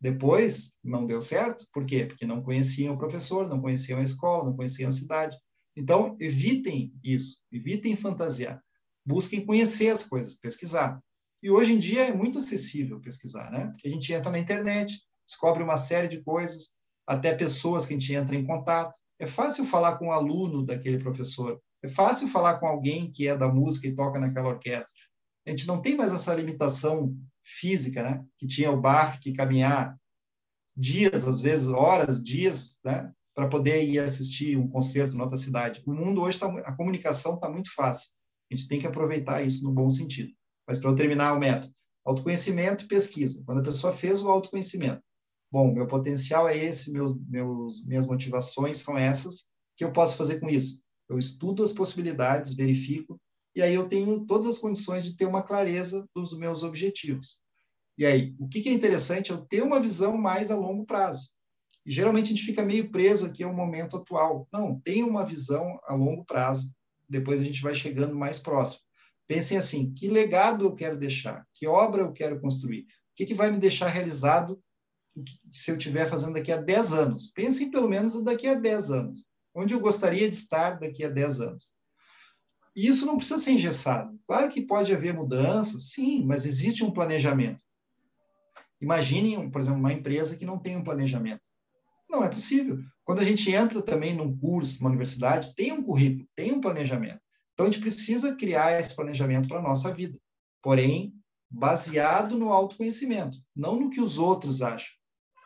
[0.00, 1.66] Depois, não deu certo.
[1.72, 2.06] Por quê?
[2.06, 5.36] Porque não conheciam o professor, não conheciam a escola, não conheciam a cidade.
[5.76, 8.62] Então, evitem isso, evitem fantasiar.
[9.06, 11.00] Busquem conhecer as coisas, pesquisar.
[11.42, 13.68] E hoje em dia é muito acessível pesquisar, né?
[13.68, 16.70] Porque a gente entra na internet, descobre uma série de coisas,
[17.06, 18.98] até pessoas que a gente entra em contato.
[19.18, 23.36] É fácil falar com um aluno daquele professor, é fácil falar com alguém que é
[23.36, 25.06] da música e toca naquela orquestra
[25.46, 28.24] a gente não tem mais essa limitação física, né?
[28.36, 29.96] Que tinha o bar que caminhar
[30.76, 33.12] dias, às vezes horas, dias, né?
[33.34, 35.82] Para poder ir assistir um concerto em outra cidade.
[35.86, 38.10] O mundo hoje tá, a comunicação está muito fácil.
[38.50, 40.32] A gente tem que aproveitar isso no bom sentido.
[40.66, 41.72] Mas para eu terminar o método,
[42.04, 43.42] autoconhecimento e pesquisa.
[43.44, 45.02] Quando a pessoa fez o autoconhecimento,
[45.50, 50.16] bom, meu potencial é esse, meus, meus, minhas motivações são essas, o que eu posso
[50.16, 50.80] fazer com isso?
[51.08, 53.20] Eu estudo as possibilidades, verifico
[53.56, 57.40] e aí eu tenho todas as condições de ter uma clareza dos meus objetivos.
[57.96, 61.30] E aí, o que é interessante é eu ter uma visão mais a longo prazo.
[61.86, 64.46] E geralmente a gente fica meio preso aqui ao momento atual.
[64.52, 66.70] Não, tenha uma visão a longo prazo.
[67.08, 68.82] Depois a gente vai chegando mais próximo.
[69.26, 71.46] Pensem assim: que legado eu quero deixar?
[71.52, 72.82] Que obra eu quero construir?
[72.82, 72.86] O
[73.16, 74.60] que, que vai me deixar realizado
[75.50, 77.30] se eu estiver fazendo daqui a 10 anos?
[77.32, 79.24] Pensem pelo menos daqui a 10 anos.
[79.54, 81.70] Onde eu gostaria de estar daqui a 10 anos?
[82.74, 84.20] E isso não precisa ser engessado.
[84.26, 87.64] Claro que pode haver mudanças, sim, mas existe um planejamento.
[88.78, 91.48] Imaginem, por exemplo, uma empresa que não tem um planejamento.
[92.08, 92.78] Não é possível.
[93.04, 97.20] Quando a gente entra também num curso, numa universidade, tem um currículo, tem um planejamento.
[97.52, 100.18] Então, a gente precisa criar esse planejamento para a nossa vida.
[100.62, 101.14] Porém,
[101.50, 104.92] baseado no autoconhecimento, não no que os outros acham,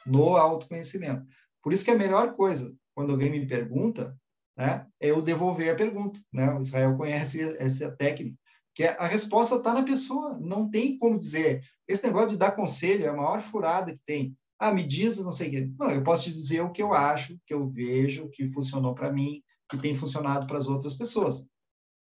[0.06, 1.26] no autoconhecimento.
[1.62, 4.16] Por isso que a melhor coisa, quando alguém me pergunta,
[4.56, 6.18] né, é eu devolver a pergunta.
[6.32, 6.52] Né?
[6.52, 8.36] O Israel conhece essa técnica,
[8.74, 11.62] que é, a resposta está na pessoa, não tem como dizer.
[11.86, 14.36] Esse negócio de dar conselho é a maior furada que tem.
[14.60, 15.70] Ah, me diz, não sei o quê.
[15.78, 19.10] Não, eu posso te dizer o que eu acho, que eu vejo, que funcionou para
[19.10, 21.46] mim, que tem funcionado para as outras pessoas.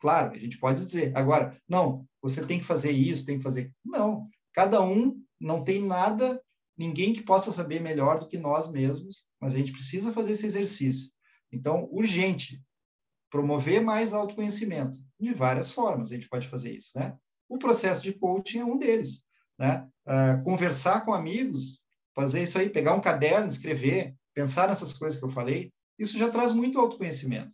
[0.00, 1.16] Claro, a gente pode dizer.
[1.16, 3.72] Agora, não, você tem que fazer isso, tem que fazer.
[3.84, 6.42] Não, cada um não tem nada,
[6.76, 10.46] ninguém que possa saber melhor do que nós mesmos, mas a gente precisa fazer esse
[10.46, 11.12] exercício.
[11.52, 12.60] Então, urgente,
[13.30, 17.16] promover mais autoconhecimento, de várias formas a gente pode fazer isso, né?
[17.48, 19.24] O processo de coaching é um deles,
[19.58, 19.88] né?
[20.06, 21.80] Uh, conversar com amigos,
[22.18, 26.30] fazer isso aí, pegar um caderno, escrever, pensar nessas coisas que eu falei, isso já
[26.30, 27.52] traz muito autoconhecimento.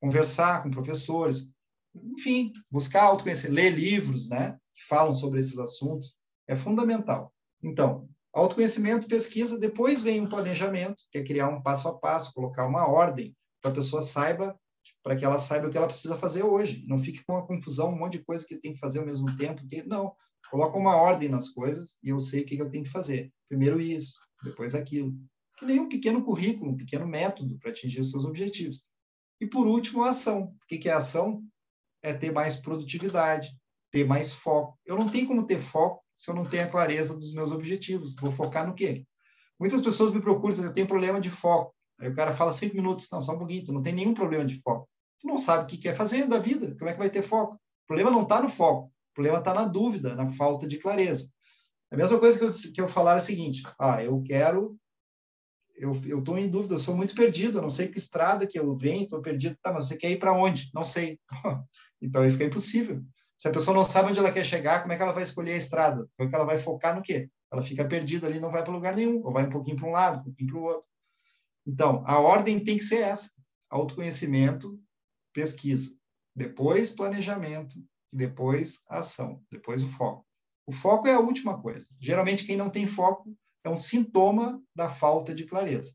[0.00, 1.50] Conversar com professores,
[1.94, 4.58] enfim, buscar autoconhecimento, ler livros, né?
[4.74, 6.16] Que falam sobre esses assuntos,
[6.48, 7.32] é fundamental.
[7.62, 12.66] Então, Autoconhecimento, pesquisa, depois vem o planejamento, que é criar um passo a passo, colocar
[12.66, 14.54] uma ordem para a pessoa saiba,
[15.02, 16.84] para que ela saiba o que ela precisa fazer hoje.
[16.86, 19.34] Não fique com a confusão, um monte de coisa que tem que fazer ao mesmo
[19.38, 19.66] tempo.
[19.66, 20.14] Que, não,
[20.50, 23.32] coloca uma ordem nas coisas e eu sei o que eu tenho que fazer.
[23.48, 25.12] Primeiro isso, depois aquilo.
[25.58, 28.84] Que nem um pequeno currículo, um pequeno método para atingir os seus objetivos.
[29.40, 30.54] E por último, a ação.
[30.62, 31.42] O que é ação?
[32.02, 33.50] É ter mais produtividade,
[33.90, 34.78] ter mais foco.
[34.84, 38.14] Eu não tenho como ter foco se eu não tenho a clareza dos meus objetivos.
[38.14, 39.04] Vou focar no quê?
[39.58, 41.74] Muitas pessoas me procuram dizem, eu tenho problema de foco.
[41.98, 44.44] Aí o cara fala cinco minutos, não, só um pouquinho, tu não tem nenhum problema
[44.44, 44.88] de foco.
[45.18, 47.54] tu não sabe o que quer fazer da vida, como é que vai ter foco?
[47.54, 51.28] O problema não está no foco, problema está na dúvida, na falta de clareza.
[51.90, 54.78] A mesma coisa que eu, que eu falar é o seguinte, ah, eu quero,
[55.74, 58.74] eu estou em dúvida, eu sou muito perdido, eu não sei que estrada que eu
[58.74, 60.70] venho, estou perdido, tá, mas você quer ir para onde?
[60.74, 61.18] Não sei.
[62.00, 63.02] então aí fica impossível.
[63.38, 65.52] Se a pessoa não sabe onde ela quer chegar, como é que ela vai escolher
[65.52, 66.08] a estrada?
[66.16, 67.30] Como é que ela vai focar no quê?
[67.50, 69.92] Ela fica perdida ali, não vai para lugar nenhum, ou vai um pouquinho para um
[69.92, 70.88] lado, um pouquinho para o outro.
[71.66, 73.30] Então, a ordem tem que ser essa:
[73.70, 74.80] autoconhecimento,
[75.32, 75.90] pesquisa,
[76.34, 77.74] depois planejamento,
[78.12, 80.26] depois ação, depois o foco.
[80.66, 81.88] O foco é a última coisa.
[82.00, 85.94] Geralmente, quem não tem foco é um sintoma da falta de clareza.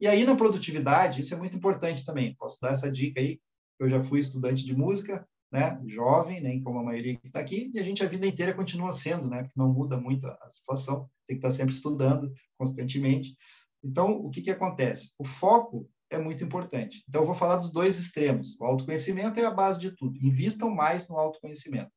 [0.00, 2.34] E aí, na produtividade, isso é muito importante também.
[2.36, 3.40] Posso dar essa dica aí.
[3.78, 7.40] Eu já fui estudante de música, né, jovem, nem né, como a maioria que está
[7.40, 10.50] aqui, e a gente a vida inteira continua sendo, né, porque não muda muito a
[10.50, 13.36] situação, tem que estar tá sempre estudando constantemente.
[13.82, 15.12] Então, o que, que acontece?
[15.18, 17.04] O foco é muito importante.
[17.08, 18.56] Então, eu vou falar dos dois extremos.
[18.58, 20.18] O autoconhecimento é a base de tudo.
[20.24, 21.90] Invistam mais no autoconhecimento,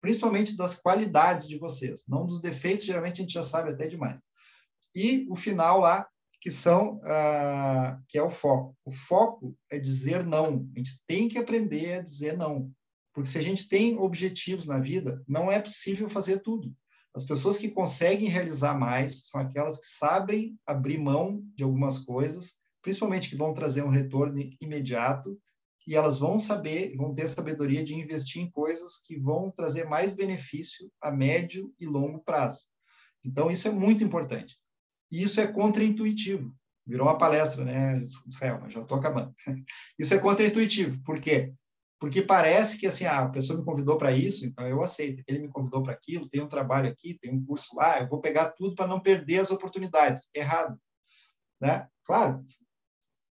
[0.00, 4.20] principalmente das qualidades de vocês, não dos defeitos, geralmente a gente já sabe até demais.
[4.94, 6.06] E o final lá,
[6.40, 8.76] que são ah, que é o foco.
[8.84, 10.68] O foco é dizer não.
[10.74, 12.70] A gente tem que aprender a dizer não.
[13.14, 16.74] Porque se a gente tem objetivos na vida, não é possível fazer tudo.
[17.14, 22.58] As pessoas que conseguem realizar mais são aquelas que sabem abrir mão de algumas coisas,
[22.84, 25.36] principalmente que vão trazer um retorno imediato,
[25.86, 30.12] e elas vão saber, vão ter sabedoria de investir em coisas que vão trazer mais
[30.14, 32.60] benefício a médio e longo prazo.
[33.24, 34.56] Então, isso é muito importante.
[35.10, 36.54] E isso é contraintuitivo.
[36.86, 39.34] Virou uma palestra, né, Israel, mas já estou acabando.
[39.98, 41.02] Isso é contraintuitivo.
[41.02, 41.54] Por quê?
[42.04, 45.22] porque parece que assim, ah, a pessoa me convidou para isso, então eu aceito.
[45.26, 48.20] Ele me convidou para aquilo, tem um trabalho aqui, tem um curso lá, eu vou
[48.20, 50.28] pegar tudo para não perder as oportunidades.
[50.34, 50.78] Errado,
[51.58, 51.88] né?
[52.04, 52.44] Claro,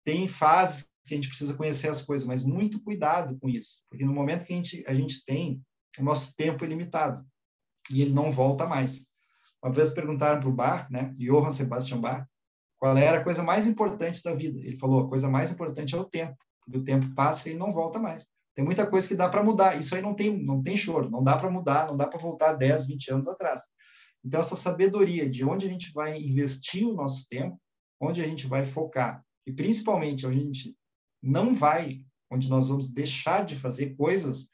[0.05, 4.05] tem fases que a gente precisa conhecer as coisas, mas muito cuidado com isso, porque
[4.05, 5.63] no momento que a gente, a gente tem,
[5.99, 7.25] o nosso tempo é limitado
[7.91, 9.05] e ele não volta mais.
[9.63, 12.27] Uma vez perguntaram para o Bach, né, Johann Sebastian Bach,
[12.79, 14.59] qual era a coisa mais importante da vida.
[14.59, 17.59] Ele falou: a coisa mais importante é o tempo, porque o tempo passa e ele
[17.59, 18.27] não volta mais.
[18.55, 19.79] Tem muita coisa que dá para mudar.
[19.79, 22.55] Isso aí não tem, não tem choro, não dá para mudar, não dá para voltar
[22.55, 23.63] 10, 20 anos atrás.
[24.25, 27.59] Então, essa sabedoria de onde a gente vai investir o nosso tempo,
[28.01, 30.77] onde a gente vai focar, e principalmente a gente
[31.23, 34.49] não vai, onde nós vamos deixar de fazer coisas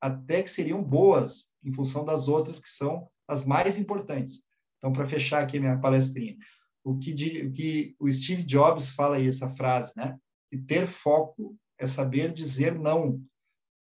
[0.00, 4.42] até que seriam boas em função das outras que são as mais importantes.
[4.78, 6.36] Então, para fechar aqui minha palestrinha,
[6.84, 7.12] o que,
[7.42, 10.18] o que o Steve Jobs fala aí, essa frase, né?
[10.50, 13.24] Que ter foco é saber dizer não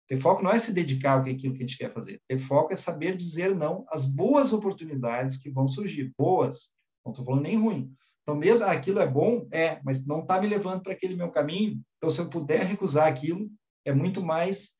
[0.06, 2.20] ter foco não é se dedicar ao que aquilo que a gente quer fazer.
[2.28, 6.12] Ter foco é saber dizer não às boas oportunidades que vão surgir.
[6.18, 6.74] Boas,
[7.04, 7.92] não estou falando nem ruim.
[8.24, 11.30] Então, mesmo ah, aquilo é bom, é, mas não está me levando para aquele meu
[11.30, 11.80] caminho.
[11.98, 13.50] Então, se eu puder recusar aquilo,
[13.84, 14.74] é muito mais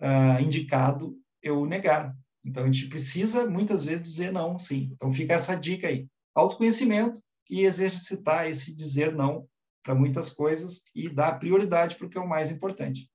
[0.00, 2.16] uh, indicado eu negar.
[2.44, 4.90] Então, a gente precisa muitas vezes dizer não, sim.
[4.94, 9.46] Então, fica essa dica aí: autoconhecimento e exercitar esse dizer não
[9.82, 13.08] para muitas coisas e dar prioridade para o que é o mais importante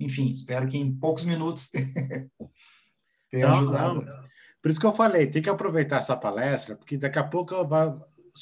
[0.00, 1.70] enfim, espero que em poucos minutos
[3.30, 4.02] tenha não, ajudado.
[4.02, 4.28] Não.
[4.62, 7.94] Por isso que eu falei, tem que aproveitar essa palestra, porque daqui a pouco vai,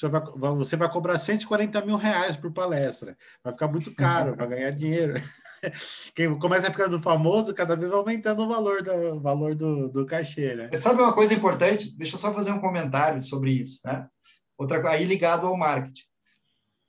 [0.02, 0.20] vai,
[0.54, 3.16] você vai cobrar 140 mil reais por palestra.
[3.42, 5.14] Vai ficar muito caro, vai ganhar dinheiro.
[6.14, 10.54] Quem começa ficando famoso, cada vez vai aumentando o valor do, valor do, do cachê,
[10.54, 10.70] né?
[10.78, 11.96] Sabe uma coisa importante?
[11.96, 14.06] Deixa eu só fazer um comentário sobre isso, né?
[14.58, 16.04] Outra aí ligado ao marketing.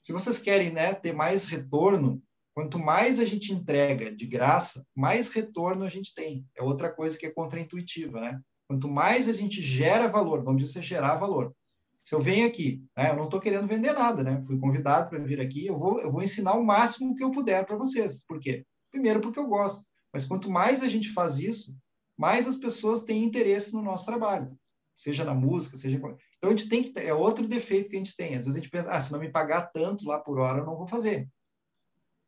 [0.02, 2.22] Se vocês querem né, ter mais retorno,
[2.58, 6.44] Quanto mais a gente entrega de graça, mais retorno a gente tem.
[6.56, 8.42] É outra coisa que é contraintuitiva, né?
[8.68, 11.54] Quanto mais a gente gera valor, vamos dizer, gerar valor.
[11.98, 14.42] Se eu venho aqui, né, eu não estou querendo vender nada, né?
[14.44, 17.66] Fui convidado para vir aqui, eu vou, eu vou ensinar o máximo que eu puder
[17.66, 18.24] para vocês.
[18.26, 18.66] Por quê?
[18.92, 19.86] Primeiro, porque eu gosto.
[20.14, 21.76] Mas quanto mais a gente faz isso,
[22.18, 24.58] mais as pessoas têm interesse no nosso trabalho,
[24.96, 25.98] seja na música, seja.
[25.98, 28.36] Então a gente tem que é outro defeito que a gente tem.
[28.36, 30.66] Às vezes a gente pensa, ah, se não me pagar tanto lá por hora, eu
[30.66, 31.28] não vou fazer.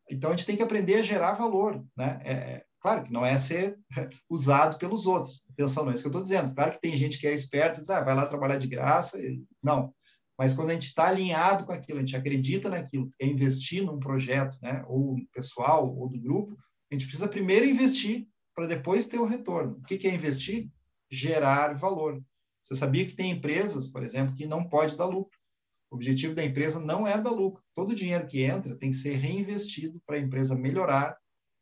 [0.10, 1.86] Então, a gente tem que aprender a gerar valor.
[1.96, 2.20] Né?
[2.24, 3.78] É, é claro que não é ser
[4.30, 5.44] usado pelos outros.
[5.52, 6.54] Atenção, não é isso que eu estou dizendo.
[6.54, 9.18] Claro que tem gente que é esperta e diz, ah, vai lá trabalhar de graça.
[9.62, 9.94] Não.
[10.38, 14.00] Mas quando a gente está alinhado com aquilo, a gente acredita naquilo, quer investir num
[14.00, 14.84] projeto, né?
[14.88, 16.58] ou pessoal, ou do grupo,
[16.90, 18.26] a gente precisa primeiro investir
[18.56, 19.78] para depois ter o retorno.
[19.78, 20.70] O que é investir?
[21.12, 22.24] Gerar valor.
[22.64, 25.38] Você sabia que tem empresas, por exemplo, que não pode dar lucro.
[25.92, 27.64] O objetivo da empresa não é dar lucro.
[27.74, 31.18] Todo o dinheiro que entra tem que ser reinvestido para a empresa melhorar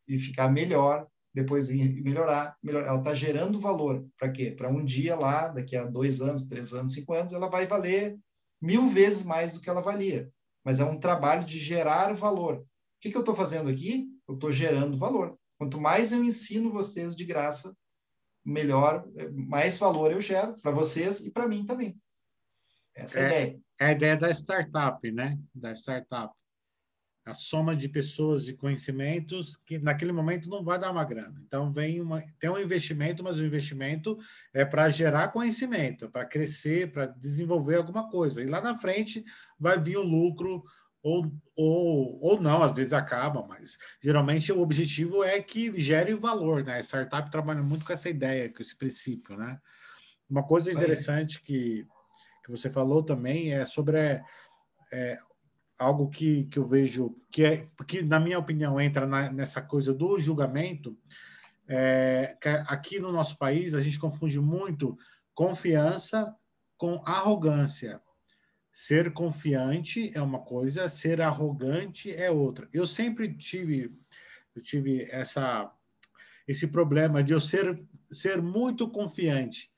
[0.08, 2.56] e ficar melhor, depois melhorar.
[2.62, 2.88] melhorar.
[2.88, 4.06] Ela está gerando valor.
[4.18, 4.50] Para quê?
[4.50, 8.18] Para um dia lá, daqui a dois anos, três anos, cinco anos, ela vai valer
[8.60, 10.30] mil vezes mais do que ela valia.
[10.64, 12.64] Mas é um trabalho de gerar valor.
[13.00, 14.08] que, que eu estou fazendo aqui?
[14.26, 15.38] Eu estou gerando valor.
[15.58, 17.74] Quanto mais eu ensino vocês de graça,
[18.44, 21.96] melhor, mais valor eu gero para vocês e para mim também.
[22.94, 23.60] Essa é, é a ideia.
[23.80, 25.38] É a ideia da startup, né?
[25.54, 26.34] Da startup.
[27.30, 31.42] A soma de pessoas e conhecimentos que naquele momento não vai dar uma grana.
[31.46, 34.18] Então vem uma, tem um investimento, mas o investimento
[34.52, 38.42] é para gerar conhecimento, para crescer, para desenvolver alguma coisa.
[38.42, 39.24] E lá na frente
[39.58, 40.64] vai vir o lucro
[41.02, 46.64] ou, ou, ou não, às vezes acaba, mas geralmente o objetivo é que gere valor,
[46.64, 46.74] né?
[46.74, 49.58] A startup trabalha muito com essa ideia, com esse princípio, né?
[50.28, 51.86] Uma coisa interessante que
[52.48, 54.22] que você falou também é sobre é,
[54.90, 55.18] é,
[55.78, 59.94] algo que, que eu vejo que é que na minha opinião entra na, nessa coisa
[59.94, 60.98] do julgamento
[61.68, 64.98] é, aqui no nosso país a gente confunde muito
[65.34, 66.34] confiança
[66.76, 68.00] com arrogância.
[68.72, 72.68] Ser confiante é uma coisa ser arrogante é outra.
[72.72, 73.94] Eu sempre tive
[74.54, 75.72] eu tive essa
[76.46, 79.70] esse problema de eu ser ser muito confiante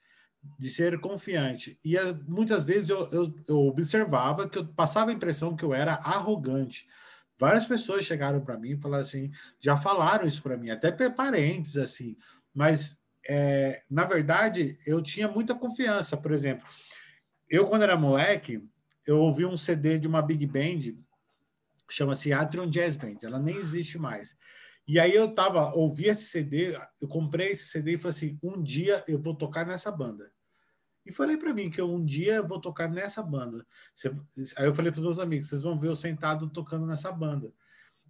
[0.59, 1.79] de ser confiante.
[1.85, 5.75] E eh, muitas vezes eu, eu, eu, observava que eu passava a impressão que eu
[5.75, 6.87] era arrogante.
[7.39, 11.77] Várias pessoas chegaram para mim e falaram assim, já falaram isso para mim, até parentes
[11.77, 12.17] assim.
[12.55, 16.17] Mas é, na verdade eu tinha muita confiança.
[16.17, 16.67] Por exemplo,
[17.49, 18.63] eu quando era moleque
[19.07, 20.95] eu ouvi um CD de uma big band
[21.91, 23.19] chama-se Atrium Jazz Band.
[23.23, 24.37] Ela nem existe mais.
[24.87, 28.63] E aí eu tava, ouvi esse CD, eu comprei esse CD e falei assim, um
[28.63, 30.31] dia eu vou tocar nessa banda.
[31.07, 33.67] E falei para mim que eu, um dia eu vou tocar nessa banda.
[34.57, 37.53] Aí eu falei para meus amigos, vocês vão ver eu sentado tocando nessa banda.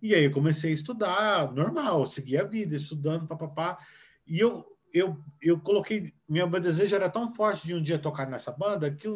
[0.03, 3.79] E aí eu comecei a estudar, normal, segui a vida, estudando, papapá.
[4.27, 8.51] E eu, eu, eu coloquei, meu desejo era tão forte de um dia tocar nessa
[8.51, 9.07] banda que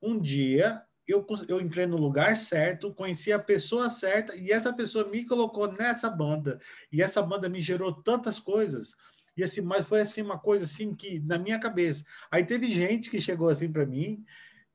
[0.00, 5.08] um dia eu, eu entrei no lugar certo, conheci a pessoa certa e essa pessoa
[5.08, 6.60] me colocou nessa banda.
[6.92, 8.94] E essa banda me gerou tantas coisas.
[9.36, 12.04] E assim, mas foi assim uma coisa assim que na minha cabeça.
[12.30, 14.24] Aí teve gente que chegou assim para mim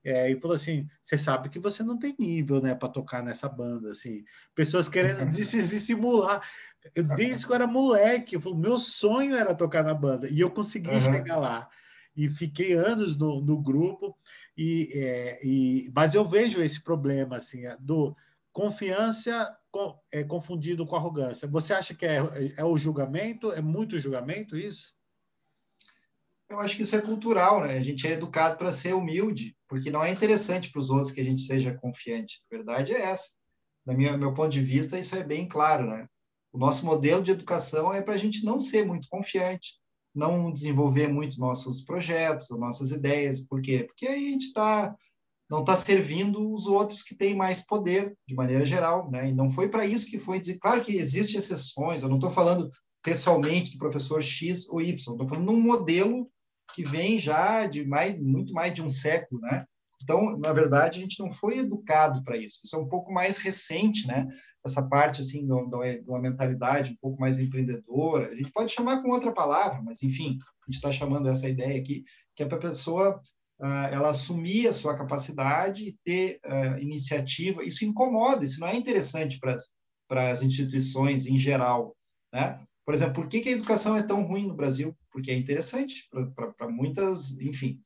[0.03, 3.47] é, e falou assim: "Você sabe que você não tem nível, né, para tocar nessa
[3.47, 4.25] banda assim".
[4.55, 6.41] Pessoas querendo dissimular.
[6.95, 10.39] Eu desde que eu era moleque, eu falei, meu sonho era tocar na banda e
[10.39, 11.01] eu consegui uhum.
[11.01, 11.69] chegar lá.
[12.15, 14.17] E fiquei anos no, no grupo
[14.57, 18.15] e, é, e, mas eu vejo esse problema assim do
[18.51, 21.47] confiança com, é, confundido com arrogância.
[21.47, 22.17] Você acha que é,
[22.57, 23.51] é o julgamento?
[23.51, 24.95] É muito julgamento isso?
[26.49, 27.77] Eu acho que isso é cultural, né?
[27.77, 31.21] A gente é educado para ser humilde, porque não é interessante para os outros que
[31.21, 32.41] a gente seja confiante.
[32.49, 33.29] A verdade é essa.
[33.85, 36.07] Do meu ponto de vista, isso é bem claro, né?
[36.51, 39.73] O nosso modelo de educação é para a gente não ser muito confiante,
[40.17, 43.39] não desenvolver muito nossos projetos, nossas ideias.
[43.39, 43.83] Por quê?
[43.83, 44.95] Porque aí a gente está
[45.49, 49.29] não está servindo os outros que têm mais poder, de maneira geral, né?
[49.29, 50.57] E não foi para isso que foi dizer.
[50.59, 52.69] Claro que existem exceções, eu não estou falando
[53.01, 56.29] pessoalmente do professor X ou Y, estou falando de um modelo
[56.73, 59.65] que vem já de mais, muito mais de um século, né?
[60.01, 62.59] Então, na verdade, a gente não foi educado para isso.
[62.63, 64.27] Isso é um pouco mais recente, né?
[64.67, 65.51] essa parte assim de
[66.05, 68.29] uma mentalidade um pouco mais empreendedora.
[68.29, 71.79] A gente pode chamar com outra palavra, mas enfim, a gente está chamando essa ideia
[71.79, 72.03] aqui
[72.35, 73.19] que é para a pessoa
[73.59, 77.63] uh, ela assumir a sua capacidade e ter uh, iniciativa.
[77.63, 81.95] Isso incomoda, isso não é interessante para as instituições em geral,
[82.31, 82.61] né?
[82.85, 84.95] Por exemplo, por que, que, a educação é tão ruim no Brasil?
[85.11, 86.07] Porque é interessante
[86.57, 87.81] para muitas, enfim.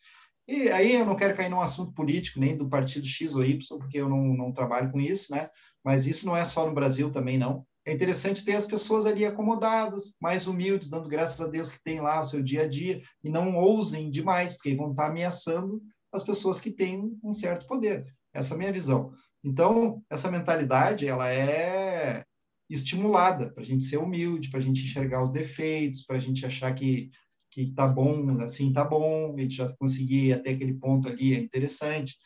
[0.51, 3.79] E aí eu não quero cair num assunto político, nem do partido X ou Y,
[3.79, 5.49] porque eu não, não trabalho com isso, né?
[5.81, 7.65] mas isso não é só no Brasil também, não.
[7.85, 12.01] É interessante ter as pessoas ali acomodadas, mais humildes, dando graças a Deus que tem
[12.01, 15.81] lá o seu dia a dia, e não ousem demais, porque vão estar ameaçando
[16.11, 18.05] as pessoas que têm um certo poder.
[18.33, 19.13] Essa é a minha visão.
[19.41, 22.25] Então, essa mentalidade, ela é
[22.69, 26.45] estimulada para a gente ser humilde, para a gente enxergar os defeitos, para a gente
[26.45, 27.09] achar que
[27.51, 31.39] que tá bom, assim tá bom, a gente já conseguir até aquele ponto ali é
[31.39, 32.17] interessante.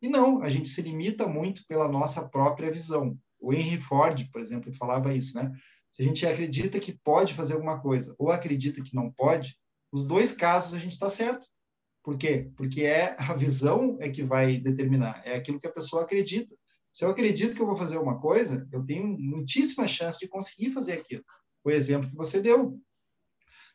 [0.00, 3.18] E não, a gente se limita muito pela nossa própria visão.
[3.40, 5.52] O Henry Ford, por exemplo, falava isso, né?
[5.90, 9.58] Se a gente acredita que pode fazer alguma coisa ou acredita que não pode,
[9.90, 11.46] os dois casos a gente está certo.
[12.04, 12.50] Por quê?
[12.56, 16.54] Porque é a visão é que vai determinar, é aquilo que a pessoa acredita.
[16.92, 20.70] Se eu acredito que eu vou fazer uma coisa, eu tenho muitíssima chance de conseguir
[20.70, 21.24] fazer aquilo.
[21.64, 22.80] O exemplo que você deu.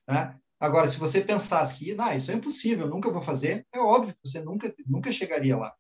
[0.08, 0.38] Né?
[0.64, 4.30] Agora, se você pensasse que ah, isso é impossível, nunca vou fazer, é óbvio que
[4.30, 5.76] você nunca, nunca chegaria lá.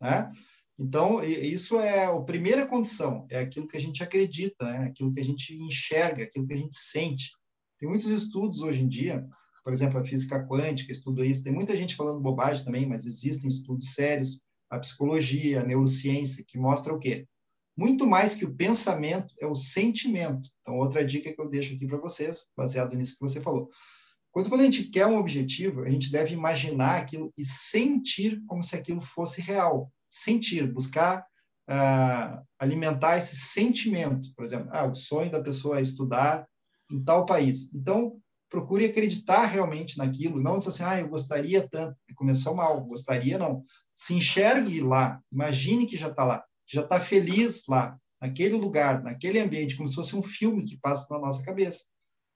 [0.00, 0.30] Né?
[0.78, 4.84] Então, isso é a primeira condição, é aquilo que a gente acredita, né?
[4.84, 7.32] aquilo que a gente enxerga, aquilo que a gente sente.
[7.80, 9.26] Tem muitos estudos hoje em dia,
[9.64, 13.48] por exemplo, a física quântica estuda isso, tem muita gente falando bobagem também, mas existem
[13.48, 17.26] estudos sérios, a psicologia, a neurociência, que mostra o quê?
[17.76, 20.50] muito mais que o pensamento, é o sentimento.
[20.60, 23.70] Então, outra dica que eu deixo aqui para vocês, baseado nisso que você falou.
[24.32, 28.62] Quando, quando a gente quer um objetivo, a gente deve imaginar aquilo e sentir como
[28.62, 29.92] se aquilo fosse real.
[30.08, 31.24] Sentir, buscar
[31.68, 34.28] uh, alimentar esse sentimento.
[34.34, 36.46] Por exemplo, ah, o sonho da pessoa é estudar
[36.90, 37.72] em tal país.
[37.74, 41.96] Então, procure acreditar realmente naquilo, não dizer assim, ah, eu gostaria tanto.
[42.16, 43.64] Começou mal, gostaria não.
[43.94, 49.02] Se enxergue lá, imagine que já está lá, que já está feliz lá, naquele lugar,
[49.02, 51.84] naquele ambiente, como se fosse um filme que passa na nossa cabeça.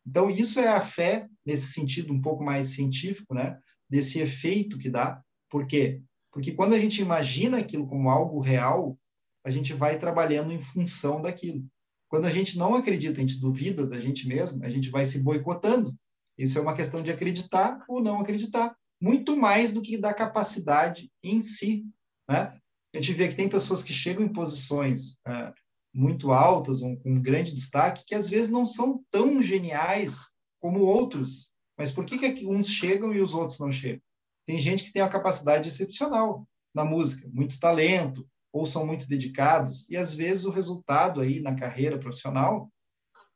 [0.06, 3.58] Então, isso é a fé, nesse sentido um pouco mais científico, né?
[3.88, 5.22] Desse efeito que dá.
[5.48, 6.00] Por quê?
[6.32, 8.98] Porque quando a gente imagina aquilo como algo real,
[9.44, 11.64] a gente vai trabalhando em função daquilo.
[12.08, 15.18] Quando a gente não acredita, a gente duvida da gente mesmo, a gente vai se
[15.18, 15.94] boicotando.
[16.36, 21.10] Isso é uma questão de acreditar ou não acreditar, muito mais do que da capacidade
[21.22, 21.84] em si.
[22.28, 22.58] Né?
[22.94, 25.52] A gente vê que tem pessoas que chegam em posições é,
[25.94, 30.26] muito altas, um, com um grande destaque, que às vezes não são tão geniais
[30.60, 31.52] como outros.
[31.78, 34.02] Mas por que, que uns chegam e os outros não chegam?
[34.46, 39.88] Tem gente que tem uma capacidade excepcional na música, muito talento, ou são muito dedicados,
[39.90, 42.70] e às vezes o resultado aí na carreira profissional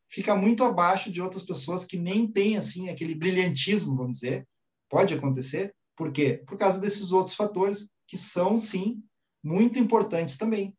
[0.09, 4.47] fica muito abaixo de outras pessoas que nem têm assim aquele brilhantismo, vamos dizer.
[4.89, 5.75] Pode acontecer.
[5.97, 6.43] Por quê?
[6.47, 9.03] Por causa desses outros fatores que são sim
[9.43, 10.78] muito importantes também.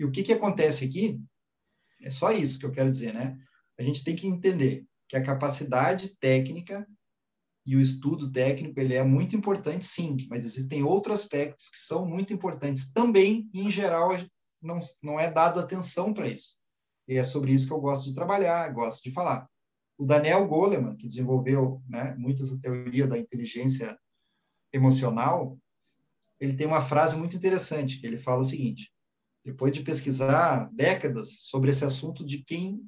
[0.00, 1.22] E o que que acontece aqui?
[2.00, 3.38] É só isso que eu quero dizer, né?
[3.78, 6.88] A gente tem que entender que a capacidade técnica
[7.66, 12.08] e o estudo técnico ele é muito importante, sim, mas existem outros aspectos que são
[12.08, 14.12] muito importantes também, e em geral
[14.62, 16.56] não, não é dado atenção para isso.
[17.06, 19.46] E é sobre isso que eu gosto de trabalhar, gosto de falar.
[19.98, 23.98] O Daniel Goleman, que desenvolveu né, muito essa teoria da inteligência
[24.72, 25.58] emocional,
[26.40, 28.90] ele tem uma frase muito interessante, ele fala o seguinte,
[29.44, 32.80] depois de pesquisar décadas sobre esse assunto de quem,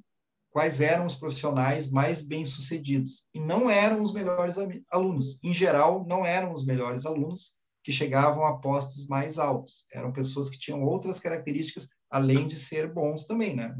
[0.50, 4.56] quais eram os profissionais mais bem-sucedidos, e não eram os melhores
[4.90, 5.38] alunos.
[5.42, 9.86] Em geral, não eram os melhores alunos que chegavam a postos mais altos.
[9.92, 13.74] Eram pessoas que tinham outras características além de ser bons também, né?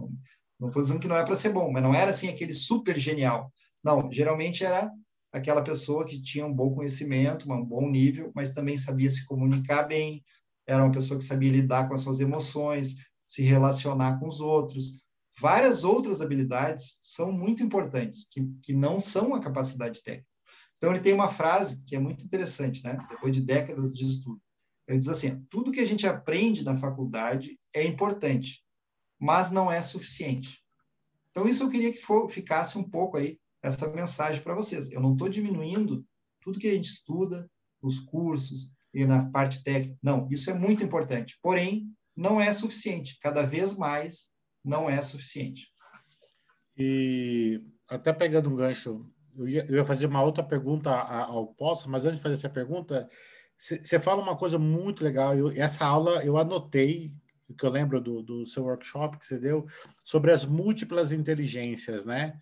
[0.58, 2.98] Não estou dizendo que não é para ser bom, mas não era assim aquele super
[2.98, 3.52] genial.
[3.84, 4.90] Não, geralmente era
[5.32, 9.84] aquela pessoa que tinha um bom conhecimento, um bom nível, mas também sabia se comunicar
[9.84, 10.22] bem,
[10.66, 12.96] era uma pessoa que sabia lidar com as suas emoções,
[13.26, 15.02] se relacionar com os outros.
[15.40, 20.28] Várias outras habilidades são muito importantes, que, que não são a capacidade técnica.
[20.76, 22.98] Então, ele tem uma frase que é muito interessante, né?
[23.08, 24.40] depois de décadas de estudo.
[24.86, 28.62] Ele diz assim: tudo que a gente aprende na faculdade é importante,
[29.18, 30.60] mas não é suficiente.
[31.30, 34.90] Então, isso eu queria que for, ficasse um pouco aí, essa mensagem para vocês.
[34.90, 36.04] Eu não estou diminuindo
[36.40, 37.48] tudo que a gente estuda,
[37.80, 39.98] os cursos e na parte técnica.
[40.02, 41.38] Não, isso é muito importante.
[41.42, 43.18] Porém, não é suficiente.
[43.20, 44.30] Cada vez mais
[44.64, 45.68] não é suficiente.
[46.76, 51.90] E até pegando um gancho, eu ia, eu ia fazer uma outra pergunta ao Poço,
[51.90, 53.08] mas antes de fazer essa pergunta,
[53.58, 55.34] você fala uma coisa muito legal.
[55.34, 57.12] Eu, essa aula eu anotei,
[57.56, 59.66] que eu lembro do, do seu workshop que você deu,
[60.04, 62.38] sobre as múltiplas inteligências, né?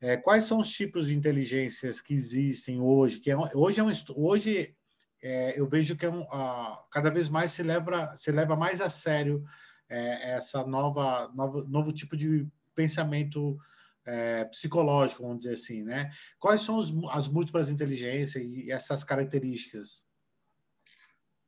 [0.00, 3.20] É, quais são os tipos de inteligências que existem hoje?
[3.20, 4.74] Que é, hoje é um, hoje
[5.24, 6.26] é, eu vejo que é um,
[6.90, 9.42] cada vez mais se leva, se leva mais a sério
[9.88, 13.56] é, essa nova, nova novo tipo de pensamento
[14.04, 16.10] é, psicológico, vamos dizer assim, né?
[16.38, 20.04] Quais são os, as múltiplas inteligências e essas características?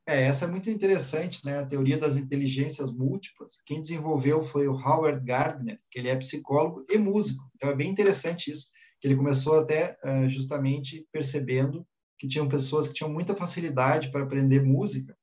[0.07, 1.59] É, essa é muito interessante, né?
[1.59, 3.61] A teoria das inteligências múltiplas.
[3.63, 7.47] Quem desenvolveu foi o Howard Gardner, que ele é psicólogo e músico.
[7.55, 11.85] Então é bem interessante isso, que ele começou até uh, justamente percebendo
[12.17, 15.15] que tinham pessoas que tinham muita facilidade para aprender música.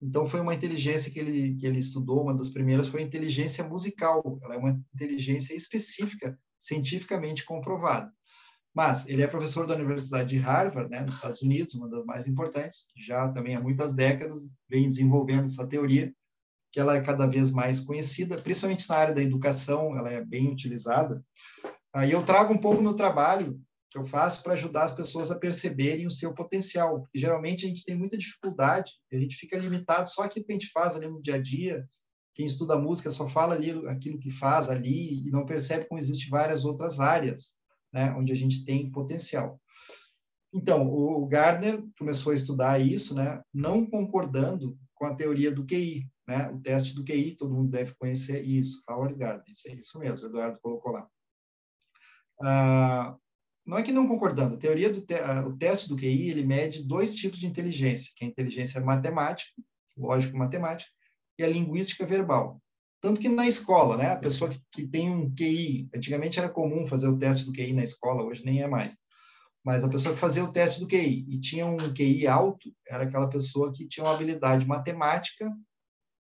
[0.00, 3.62] Então foi uma inteligência que ele que ele estudou, uma das primeiras foi a inteligência
[3.62, 4.38] musical.
[4.42, 8.12] Ela é uma inteligência específica, cientificamente comprovada.
[8.74, 12.26] Mas ele é professor da Universidade de Harvard, né, nos Estados Unidos, uma das mais
[12.26, 16.12] importantes, já também há muitas décadas vem desenvolvendo essa teoria,
[16.72, 20.50] que ela é cada vez mais conhecida, principalmente na área da educação, ela é bem
[20.50, 21.22] utilizada.
[21.92, 23.60] Aí eu trago um pouco no trabalho
[23.92, 27.06] que eu faço para ajudar as pessoas a perceberem o seu potencial.
[27.14, 30.70] Geralmente a gente tem muita dificuldade, a gente fica limitado só aquilo que a gente
[30.70, 31.86] faz ali no dia a dia.
[32.34, 36.30] Quem estuda música só fala ali aquilo que faz ali e não percebe como existem
[36.30, 37.58] várias outras áreas
[37.92, 39.60] né, onde a gente tem potencial.
[40.54, 46.08] Então, o Gardner começou a estudar isso, né, não concordando com a teoria do QI,
[46.26, 49.98] né, o teste do QI, todo mundo deve conhecer isso, Howard Gardner, isso é isso
[49.98, 51.06] mesmo, o Eduardo colocou lá.
[52.42, 53.16] Ah,
[53.64, 55.14] não é que não concordando, a teoria do te
[55.46, 59.52] o teste do QI, ele mede dois tipos de inteligência, que é a inteligência matemática,
[59.96, 60.90] lógico-matemática,
[61.38, 62.60] e a linguística verbal.
[63.00, 66.86] Tanto que na escola, né, a pessoa que, que tem um QI, antigamente era comum
[66.86, 68.96] fazer o teste do QI na escola, hoje nem é mais.
[69.64, 73.04] Mas a pessoa que fazia o teste do QI e tinha um QI alto, era
[73.04, 75.50] aquela pessoa que tinha uma habilidade matemática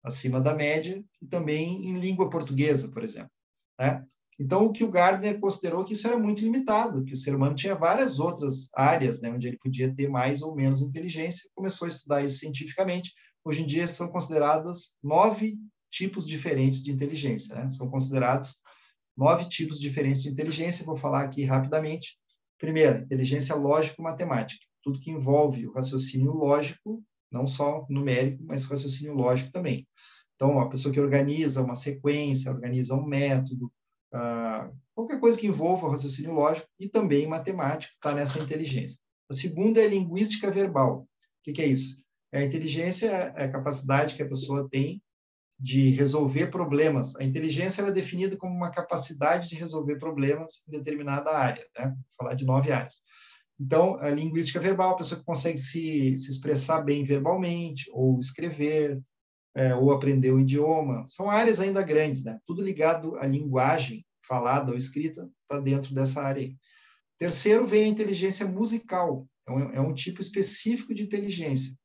[0.03, 3.31] acima da média e também em língua portuguesa, por exemplo.
[3.79, 4.05] Né?
[4.39, 7.55] Então, o que o Gardner considerou que isso era muito limitado, que o ser humano
[7.55, 11.89] tinha várias outras áreas né, onde ele podia ter mais ou menos inteligência, começou a
[11.89, 13.11] estudar isso cientificamente.
[13.43, 15.57] Hoje em dia são consideradas nove
[15.91, 17.69] tipos diferentes de inteligência, né?
[17.69, 18.53] São considerados
[19.17, 22.17] nove tipos diferentes de inteligência, vou falar aqui rapidamente.
[22.57, 29.51] Primeiro, inteligência lógico-matemática, tudo que envolve o raciocínio lógico, não só numérico, mas raciocínio lógico
[29.51, 29.85] também.
[30.35, 33.69] Então, a pessoa que organiza uma sequência, organiza um método,
[34.13, 38.99] ah, qualquer coisa que envolva raciocínio lógico e também matemático está nessa inteligência.
[39.29, 41.01] A segunda é linguística verbal.
[41.01, 41.07] O
[41.43, 41.97] que, que é isso?
[42.31, 45.01] É a inteligência é a capacidade que a pessoa tem
[45.59, 47.15] de resolver problemas.
[47.17, 51.87] A inteligência é definida como uma capacidade de resolver problemas em determinada área, né?
[51.87, 52.95] Vou falar de nove áreas.
[53.59, 59.01] Então, a linguística verbal, a pessoa que consegue se, se expressar bem verbalmente, ou escrever,
[59.59, 62.39] é, ou aprender o idioma, são áreas ainda grandes, né?
[62.45, 66.55] Tudo ligado à linguagem falada ou escrita está dentro dessa área aí.
[67.17, 69.27] Terceiro, vem a inteligência musical.
[69.45, 71.77] É um, é um tipo específico de inteligência,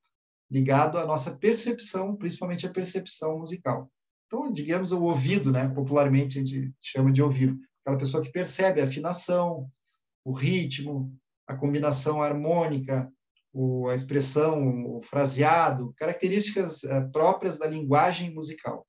[0.49, 3.91] ligado à nossa percepção, principalmente a percepção musical.
[4.29, 5.69] Então, digamos o ouvido, né?
[5.69, 7.59] Popularmente a gente chama de ouvido.
[7.83, 9.69] Aquela pessoa que percebe a afinação,
[10.25, 11.13] o ritmo,
[11.45, 13.13] a combinação harmônica,
[13.55, 18.85] o, a expressão, o fraseado, características uh, próprias da linguagem musical.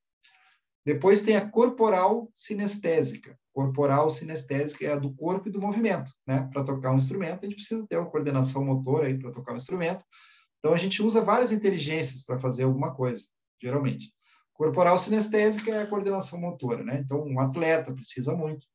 [0.83, 3.37] Depois tem a corporal sinestésica.
[3.53, 6.49] Corporal sinestésica é a do corpo e do movimento, né?
[6.51, 9.55] Para tocar um instrumento, a gente precisa ter uma coordenação motora aí para tocar um
[9.55, 10.03] instrumento.
[10.59, 13.23] Então a gente usa várias inteligências para fazer alguma coisa,
[13.61, 14.11] geralmente.
[14.53, 17.01] Corporal sinestésica é a coordenação motora, né?
[17.03, 18.65] Então um atleta precisa muito.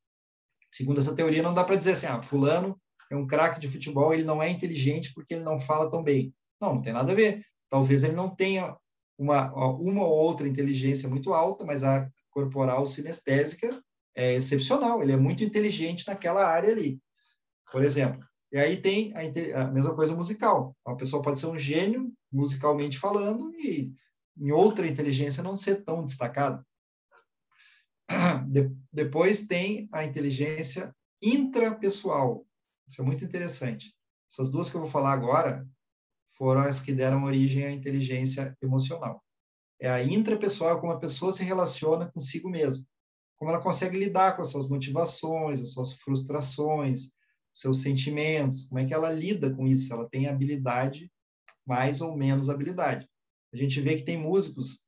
[0.73, 2.81] Segundo essa teoria, não dá para dizer assim, ah, fulano
[3.11, 6.33] é um craque de futebol, ele não é inteligente porque ele não fala tão bem.
[6.61, 7.45] Não, não tem nada a ver.
[7.69, 8.77] Talvez ele não tenha
[9.19, 13.83] uma, uma ou outra inteligência muito alta, mas a corporal sinestésica
[14.15, 15.03] é excepcional.
[15.03, 17.01] Ele é muito inteligente naquela área ali,
[17.73, 18.25] por exemplo.
[18.53, 20.77] E aí tem a, a mesma coisa musical.
[20.87, 23.93] Uma pessoa pode ser um gênio, musicalmente falando, e
[24.39, 26.65] em outra inteligência não ser tão destacada.
[28.49, 32.45] De, depois tem a inteligência intrapessoal,
[32.91, 33.95] isso é muito interessante.
[34.31, 35.67] Essas duas que eu vou falar agora
[36.37, 39.25] foram as que deram origem à inteligência emocional.
[39.81, 42.85] É a intrapessoal, como a pessoa se relaciona consigo mesma,
[43.37, 47.13] como ela consegue lidar com as suas motivações, as suas frustrações,
[47.55, 51.11] seus sentimentos, como é que ela lida com isso, ela tem habilidade,
[51.67, 53.09] mais ou menos habilidade.
[53.53, 54.85] A gente vê que tem músicos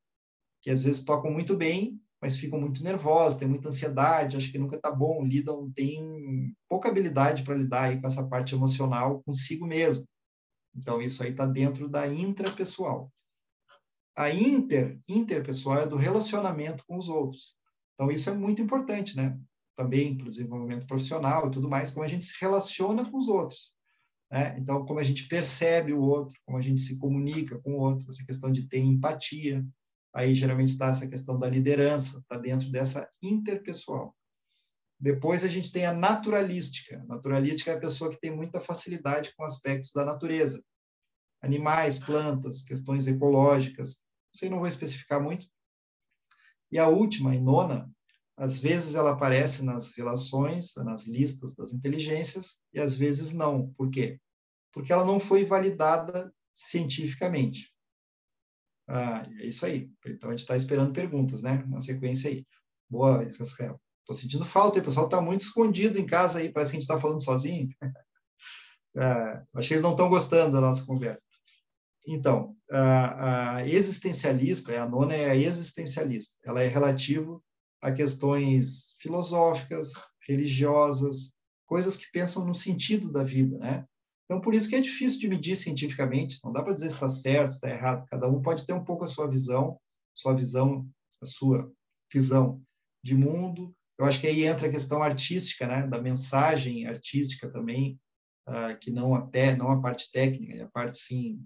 [0.61, 4.59] que às vezes tocam muito bem, mas ficam muito nervosos, têm muita ansiedade, acho que
[4.59, 9.67] nunca está bom, lidam, têm pouca habilidade para lidar aí com essa parte emocional consigo
[9.67, 10.07] mesmo.
[10.73, 13.13] Então, isso aí está dentro da intrapessoal.
[14.17, 17.57] A inter, interpessoal é do relacionamento com os outros.
[17.95, 19.37] Então, isso é muito importante, né?
[19.77, 23.27] Também para o desenvolvimento profissional e tudo mais, como a gente se relaciona com os
[23.27, 23.75] outros.
[24.31, 24.57] Né?
[24.61, 28.09] Então, como a gente percebe o outro, como a gente se comunica com o outro,
[28.09, 29.67] essa questão de ter empatia,
[30.15, 34.15] Aí geralmente está essa questão da liderança, está dentro dessa interpessoal.
[35.01, 37.03] Depois a gente tem a naturalística.
[37.09, 40.63] Naturalística é a pessoa que tem muita facilidade com aspectos da natureza.
[41.41, 44.05] Animais, plantas, questões ecológicas.
[44.35, 45.47] Isso aí não vou especificar muito.
[46.71, 47.91] E a última, e nona,
[48.37, 53.73] às vezes ela aparece nas relações, nas listas das inteligências, e às vezes não.
[53.73, 54.21] Por quê?
[54.73, 57.72] Porque ela não foi validada cientificamente.
[58.89, 59.91] Ah, é isso aí.
[60.07, 61.65] Então a gente está esperando perguntas, né?
[61.69, 62.47] Na sequência aí.
[62.89, 63.81] Boa, Rafael.
[64.01, 66.89] Estou sentindo falta, o pessoal está muito escondido em casa aí, parece que a gente
[66.91, 67.69] está falando sozinho.
[68.97, 71.23] ah, acho que eles não estão gostando da nossa conversa.
[72.07, 76.35] Então, a, a existencialista, a nona é a existencialista.
[76.45, 77.43] Ela é relativo
[77.81, 79.93] a questões filosóficas,
[80.29, 81.33] religiosas,
[81.67, 83.87] coisas que pensam no sentido da vida, né?
[84.25, 87.09] Então, por isso que é difícil de medir cientificamente, não dá para dizer se está
[87.09, 89.79] certo, se está errado, cada um pode ter um pouco a sua visão,
[90.15, 90.89] sua visão,
[91.21, 91.71] a sua
[92.13, 92.63] visão
[93.03, 93.75] de mundo.
[93.99, 97.99] Eu acho que aí entra a questão artística, né, da mensagem artística também,
[98.49, 101.41] uh, que não até não a parte técnica, a parte sim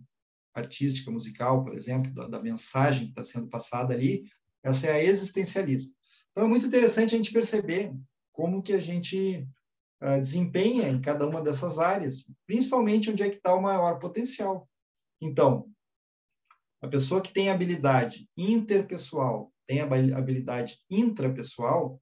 [0.55, 4.25] artística, musical, por exemplo, da, da mensagem que está sendo passada ali,
[4.63, 5.95] essa é a existencialista.
[6.31, 7.93] Então é muito interessante a gente perceber
[8.33, 9.47] como que a gente
[10.03, 14.69] uh, desempenha em cada uma dessas áreas, principalmente onde é que está o maior potencial.
[15.21, 15.69] Então,
[16.83, 22.01] a pessoa que tem habilidade interpessoal tem habilidade intrapessoal,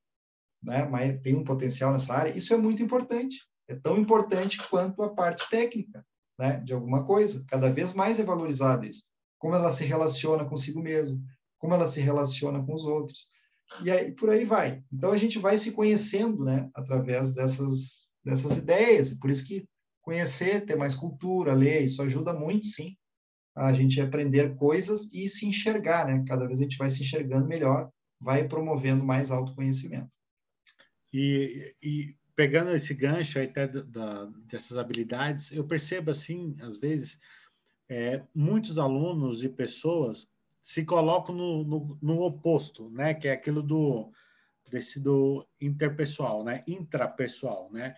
[0.62, 3.38] né, mas tem um potencial nessa área, isso é muito importante.
[3.66, 6.06] É tão importante quanto a parte técnica,
[6.38, 7.44] né, de alguma coisa.
[7.48, 9.04] Cada vez mais é valorizado isso.
[9.38, 11.22] Como ela se relaciona consigo mesmo,
[11.58, 13.28] como ela se relaciona com os outros.
[13.82, 14.82] E aí por aí vai.
[14.92, 19.12] Então a gente vai se conhecendo, né, através dessas dessas ideias.
[19.14, 19.68] Por isso que
[20.00, 22.96] conhecer, ter mais cultura, ler, isso ajuda muito, sim,
[23.56, 26.24] a gente aprender coisas e se enxergar, né?
[26.26, 30.10] Cada vez a gente vai se enxergando melhor, vai promovendo mais autoconhecimento.
[31.12, 37.18] E, e pegando esse gancho até da, dessas habilidades, eu percebo assim, às vezes,
[37.88, 40.26] é, muitos alunos e pessoas
[40.64, 43.12] se colocam no, no, no, oposto, né?
[43.12, 44.10] Que é aquilo do
[44.70, 46.62] desse do interpessoal, né?
[46.66, 47.94] Intrapessoal, né?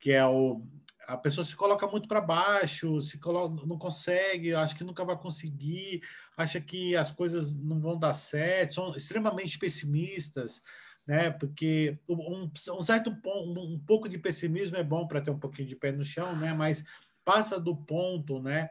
[0.00, 0.66] Que é o
[1.06, 5.16] a pessoa se coloca muito para baixo, se coloca, não consegue, acha que nunca vai
[5.16, 6.02] conseguir,
[6.36, 10.60] acha que as coisas não vão dar certo, são extremamente pessimistas,
[11.06, 11.30] né?
[11.30, 15.68] Porque um, um certo um, um pouco de pessimismo é bom para ter um pouquinho
[15.68, 16.52] de pé no chão, né?
[16.52, 16.84] Mas
[17.24, 18.70] passa do ponto, né?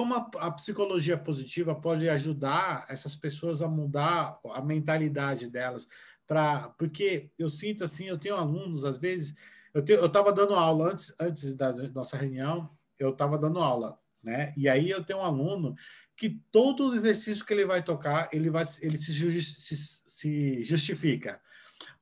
[0.00, 5.86] Como a, a psicologia positiva pode ajudar essas pessoas a mudar a mentalidade delas,
[6.26, 9.34] para porque eu sinto assim, eu tenho alunos às vezes
[9.74, 14.54] eu estava dando aula antes, antes da nossa reunião, eu estava dando aula, né?
[14.56, 15.74] E aí eu tenho um aluno
[16.16, 19.12] que todo exercício que ele vai tocar, ele vai, ele se,
[19.42, 21.38] se, se justifica.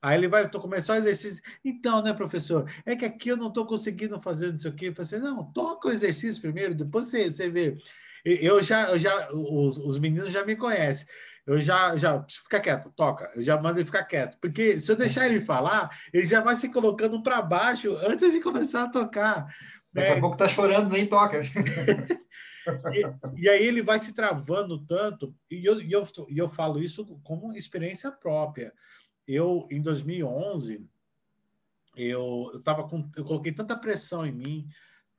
[0.00, 1.42] Aí ele vai começar o exercício.
[1.64, 2.70] Então, né, professor?
[2.84, 4.88] É que aqui eu não estou conseguindo fazer não sei o quê.
[4.88, 7.76] Eu falei assim, não, toca o exercício primeiro, depois você, você vê.
[8.24, 11.06] Eu já, eu já os, os meninos já me conhecem
[11.48, 14.96] eu já, já, fica quieto, toca, eu já mando ele ficar quieto, porque se eu
[14.96, 19.46] deixar ele falar, ele já vai se colocando para baixo antes de começar a tocar.
[19.90, 20.18] Daqui né?
[20.18, 21.40] a pouco tá chorando, nem toca.
[22.92, 26.82] e, e, aí ele vai se travando tanto, e eu, e eu, e eu falo
[26.82, 28.70] isso como experiência própria.
[29.28, 30.88] Eu, em 2011,
[31.94, 34.68] eu, eu, com, eu coloquei tanta pressão em mim,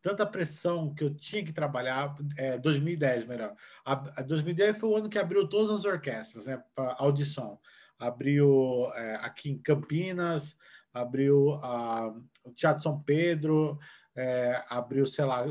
[0.02, 3.56] tanta pressão que eu tinha que trabalhar, é, 2010 melhor.
[3.86, 7.60] A, a 2010 foi o ano que abriu todas as orquestras, né, para audição.
[8.00, 10.58] Abriu é, aqui em Campinas,
[10.92, 12.12] abriu a,
[12.44, 13.78] o Teatro São Pedro,
[14.16, 15.46] é, abriu, sei lá,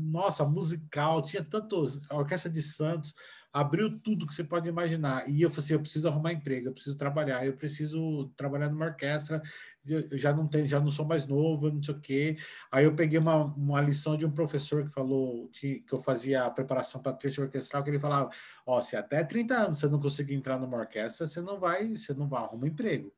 [0.00, 3.14] nossa, musical, tinha tantos, a Orquestra de Santos,
[3.54, 5.28] abriu tudo que você pode imaginar.
[5.30, 8.86] E eu falei assim, eu preciso arrumar emprego, eu preciso trabalhar, eu preciso trabalhar numa
[8.86, 9.40] orquestra,
[9.86, 12.36] eu já não tenho, já não sou mais novo, não sei o quê.
[12.72, 16.42] Aí eu peguei uma, uma lição de um professor que falou que, que eu fazia
[16.44, 18.28] a preparação para trecho orquestral, que ele falava,
[18.66, 22.12] ó, se até 30 anos você não conseguir entrar numa orquestra, você não vai, você
[22.12, 23.12] não vai arrumar emprego.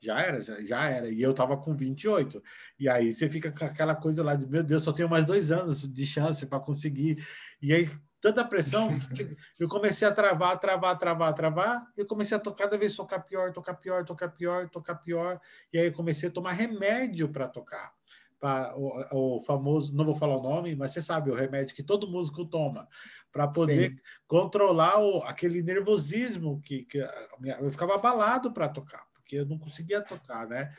[0.00, 1.08] Já era, já, já era.
[1.10, 2.42] E eu tava com 28.
[2.78, 5.52] E aí você fica com aquela coisa lá de, meu Deus, só tenho mais dois
[5.52, 7.24] anos de chance para conseguir.
[7.62, 7.88] E aí
[8.20, 11.86] tanta pressão que eu comecei a travar, travar, travar, travar.
[11.96, 15.40] E eu comecei a tocar cada vez tocar pior, tocar pior, tocar pior, tocar pior.
[15.72, 17.92] E aí eu comecei a tomar remédio para tocar.
[18.38, 21.82] Pra, o, o, famoso, não vou falar o nome, mas você sabe, o remédio que
[21.82, 22.86] todo músico toma
[23.32, 23.96] para poder Sim.
[24.26, 30.02] controlar o, aquele nervosismo que, que eu ficava abalado para tocar, porque eu não conseguia
[30.02, 30.70] tocar, né?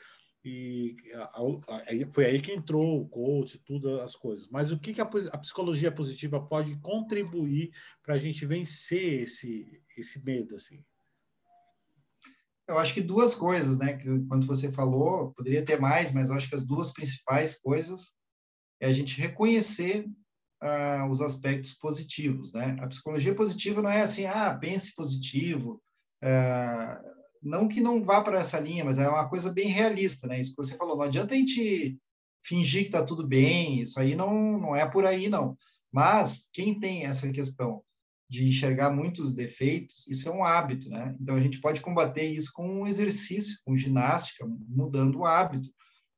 [0.46, 0.96] E
[2.12, 4.48] foi aí que entrou o coach, tudo as coisas.
[4.50, 9.82] Mas o que, que a, a psicologia positiva pode contribuir para a gente vencer esse,
[9.98, 10.84] esse medo, assim?
[12.68, 13.98] Eu acho que duas coisas, né?
[13.98, 18.14] Que quando você falou, poderia ter mais, mas eu acho que as duas principais coisas
[18.80, 20.06] é a gente reconhecer
[20.62, 22.78] uh, os aspectos positivos, né?
[22.80, 25.82] A psicologia positiva não é assim, ah, pense positivo,
[26.24, 27.17] uh,
[27.48, 30.40] não que não vá para essa linha, mas é uma coisa bem realista, né?
[30.40, 31.98] Isso que você falou, não adianta a gente
[32.46, 35.58] fingir que está tudo bem, isso aí não, não é por aí, não.
[35.92, 37.82] Mas quem tem essa questão
[38.30, 41.16] de enxergar muitos defeitos, isso é um hábito, né?
[41.20, 45.70] Então a gente pode combater isso com um exercício, com ginástica, mudando o hábito.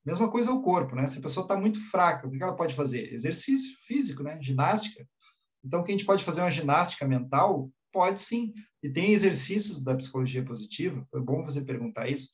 [0.04, 1.06] Mesma coisa o corpo, né?
[1.08, 3.14] Se a pessoa está muito fraca, o que ela pode fazer?
[3.14, 4.42] Exercício físico, né?
[4.42, 5.08] Ginástica.
[5.64, 8.54] Então, que a gente pode fazer uma ginástica mental Pode sim.
[8.84, 12.30] E tem exercícios da psicologia positiva, foi bom você perguntar isso,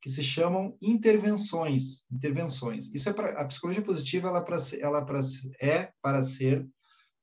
[0.00, 2.04] que se chamam intervenções.
[2.10, 2.92] Intervenções.
[2.92, 5.20] Isso é a psicologia positiva, ela, pra, ela pra,
[5.60, 6.66] é para ser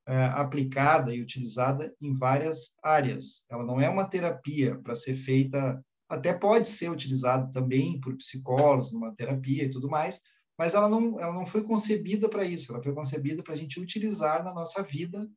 [0.08, 3.46] é, aplicada e utilizada em várias áreas.
[3.50, 8.92] Ela não é uma terapia para ser feita, até pode ser utilizada também por psicólogos
[8.92, 10.20] numa terapia e tudo mais,
[10.58, 12.72] mas ela não, ela não foi concebida para isso.
[12.72, 15.30] Ela foi concebida para a gente utilizar na nossa vida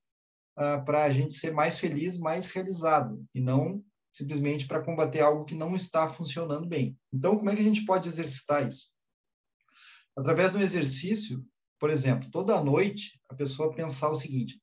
[0.59, 5.45] uh, para a gente ser mais feliz, mais realizado, e não simplesmente para combater algo
[5.45, 6.97] que não está funcionando bem.
[7.13, 8.93] Então, como é que a gente pode exercitar isso?
[10.17, 11.45] Através de um exercício,
[11.81, 14.61] por exemplo, toda noite, a pessoa pensar o seguinte: o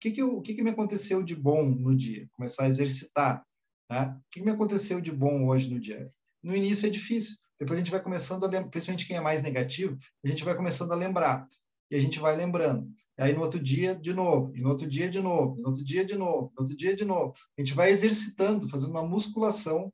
[0.00, 2.26] que, que, eu, o que, que me aconteceu de bom no dia?
[2.32, 3.44] Começar a exercitar.
[3.90, 4.16] Né?
[4.18, 6.06] O que me aconteceu de bom hoje no dia?
[6.42, 9.42] No início é difícil, depois a gente vai começando a lembrar, principalmente quem é mais
[9.42, 11.46] negativo, a gente vai começando a lembrar.
[11.90, 12.88] E a gente vai lembrando.
[13.18, 16.04] Aí no outro dia, de novo, e no outro dia, de novo, no outro dia,
[16.04, 17.32] de novo, no outro dia, de novo.
[17.56, 19.92] A gente vai exercitando, fazendo uma musculação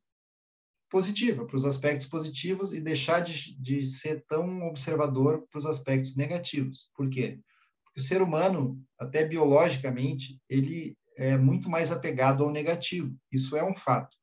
[0.90, 6.16] positiva, para os aspectos positivos e deixar de, de ser tão observador para os aspectos
[6.16, 6.90] negativos.
[6.94, 7.38] Por quê?
[7.84, 13.14] Porque o ser humano, até biologicamente, ele é muito mais apegado ao negativo.
[13.30, 14.16] Isso é um fato.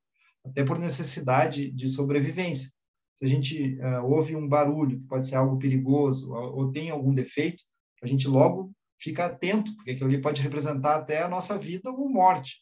[0.43, 2.71] Até por necessidade de sobrevivência.
[3.19, 7.13] Se a gente uh, ouve um barulho que pode ser algo perigoso ou, tem algum
[7.13, 7.63] defeito,
[8.01, 12.09] a gente logo fica atento, porque aquilo ali pode representar até a nossa vida ou
[12.09, 12.57] morte.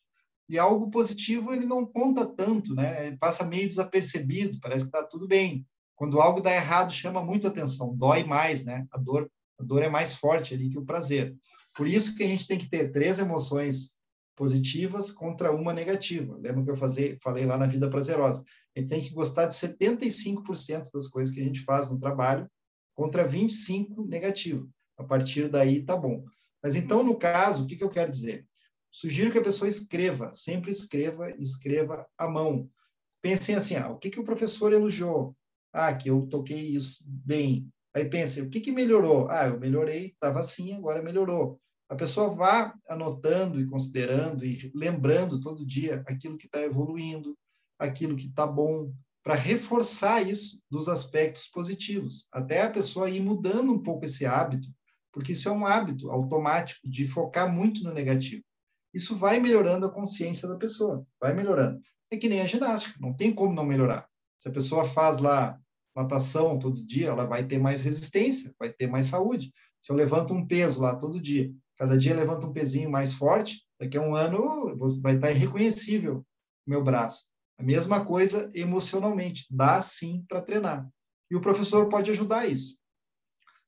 [0.47, 3.07] E algo positivo ele não conta tanto, né?
[3.07, 5.65] Ele passa meio desapercebido, parece que está tudo bem.
[5.95, 8.85] Quando algo dá errado, chama muito atenção, dói mais, né?
[8.91, 9.29] A dor,
[9.59, 11.35] a dor é mais forte ali que o prazer.
[11.75, 13.97] Por isso que a gente tem que ter três emoções
[14.35, 16.37] positivas contra uma negativa.
[16.37, 18.43] Lembra que eu falei lá na vida prazerosa?
[18.75, 22.49] A gente tem que gostar de 75% das coisas que a gente faz no trabalho
[22.93, 24.69] contra 25 negativo.
[24.97, 26.25] A partir daí tá bom.
[26.61, 28.45] Mas então, no caso, o que, que eu quero dizer?
[28.91, 32.69] Sugiro que a pessoa escreva, sempre escreva, escreva à mão.
[33.21, 35.35] Pensem assim, ah, o que, que o professor elogiou?
[35.73, 37.67] Ah, que eu toquei isso bem.
[37.93, 39.29] Aí pensem, o que, que melhorou?
[39.29, 45.39] Ah, eu melhorei, estava assim, agora melhorou a pessoa vá anotando e considerando e lembrando
[45.39, 47.37] todo dia aquilo que está evoluindo,
[47.77, 48.91] aquilo que está bom,
[49.23, 54.67] para reforçar isso dos aspectos positivos, até a pessoa ir mudando um pouco esse hábito,
[55.11, 58.43] porque isso é um hábito automático de focar muito no negativo.
[58.93, 61.81] Isso vai melhorando a consciência da pessoa, vai melhorando.
[62.11, 64.07] É que nem a ginástica, não tem como não melhorar.
[64.37, 65.59] Se a pessoa faz lá
[65.95, 69.51] natação todo dia, ela vai ter mais resistência, vai ter mais saúde.
[69.81, 73.61] Se eu levanto um peso lá todo dia, Cada dia levanta um pezinho mais forte,
[73.79, 76.25] daqui a um ano vai estar irreconhecível
[76.65, 77.27] o meu braço.
[77.57, 80.87] A mesma coisa emocionalmente, dá sim para treinar.
[81.29, 82.77] E o professor pode ajudar isso.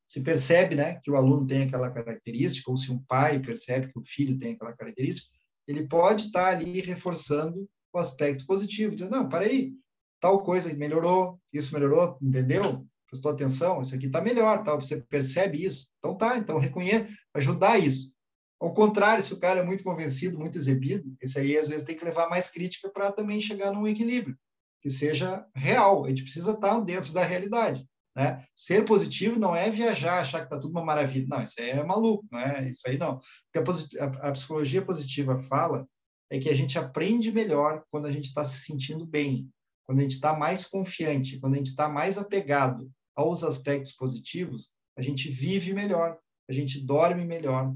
[0.05, 3.99] Se percebe né, que o aluno tem aquela característica, ou se um pai percebe que
[3.99, 5.30] o filho tem aquela característica,
[5.68, 9.73] ele pode estar ali reforçando o aspecto positivo, dizendo, não, para aí,
[10.19, 12.88] tal coisa melhorou, isso melhorou, entendeu?
[13.07, 14.76] prestou atenção, isso aqui está melhor, tá?
[14.76, 15.89] você percebe isso.
[15.97, 18.14] Então tá, então reconheça, ajudar isso.
[18.59, 21.95] Ao contrário, se o cara é muito convencido, muito exibido, esse aí às vezes tem
[21.95, 24.38] que levar mais crítica para também chegar num equilíbrio,
[24.81, 26.05] que seja real.
[26.05, 27.88] A gente precisa estar tá dentro da realidade.
[28.15, 28.43] Né?
[28.55, 31.27] Ser positivo não é viajar, achar que está tudo uma maravilha.
[31.29, 32.67] Não, isso aí é maluco, não é?
[32.67, 33.21] Isso aí não.
[33.53, 35.88] Porque a, a, a psicologia positiva fala
[36.29, 39.47] é que a gente aprende melhor quando a gente está se sentindo bem,
[39.85, 44.71] quando a gente está mais confiante, quando a gente está mais apegado aos aspectos positivos,
[44.97, 46.17] a gente vive melhor,
[46.49, 47.71] a gente dorme melhor,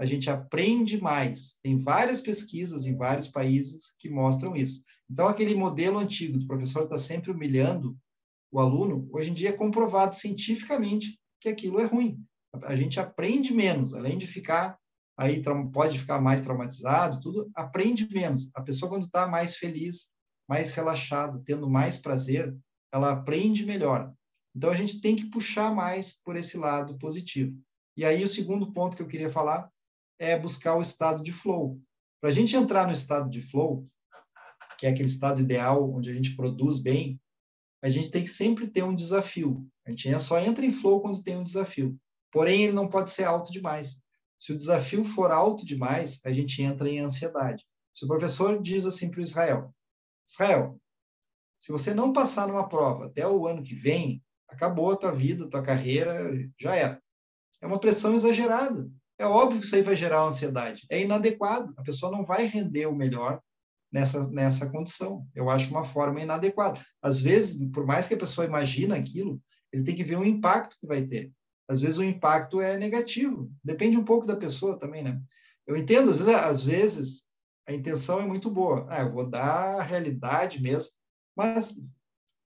[0.00, 1.58] a gente aprende mais.
[1.62, 4.82] Tem várias pesquisas em vários países que mostram isso.
[5.10, 7.94] Então, aquele modelo antigo do professor está sempre humilhando
[8.50, 12.24] o aluno, hoje em dia é comprovado cientificamente que aquilo é ruim.
[12.64, 14.78] A gente aprende menos, além de ficar
[15.18, 18.50] aí pode ficar mais traumatizado, tudo aprende menos.
[18.54, 20.08] A pessoa quando está mais feliz,
[20.48, 22.56] mais relaxada, tendo mais prazer,
[22.90, 24.10] ela aprende melhor.
[24.56, 27.54] Então, a gente tem que puxar mais por esse lado positivo.
[27.98, 29.70] E aí, o segundo ponto que eu queria falar
[30.20, 31.80] é buscar o estado de flow.
[32.20, 33.88] Para a gente entrar no estado de flow,
[34.78, 37.18] que é aquele estado ideal onde a gente produz bem,
[37.82, 39.66] a gente tem que sempre ter um desafio.
[39.86, 41.98] A gente só entra em flow quando tem um desafio.
[42.30, 43.98] Porém, ele não pode ser alto demais.
[44.38, 47.64] Se o desafio for alto demais, a gente entra em ansiedade.
[47.94, 49.74] Se o professor diz assim para o Israel:
[50.28, 50.78] Israel,
[51.58, 55.44] se você não passar numa prova até o ano que vem, acabou a tua vida,
[55.44, 57.02] a tua carreira, já era.
[57.60, 58.90] É uma pressão exagerada.
[59.20, 60.86] É óbvio que isso aí vai gerar ansiedade.
[60.88, 61.74] É inadequado.
[61.76, 63.38] A pessoa não vai render o melhor
[63.92, 65.26] nessa, nessa condição.
[65.34, 66.80] Eu acho uma forma inadequada.
[67.02, 69.38] Às vezes, por mais que a pessoa imagine aquilo,
[69.70, 71.30] ele tem que ver o impacto que vai ter.
[71.68, 73.52] Às vezes o impacto é negativo.
[73.62, 75.20] Depende um pouco da pessoa também, né?
[75.66, 77.24] Eu entendo, às vezes, às vezes
[77.68, 78.86] a intenção é muito boa.
[78.88, 80.92] Ah, eu vou dar a realidade mesmo.
[81.36, 81.78] Mas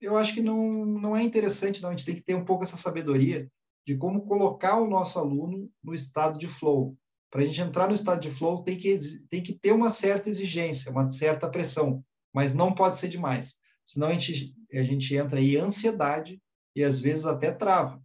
[0.02, 1.90] eu acho que não, não é interessante, não.
[1.90, 3.48] A gente tem que ter um pouco essa sabedoria
[3.86, 6.98] de como colocar o nosso aluno no estado de flow.
[7.30, 8.96] Para a gente entrar no estado de flow, tem que,
[9.30, 12.04] tem que ter uma certa exigência, uma certa pressão,
[12.34, 13.56] mas não pode ser demais.
[13.86, 16.42] Senão a gente, a gente entra em ansiedade
[16.76, 18.02] e às vezes até trava.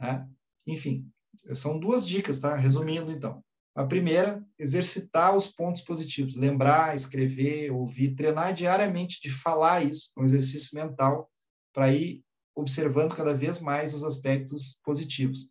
[0.00, 0.28] Né?
[0.66, 1.08] Enfim,
[1.54, 2.56] são duas dicas, tá?
[2.56, 3.42] Resumindo, então.
[3.74, 10.24] A primeira, exercitar os pontos positivos, lembrar, escrever, ouvir, treinar diariamente de falar isso, um
[10.24, 11.30] exercício mental,
[11.74, 12.24] para ir
[12.56, 15.50] observando cada vez mais os aspectos positivos.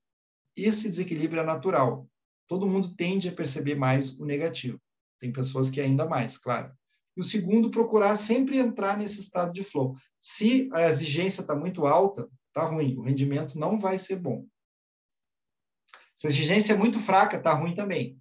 [0.58, 2.10] Esse desequilíbrio é natural.
[2.48, 4.82] Todo mundo tende a perceber mais o negativo.
[5.20, 6.74] Tem pessoas que ainda mais, claro.
[7.16, 9.96] E o segundo, procurar sempre entrar nesse estado de flow.
[10.20, 14.46] Se a exigência está muito alta, está ruim, o rendimento não vai ser bom.
[16.16, 18.18] Se a exigência é muito fraca, está ruim também.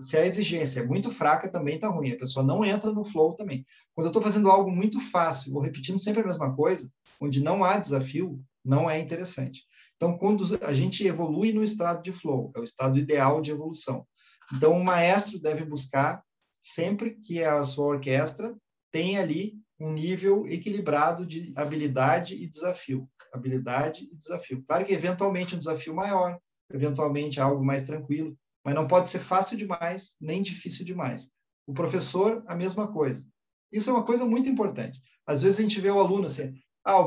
[0.00, 2.12] Se a exigência é muito fraca, também está ruim.
[2.12, 3.66] A pessoa não entra no flow também.
[3.94, 6.88] Quando eu estou fazendo algo muito fácil, ou repetindo sempre a mesma coisa,
[7.20, 9.64] onde não há desafio, não é interessante.
[9.96, 14.06] Então, quando a gente evolui no estado de flow, é o estado ideal de evolução.
[14.54, 16.22] Então, o maestro deve buscar
[16.62, 18.56] sempre que a sua orquestra
[18.92, 23.08] tenha ali um nível equilibrado de habilidade e desafio.
[23.32, 24.62] Habilidade e desafio.
[24.66, 26.38] Claro que, eventualmente, um desafio maior,
[26.72, 28.36] eventualmente algo mais tranquilo,
[28.66, 31.30] mas não pode ser fácil demais, nem difícil demais.
[31.68, 33.24] O professor, a mesma coisa.
[33.70, 35.00] Isso é uma coisa muito importante.
[35.24, 36.52] Às vezes a gente vê o aluno assim,
[36.84, 37.04] ah,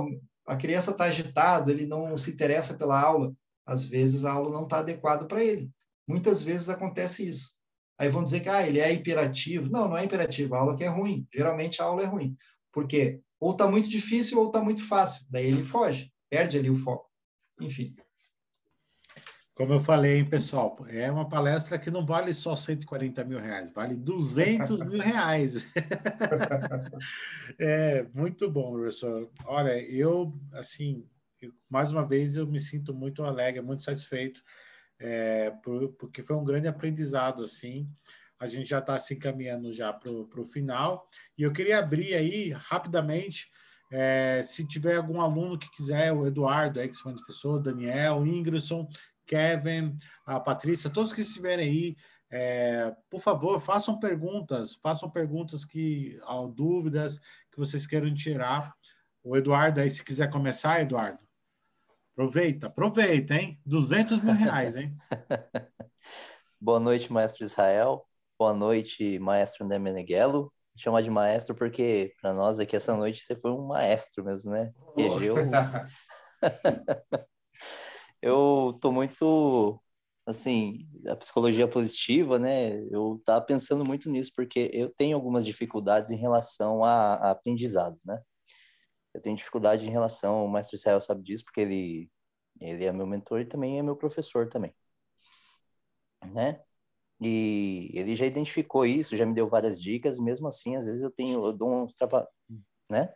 [0.47, 3.33] a criança está agitado, ele não se interessa pela aula.
[3.65, 5.69] Às vezes a aula não está adequada para ele.
[6.07, 7.49] Muitas vezes acontece isso.
[7.97, 9.69] Aí vão dizer que ah, ele é imperativo.
[9.69, 10.55] Não, não é imperativo.
[10.55, 11.27] A aula que é ruim.
[11.35, 12.37] Geralmente a aula é ruim.
[12.71, 15.25] Porque ou está muito difícil ou está muito fácil.
[15.29, 17.09] Daí ele foge, perde ali o foco.
[17.59, 17.93] Enfim.
[19.59, 23.69] Como eu falei, hein, pessoal, é uma palestra que não vale só 140 mil reais,
[23.69, 25.69] vale 200 mil reais.
[27.59, 29.29] é muito bom, professor.
[29.43, 31.05] Olha, eu, assim,
[31.41, 34.41] eu, mais uma vez eu me sinto muito alegre, muito satisfeito,
[34.97, 37.91] é, por, porque foi um grande aprendizado, assim.
[38.39, 41.05] A gente já está se encaminhando já para o final.
[41.37, 43.51] E eu queria abrir aí, rapidamente,
[43.91, 48.87] é, se tiver algum aluno que quiser, o Eduardo, que se manifestou, Daniel, Ingridson,
[49.29, 49.95] Kevin,
[50.25, 51.95] a Patrícia, todos que estiverem aí,
[52.31, 57.19] é, por favor, façam perguntas, façam perguntas que, ao dúvidas
[57.51, 58.73] que vocês queiram tirar.
[59.23, 61.19] O Eduardo aí, se quiser começar, Eduardo,
[62.11, 63.61] aproveita, aproveita, hein?
[63.63, 64.97] 200 mil reais, hein?
[66.59, 68.03] Boa noite, maestro Israel.
[68.37, 70.51] Boa noite, maestro André Meneghello.
[70.75, 74.71] Chamar de maestro porque para nós aqui essa noite você foi um maestro mesmo, né?
[74.95, 75.35] Regeu.
[78.21, 79.81] eu tô muito
[80.25, 82.79] assim, a psicologia positiva, né?
[82.91, 87.99] Eu tava pensando muito nisso porque eu tenho algumas dificuldades em relação a, a aprendizado,
[88.05, 88.21] né?
[89.13, 92.09] Eu tenho dificuldade em relação, o Mestre Israel sabe disso, porque ele
[92.61, 94.73] ele é meu mentor e também é meu professor também,
[96.33, 96.61] né?
[97.21, 101.11] E ele já identificou isso, já me deu várias dicas, mesmo assim, às vezes eu
[101.11, 102.27] tenho, eu dou uns trava,
[102.91, 103.13] né?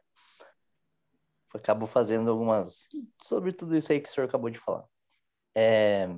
[1.53, 2.87] Acabo fazendo algumas
[3.23, 4.85] sobre tudo isso aí que o senhor acabou de falar.
[5.55, 6.09] É,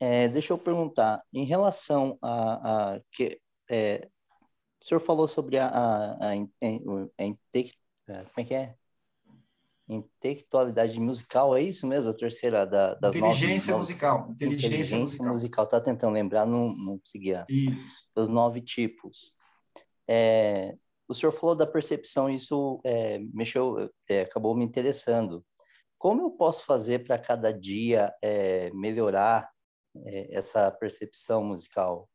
[0.00, 4.08] é, deixa eu perguntar, em relação a, a que é,
[4.80, 8.74] o senhor falou sobre a, a, a, a, inte, é, como é que é?
[9.88, 12.10] Intelectualidade musical, é isso mesmo?
[12.10, 14.30] A terceira da, das Inteligência nove, musical.
[14.30, 15.28] Inteligência, inteligência musical.
[15.28, 15.66] musical.
[15.66, 17.46] Tá tentando lembrar, não, não conseguia.
[17.48, 17.86] Isso.
[18.14, 19.34] Os nove tipos.
[20.06, 20.76] É,
[21.08, 25.44] o senhor falou da percepção, isso é, mexeu, é, acabou me interessando.
[25.98, 29.50] Como eu posso fazer para cada dia é, melhorar
[30.06, 32.08] é, essa percepção musical?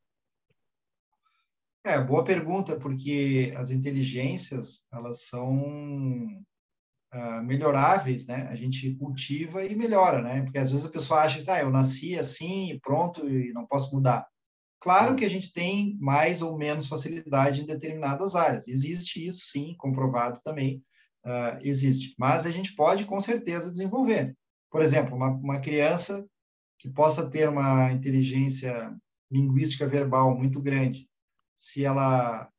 [1.86, 5.62] É, boa pergunta, porque as inteligências, elas são
[7.14, 8.48] uh, melhoráveis, né?
[8.50, 10.44] A gente cultiva e melhora, né?
[10.44, 13.94] Porque às vezes a pessoa acha ah, eu nasci assim e pronto e não posso
[13.94, 14.26] mudar.
[14.80, 18.66] Claro que a gente tem mais ou menos facilidade em determinadas áreas.
[18.66, 20.82] Existe isso, sim, comprovado também
[21.26, 22.14] uh, existe.
[22.18, 24.36] Mas a gente pode, com certeza, desenvolver.
[24.70, 26.26] Por exemplo, uma, uma criança
[26.80, 28.96] que possa ter uma inteligência
[29.32, 31.08] linguística verbal muito grande,
[31.56, 32.50] se ela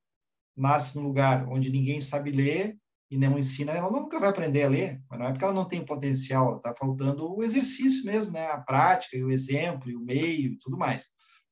[0.56, 2.76] nasce num lugar onde ninguém sabe ler
[3.10, 5.68] e não ensina, ela nunca vai aprender a ler, mas não é porque ela não
[5.68, 8.46] tem potencial, está faltando o exercício mesmo, né?
[8.46, 11.06] a prática, e o exemplo, e o meio e tudo mais.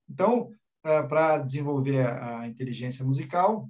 [0.09, 0.49] Então,
[0.85, 3.69] uh, para desenvolver a inteligência musical,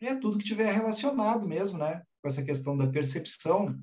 [0.00, 2.02] é tudo que tiver relacionado mesmo, né?
[2.20, 3.74] Com essa questão da percepção,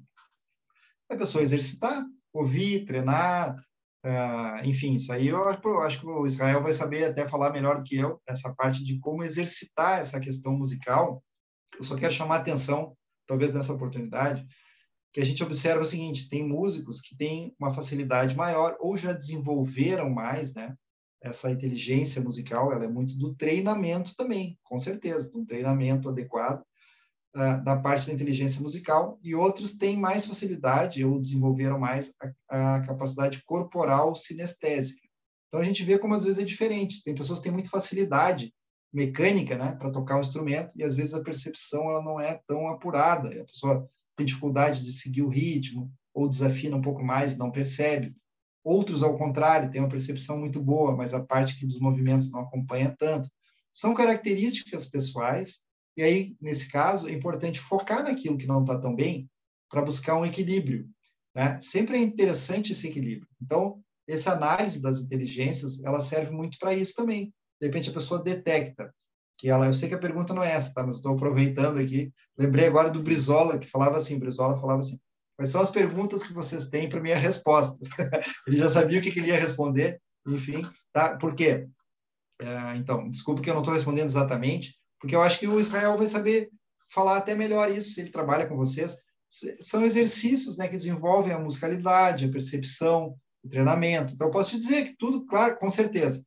[1.09, 2.03] a pessoa exercitar,
[2.33, 3.55] ouvir, treinar,
[4.05, 7.77] uh, enfim, isso aí eu, eu acho que o Israel vai saber até falar melhor
[7.77, 11.23] do que eu, essa parte de como exercitar essa questão musical.
[11.77, 12.95] Eu só quero chamar a atenção,
[13.27, 14.45] talvez nessa oportunidade,
[15.13, 19.13] que a gente observa o seguinte: tem músicos que têm uma facilidade maior ou já
[19.13, 20.75] desenvolveram mais, né?
[21.21, 26.63] Essa inteligência musical, ela é muito do treinamento também, com certeza, um treinamento adequado
[27.35, 32.13] da parte da inteligência musical, e outros têm mais facilidade ou desenvolveram mais
[32.49, 35.05] a, a capacidade corporal sinestésica.
[35.47, 37.03] Então a gente vê como às vezes é diferente.
[37.03, 38.53] Tem pessoas que têm muita facilidade
[38.93, 42.69] mecânica, né, para tocar o instrumento, e às vezes a percepção ela não é tão
[42.69, 43.27] apurada.
[43.29, 48.15] A pessoa tem dificuldade de seguir o ritmo ou desafina um pouco mais, não percebe.
[48.63, 52.39] Outros, ao contrário, têm uma percepção muito boa, mas a parte que dos movimentos não
[52.39, 53.29] acompanha tanto.
[53.71, 55.65] São características pessoais,
[55.97, 59.29] e aí, nesse caso, é importante focar naquilo que não está tão bem
[59.69, 60.89] para buscar um equilíbrio.
[61.33, 61.59] Né?
[61.61, 63.27] Sempre é interessante esse equilíbrio.
[63.41, 67.33] Então, essa análise das inteligências, ela serve muito para isso também.
[67.59, 68.93] De repente, a pessoa detecta
[69.37, 70.85] que ela, eu sei que a pergunta não é essa, tá?
[70.85, 72.13] Mas estou aproveitando aqui.
[72.37, 74.99] Lembrei agora do Brizola, que falava assim, Brizola falava assim,
[75.35, 77.77] quais são as perguntas que vocês têm para minha resposta?
[78.47, 81.17] ele já sabia o que, que, ele ia responder, enfim, tá?
[81.17, 81.67] Por quê?
[82.39, 85.97] É, então, desculpe que eu não estou respondendo exatamente, porque eu acho que o Israel
[85.97, 86.49] vai saber
[86.89, 88.97] falar até melhor isso, se ele trabalha com vocês.
[89.61, 94.13] São exercícios né, que desenvolvem a musicalidade, a percepção, o treinamento.
[94.13, 96.25] Então, eu posso te dizer que tudo, claro, com certeza,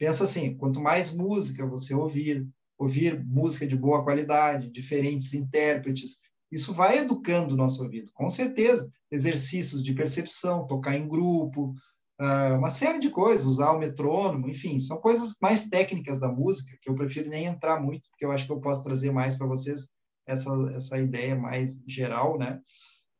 [0.00, 2.48] Pensa assim, quanto mais música você ouvir,
[2.78, 6.20] ouvir música de boa qualidade, diferentes intérpretes,
[6.50, 8.90] isso vai educando o nosso ouvido, com certeza.
[9.10, 11.74] Exercícios de percepção, tocar em grupo,
[12.20, 16.76] uh, uma série de coisas, usar o metrônomo, enfim, são coisas mais técnicas da música,
[16.80, 19.46] que eu prefiro nem entrar muito, porque eu acho que eu posso trazer mais para
[19.46, 19.88] vocês
[20.26, 22.60] essa, essa ideia mais geral, né?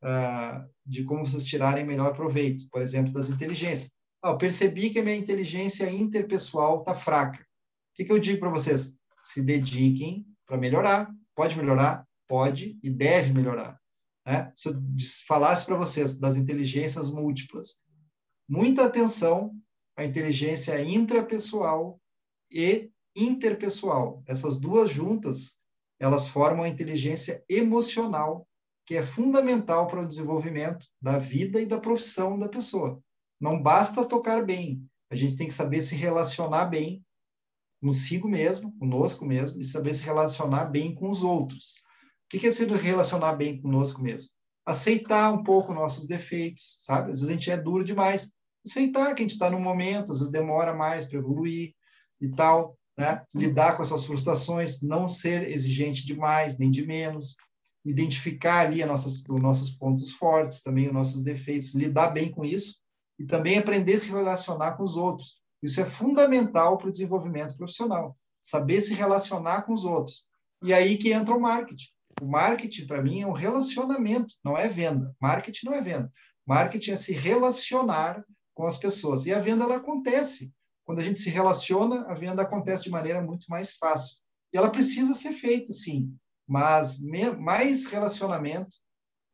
[0.02, 3.90] Uh, de como vocês tirarem melhor proveito, por exemplo, das inteligências.
[4.22, 7.40] Ah, eu percebi que a minha inteligência interpessoal está fraca.
[7.40, 7.44] O
[7.94, 8.94] que, que eu digo para vocês?
[9.24, 11.10] Se dediquem para melhorar.
[11.35, 12.06] Pode melhorar?
[12.27, 13.78] Pode e deve melhorar.
[14.27, 14.51] Né?
[14.55, 14.74] Se eu
[15.27, 17.82] falasse para vocês das inteligências múltiplas,
[18.51, 19.56] muita atenção
[19.97, 22.01] à inteligência intrapessoal
[22.51, 24.24] e interpessoal.
[24.27, 25.60] Essas duas juntas,
[26.01, 28.48] elas formam a inteligência emocional,
[28.85, 33.01] que é fundamental para o desenvolvimento da vida e da profissão da pessoa.
[33.40, 37.05] Não basta tocar bem, a gente tem que saber se relacionar bem
[37.81, 41.77] consigo mesmo, conosco mesmo, e saber se relacionar bem com os outros.
[42.27, 44.28] O que é se relacionar bem conosco mesmo?
[44.66, 47.12] Aceitar um pouco nossos defeitos, sabe?
[47.12, 48.31] Às vezes a gente é duro demais.
[48.66, 51.74] Aceitar que a gente está num momento, às vezes demora mais para evoluir
[52.20, 53.22] e tal, né?
[53.34, 57.36] Lidar com as suas frustrações, não ser exigente demais, nem de menos,
[57.84, 62.74] identificar ali nossas, os nossos pontos fortes, também os nossos defeitos, lidar bem com isso
[63.18, 65.40] e também aprender a se relacionar com os outros.
[65.62, 70.26] Isso é fundamental para o desenvolvimento profissional, saber se relacionar com os outros.
[70.62, 71.88] E aí que entra o marketing.
[72.20, 75.14] O marketing, para mim, é um relacionamento, não é venda.
[75.20, 76.12] Marketing não é venda.
[76.46, 78.22] Marketing é se relacionar
[78.60, 79.24] com as pessoas.
[79.24, 80.52] E a venda, ela acontece.
[80.84, 84.18] Quando a gente se relaciona, a venda acontece de maneira muito mais fácil.
[84.52, 86.14] E ela precisa ser feita, sim.
[86.46, 86.98] Mas
[87.38, 88.76] mais relacionamento,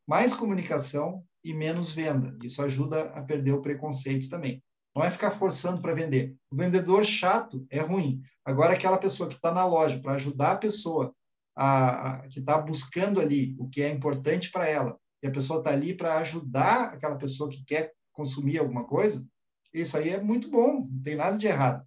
[0.06, 2.38] mais comunicação e menos venda.
[2.44, 4.62] Isso ajuda a perder o preconceito também.
[4.94, 6.36] Não é ficar forçando para vender.
[6.48, 8.22] O vendedor chato é ruim.
[8.44, 11.12] Agora, aquela pessoa que está na loja para ajudar a pessoa
[11.56, 15.58] a, a que está buscando ali o que é importante para ela, e a pessoa
[15.58, 19.28] está ali para ajudar aquela pessoa que quer consumir alguma coisa,
[19.72, 21.86] isso aí é muito bom, não tem nada de errado.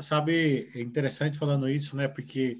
[0.00, 2.06] Sabe, é interessante falando isso, né?
[2.06, 2.58] Porque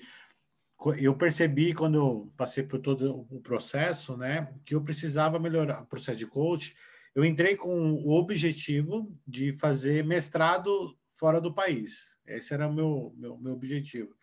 [0.99, 5.87] eu percebi quando eu passei por todo o processo, né, que eu precisava melhorar o
[5.87, 6.75] processo de coach.
[7.15, 12.19] Eu entrei com o objetivo de fazer mestrado fora do país.
[12.27, 14.15] Esse era o meu, meu, meu objetivo.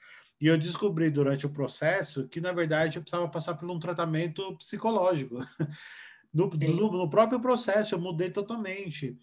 [0.41, 4.55] E eu descobri durante o processo que, na verdade, eu precisava passar por um tratamento
[4.57, 5.37] psicológico.
[6.33, 9.17] No, no, no, próprio processo, eu mudei totalmente.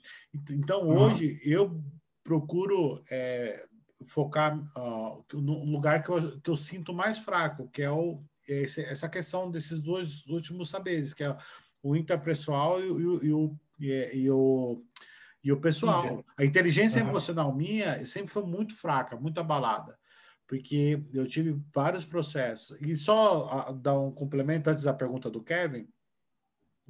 [0.50, 1.82] Então, hoje, eu
[2.24, 3.66] procuro é,
[4.06, 8.82] focar uh, no lugar que eu, que eu sinto mais fraco, que é o, esse,
[8.82, 11.36] essa questão desses dois últimos saberes, que é
[11.82, 14.82] o interpessoal e, e, e, o, e, o,
[15.44, 16.24] e o pessoal.
[16.36, 17.10] A inteligência uhum.
[17.10, 19.96] emocional minha sempre foi muito fraca, muito abalada,
[20.46, 22.76] porque eu tive vários processos.
[22.80, 25.86] E só uh, dar um complemento antes da pergunta do Kevin,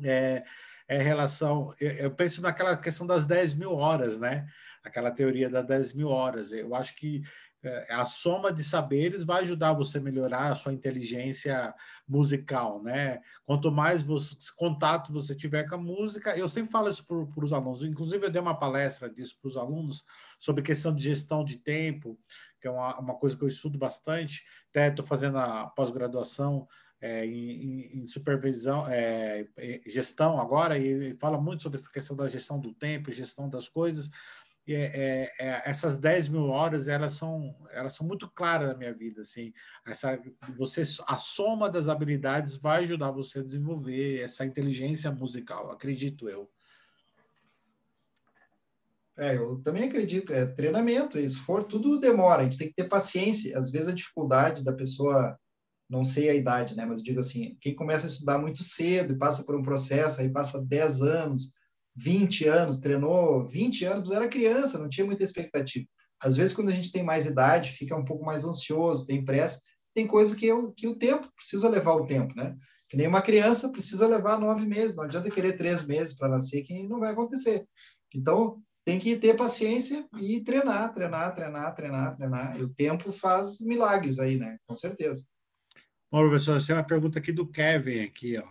[0.03, 0.45] é,
[0.89, 1.75] é relação.
[1.81, 4.47] Eu, penso naquela questão das 10 mil horas, né?
[4.85, 6.53] aquela teoria das 10 mil horas.
[6.53, 7.23] Eu acho que
[7.63, 11.75] é, a soma de saberes vai ajudar você a melhorar a sua inteligência
[12.07, 13.21] musical, né?
[13.47, 17.53] Quanto mais você, contato você tiver com a música, eu sempre falo isso para os
[17.55, 20.05] alunos, inclusive eu dei uma palestra disso para os alunos
[20.39, 22.19] sobre questão de gestão de tempo,
[22.61, 26.69] que é uma, uma coisa que eu estudo bastante, até estou fazendo a pós-graduação
[27.05, 29.47] é, em, em, supervisão, é,
[29.87, 34.09] gestão agora, e fala muito sobre essa questão da gestão do tempo, gestão das coisas,
[34.67, 34.73] é,
[35.39, 39.21] é, é, essas 10 mil horas elas são elas são muito claras na minha vida
[39.21, 39.53] assim.
[39.87, 40.19] Essa
[40.57, 46.51] você a soma das habilidades vai ajudar você a desenvolver essa inteligência musical acredito eu.
[49.19, 53.57] É, eu também acredito, é treinamento, esforço, tudo demora, a gente tem que ter paciência,
[53.57, 55.39] às vezes a dificuldade da pessoa,
[55.89, 59.19] não sei a idade, né, mas digo assim, quem começa a estudar muito cedo e
[59.19, 61.53] passa por um processo, aí passa 10 anos,
[61.97, 65.87] 20 anos, treinou 20 anos, era criança, não tinha muita expectativa.
[66.21, 69.61] Às vezes, quando a gente tem mais idade, fica um pouco mais ansioso, tem pressa.
[69.95, 72.57] Tem coisa que, eu, que o tempo precisa levar o tempo, né?
[72.89, 74.97] Que nem uma criança precisa levar nove meses.
[74.97, 77.67] Não adianta querer três meses para nascer, que não vai acontecer.
[78.13, 82.59] Então, tem que ter paciência e treinar, treinar, treinar, treinar, treinar.
[82.59, 84.57] E o tempo faz milagres aí, né?
[84.67, 85.25] Com certeza.
[86.15, 88.49] Bom, professor, tem uma pergunta aqui do Kevin aqui, ó.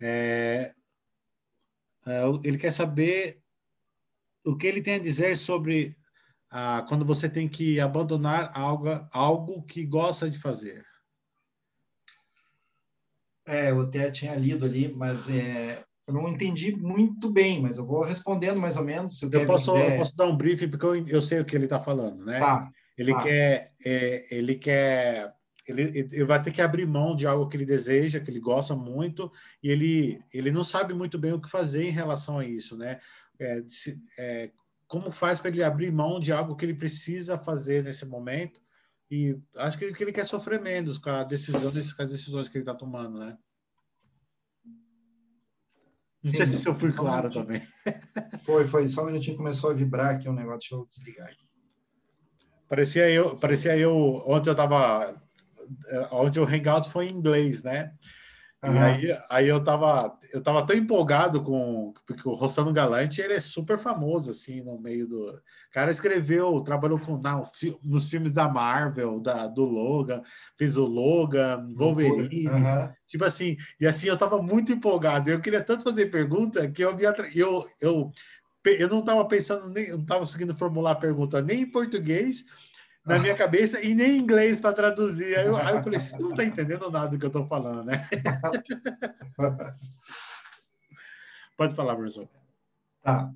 [0.00, 0.72] É,
[2.06, 3.42] é, ele quer saber
[4.42, 5.94] o que ele tem a dizer sobre
[6.50, 10.82] ah, quando você tem que abandonar algo, algo que gosta de fazer.
[13.46, 17.84] É, eu até tinha lido ali, mas é, eu não entendi muito bem, mas eu
[17.84, 19.22] vou respondendo mais ou menos.
[19.22, 19.92] eu, posso, quiser...
[19.92, 22.38] eu posso dar um briefing, porque eu, eu sei o que ele está falando, né?
[22.38, 23.22] Tá, ele, tá.
[23.24, 25.36] Quer, é, ele quer
[25.68, 28.74] ele, ele, vai ter que abrir mão de algo que ele deseja, que ele gosta
[28.74, 29.30] muito,
[29.62, 33.00] e ele, ele não sabe muito bem o que fazer em relação a isso, né?
[33.38, 34.50] É, se, é,
[34.86, 38.60] como faz para ele abrir mão de algo que ele precisa fazer nesse momento?
[39.10, 42.48] E acho que ele, que ele quer sofrer menos com a decisão, com as decisões
[42.48, 43.36] que ele está tomando, né?
[46.22, 47.62] Não Sim, sei se eu fui claro também.
[48.44, 48.88] Foi, foi.
[48.88, 50.58] Só um minutinho começou a vibrar aqui um negócio.
[50.60, 51.46] Deixa eu desligar aqui.
[52.66, 54.22] Parecia eu, parecia eu.
[54.26, 55.14] Ontem eu estava
[56.12, 57.92] onde o Hangout foi em inglês, né?
[58.64, 58.74] Uhum.
[58.74, 63.34] E aí, aí eu tava, eu tava tão empolgado com porque o Rossano Galante, ele
[63.34, 65.30] é super famoso assim no meio do.
[65.30, 67.40] O cara escreveu, trabalhou com na,
[67.84, 70.22] nos filmes da Marvel, da do Logan,
[70.56, 72.92] fez o Logan, Wolverine, uhum.
[73.06, 73.56] tipo assim.
[73.80, 75.30] E assim eu tava muito empolgado.
[75.30, 77.28] Eu queria tanto fazer pergunta que eu me atra...
[77.32, 78.10] eu eu
[78.66, 82.44] eu não tava pensando nem, eu não tava conseguindo formular a pergunta nem em português
[83.08, 85.36] na minha cabeça e nem em inglês para traduzir.
[85.38, 87.84] Aí eu, aí eu falei, você não está entendendo nada do que eu estou falando,
[87.84, 88.06] né?
[91.56, 92.28] Pode falar, professor.
[93.02, 93.32] Tá.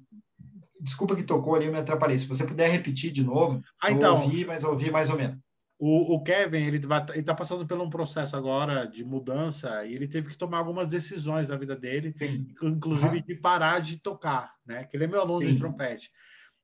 [0.80, 2.18] Desculpa que tocou ali, eu me atrapalhei.
[2.18, 5.38] Se você puder repetir de novo, ah, então, eu ouvi, mas ouvi mais ou menos.
[5.78, 6.80] O, o Kevin, ele
[7.16, 11.48] está passando por um processo agora de mudança e ele teve que tomar algumas decisões
[11.48, 12.46] na vida dele, Sim.
[12.62, 13.22] inclusive uhum.
[13.22, 14.84] de parar de tocar, né?
[14.84, 15.54] Que ele é meu aluno Sim.
[15.54, 16.12] de trompete.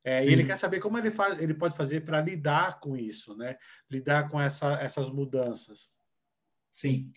[0.04, 3.36] É, e ele quer saber como ele, faz, ele pode fazer para lidar com isso,
[3.36, 3.56] né?
[3.90, 5.88] Lidar com essa, essas mudanças.
[6.72, 7.10] Sim.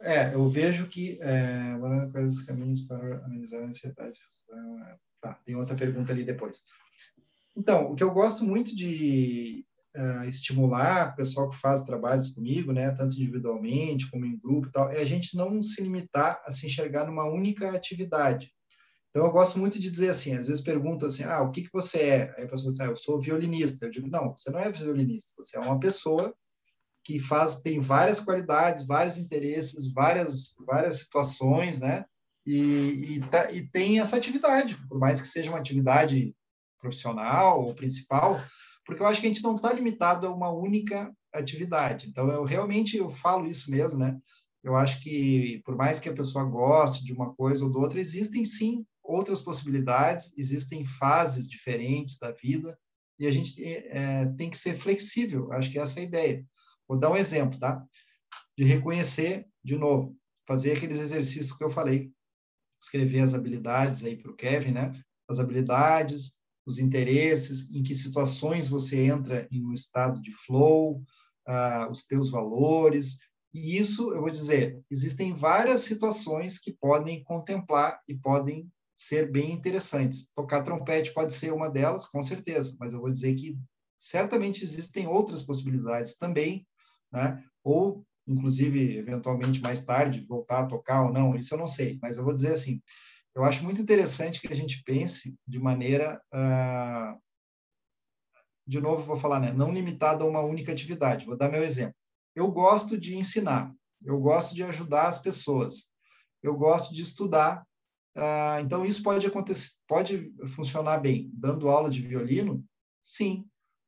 [0.00, 1.76] É, eu vejo que é,
[2.10, 4.18] quais os caminhos para amenizar a ansiedade.
[5.20, 6.62] Tá, tem outra pergunta ali depois.
[7.54, 9.66] Então, o que eu gosto muito de
[9.96, 14.72] uh, estimular o pessoal que faz trabalhos comigo, né, tanto individualmente como em grupo e
[14.72, 18.50] tal, é a gente não se limitar a se enxergar numa única atividade.
[19.10, 21.72] Então, eu gosto muito de dizer assim, às vezes pergunta assim, ah, o que, que
[21.72, 22.34] você é?
[22.36, 23.86] Aí a pessoa diz, ah, eu sou violinista.
[23.86, 26.34] Eu digo, não, você não é violinista, você é uma pessoa
[27.04, 32.04] que faz, tem várias qualidades, vários interesses, várias, várias situações, né?
[32.46, 36.34] E, e, tá, e tem essa atividade, por mais que seja uma atividade
[36.78, 38.40] profissional ou principal,
[38.84, 42.08] porque eu acho que a gente não está limitado a uma única atividade.
[42.08, 44.16] Então, eu realmente eu falo isso mesmo, né?
[44.62, 48.00] Eu acho que, por mais que a pessoa goste de uma coisa ou de outra,
[48.00, 52.78] existem sim outras possibilidades, existem fases diferentes da vida
[53.18, 55.52] e a gente é, tem que ser flexível.
[55.52, 56.46] Acho que essa é a ideia.
[56.88, 57.84] Vou dar um exemplo, tá?
[58.56, 60.16] De reconhecer, de novo,
[60.46, 62.10] fazer aqueles exercícios que eu falei,
[62.80, 65.00] escrever as habilidades aí para o Kevin, né?
[65.28, 66.32] As habilidades,
[66.66, 71.02] os interesses, em que situações você entra em um estado de flow,
[71.46, 73.18] uh, os teus valores.
[73.52, 78.70] E isso, eu vou dizer, existem várias situações que podem contemplar e podem
[79.00, 80.30] ser bem interessantes.
[80.34, 83.58] Tocar trompete pode ser uma delas, com certeza, mas eu vou dizer que
[83.98, 86.66] certamente existem outras possibilidades também,
[87.10, 87.42] né?
[87.64, 92.18] Ou, inclusive, eventualmente mais tarde, voltar a tocar ou não, isso eu não sei, mas
[92.18, 92.82] eu vou dizer assim,
[93.34, 97.18] eu acho muito interessante que a gente pense de maneira, uh,
[98.66, 99.50] de novo vou falar, né?
[99.50, 101.24] Não limitada a uma única atividade.
[101.24, 101.94] Vou dar meu exemplo.
[102.36, 103.74] Eu gosto de ensinar,
[104.04, 105.90] eu gosto de ajudar as pessoas,
[106.42, 107.64] eu gosto de estudar
[108.16, 112.64] ah, então, isso pode acontecer, pode funcionar bem dando aula de violino?
[113.04, 113.46] Sim.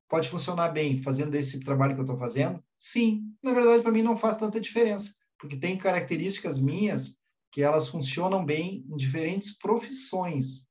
[0.08, 2.62] Pode funcionar bem fazendo esse trabalho que eu estou fazendo?
[2.76, 3.34] Sim.
[3.42, 7.16] Na verdade, para mim não faz tanta diferença, porque tem características minhas
[7.50, 10.66] que elas funcionam bem em diferentes profissões.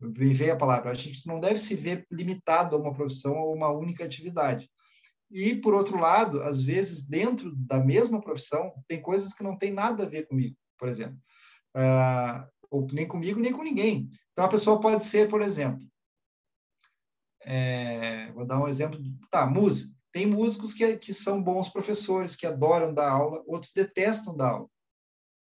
[0.00, 0.90] Veio a palavra.
[0.90, 4.68] A gente não deve se ver limitado a uma profissão ou uma única atividade.
[5.30, 9.72] E, por outro lado, às vezes, dentro da mesma profissão, tem coisas que não têm
[9.72, 11.16] nada a ver comigo, por exemplo.
[11.74, 14.08] Uh, ou nem comigo, nem com ninguém.
[14.32, 15.86] Então, a pessoa pode ser, por exemplo,
[17.44, 18.98] é, vou dar um exemplo,
[19.30, 19.92] tá, música.
[20.10, 24.68] Tem músicos que, que são bons professores, que adoram dar aula, outros detestam dar aula.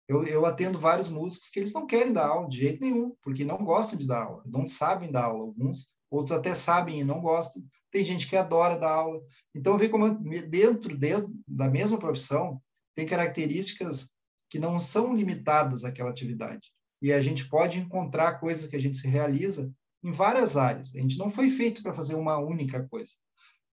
[0.06, 3.42] Eu, eu atendo vários músicos que eles não querem dar aula de jeito nenhum, porque
[3.42, 7.22] não gostam de dar aula, não sabem dar aula, alguns, outros até sabem e não
[7.22, 7.62] gostam.
[7.90, 9.22] tem gente que adora dar aula.
[9.54, 10.10] Então, vê como
[10.48, 12.60] dentro, dentro da mesma profissão
[12.94, 14.10] tem características
[14.50, 16.70] que não são limitadas àquela atividade.
[17.04, 19.70] E a gente pode encontrar coisas que a gente se realiza
[20.02, 20.96] em várias áreas.
[20.96, 23.12] A gente não foi feito para fazer uma única coisa.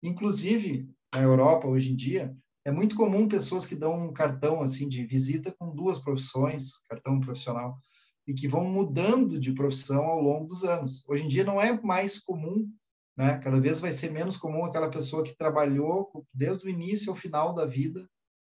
[0.03, 4.89] Inclusive, na Europa, hoje em dia, é muito comum pessoas que dão um cartão assim
[4.89, 7.79] de visita com duas profissões, cartão profissional,
[8.27, 11.05] e que vão mudando de profissão ao longo dos anos.
[11.09, 12.69] Hoje em dia não é mais comum,
[13.17, 13.39] né?
[13.39, 17.55] Cada vez vai ser menos comum aquela pessoa que trabalhou desde o início ao final
[17.55, 18.05] da vida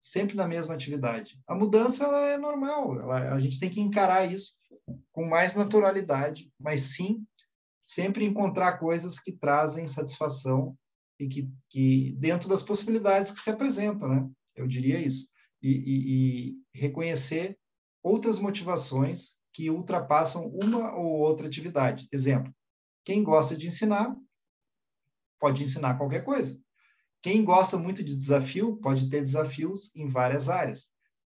[0.05, 1.39] sempre na mesma atividade.
[1.47, 4.51] A mudança é normal, ela, a gente tem que encarar isso
[5.11, 7.25] com mais naturalidade, mas sim
[7.83, 10.77] sempre encontrar coisas que trazem satisfação
[11.19, 14.29] e que, que dentro das possibilidades que se apresentam, né?
[14.55, 15.29] Eu diria isso.
[15.61, 17.57] E, e, e reconhecer
[18.03, 22.07] outras motivações que ultrapassam uma ou outra atividade.
[22.11, 22.53] Exemplo,
[23.03, 24.15] quem gosta de ensinar
[25.39, 26.59] pode ensinar qualquer coisa.
[27.21, 30.91] Quem gosta muito de desafio pode ter desafios em várias áreas.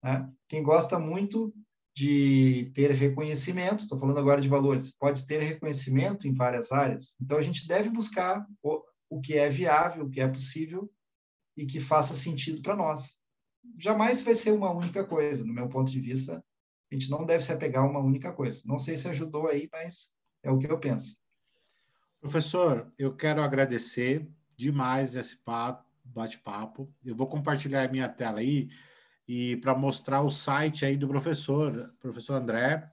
[0.03, 0.31] Né?
[0.47, 1.53] Quem gosta muito
[1.95, 7.15] de ter reconhecimento, estou falando agora de valores, pode ter reconhecimento em várias áreas.
[7.21, 10.91] Então, a gente deve buscar o, o que é viável, o que é possível
[11.55, 13.17] e que faça sentido para nós.
[13.79, 16.43] Jamais vai ser uma única coisa, no meu ponto de vista.
[16.91, 18.61] A gente não deve se apegar a uma única coisa.
[18.65, 20.13] Não sei se ajudou aí, mas
[20.43, 21.17] é o que eu penso.
[22.19, 24.27] Professor, eu quero agradecer
[24.57, 25.37] demais esse
[26.03, 26.93] bate-papo.
[27.03, 28.69] Eu vou compartilhar a minha tela aí
[29.27, 32.87] e para mostrar o site aí do professor, professor André,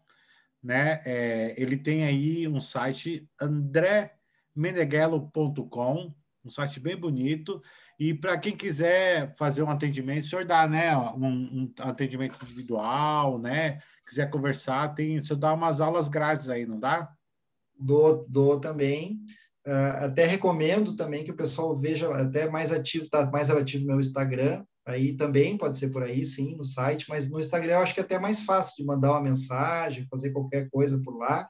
[0.63, 1.03] né?
[1.05, 6.15] É, ele tem aí um site andremeneghello.com,
[6.45, 7.63] um site bem bonito.
[7.99, 10.97] E para quem quiser fazer um atendimento, o senhor dá, né?
[10.97, 13.81] Um, um, atendimento individual, né?
[14.07, 17.09] Quiser conversar, tem, o senhor dá umas aulas grátis aí, não dá?
[17.79, 19.21] Dou, dou também.
[19.67, 24.01] Uh, até recomendo também que o pessoal veja até mais ativo, tá mais ativo meu
[24.01, 24.65] Instagram.
[24.87, 28.01] Aí também pode ser por aí, sim, no site, mas no Instagram eu acho que
[28.01, 31.49] é até mais fácil de mandar uma mensagem, fazer qualquer coisa por lá.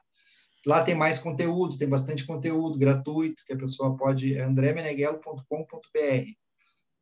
[0.65, 4.35] Lá tem mais conteúdo, tem bastante conteúdo gratuito que a pessoa pode.
[4.35, 6.25] É andremeneghello.com.br,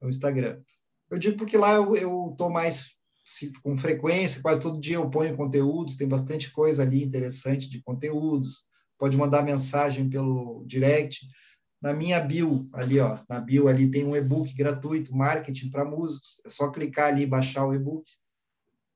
[0.01, 0.61] no Instagram.
[1.09, 2.95] Eu digo porque lá eu estou mais
[3.61, 8.71] com frequência, quase todo dia eu ponho conteúdos, tem bastante coisa ali interessante de conteúdos
[9.01, 11.25] pode mandar mensagem pelo direct.
[11.81, 16.39] Na minha bio, ali, ó, na bio ali tem um e-book gratuito, Marketing para Músicos.
[16.45, 18.09] É só clicar ali e baixar o e-book.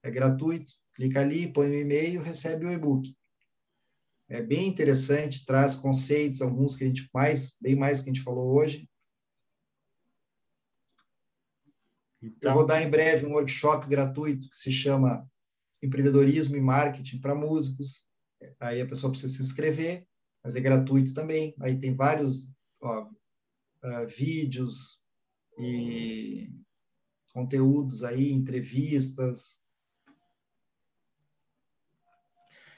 [0.04, 0.72] É gratuito.
[0.94, 3.16] Clica ali, põe o um e-mail, recebe o e-book.
[4.30, 8.14] É bem interessante, traz conceitos, alguns que a gente mais, bem mais do que a
[8.14, 8.88] gente falou hoje.
[12.22, 12.52] Então...
[12.52, 15.28] Eu vou dar em breve um workshop gratuito que se chama
[15.82, 18.08] Empreendedorismo e Marketing para Músicos.
[18.60, 20.08] Aí a pessoa precisa se inscrever,
[20.44, 21.56] mas é gratuito também.
[21.60, 25.02] Aí tem vários uh, vídeos
[25.58, 26.50] e
[27.34, 29.62] conteúdos aí, entrevistas.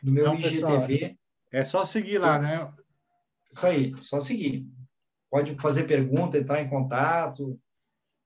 [0.02, 0.98] No meu então, IGTV.
[1.00, 1.18] Pessoal,
[1.52, 2.74] é só seguir lá, né?
[3.52, 4.68] Isso aí, só seguir.
[5.30, 7.60] Pode fazer pergunta, entrar em contato,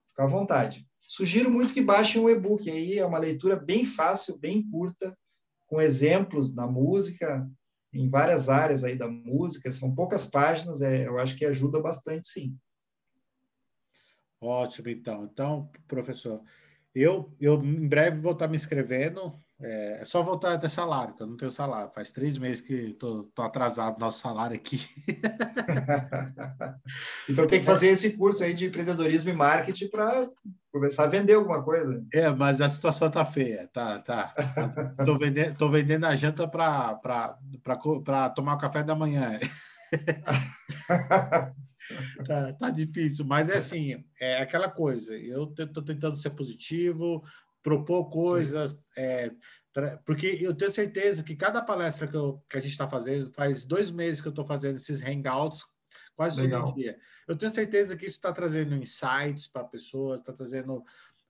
[0.10, 0.88] ficar à vontade.
[0.99, 5.18] Sugiro muito que baixem o e-book aí, é uma leitura bem fácil, bem curta,
[5.68, 7.49] com exemplos da música,
[7.93, 12.27] em várias áreas aí da música, são poucas páginas, é, eu acho que ajuda bastante,
[12.27, 12.57] sim.
[14.39, 15.26] Ótimo, então.
[15.26, 16.41] Então, professor,
[16.95, 21.14] eu, eu em breve vou estar me inscrevendo é, é, só voltar a ter salário,
[21.14, 21.92] que eu não tenho salário.
[21.94, 24.82] Faz três meses que estou atrasado no nosso salário aqui.
[27.30, 30.28] então tem que fazer esse curso aí de empreendedorismo e marketing para
[30.72, 32.04] começar a vender alguma coisa.
[32.14, 34.34] É, mas a situação tá feia, tá, tá.
[35.06, 37.38] Tô vendendo, tô vendendo a janta para
[38.36, 39.38] tomar o café da manhã.
[42.26, 45.14] tá, tá difícil, mas é assim, é aquela coisa.
[45.14, 47.24] Eu estou tentando ser positivo,
[47.62, 49.32] propor coisas, é,
[50.06, 53.64] porque eu tenho certeza que cada palestra que, eu, que a gente está fazendo, faz
[53.64, 55.66] dois meses que eu estou fazendo esses hangouts,
[56.16, 56.98] quase todo dia.
[57.28, 60.84] Eu tenho certeza que isso está trazendo insights para pessoas, está trazendo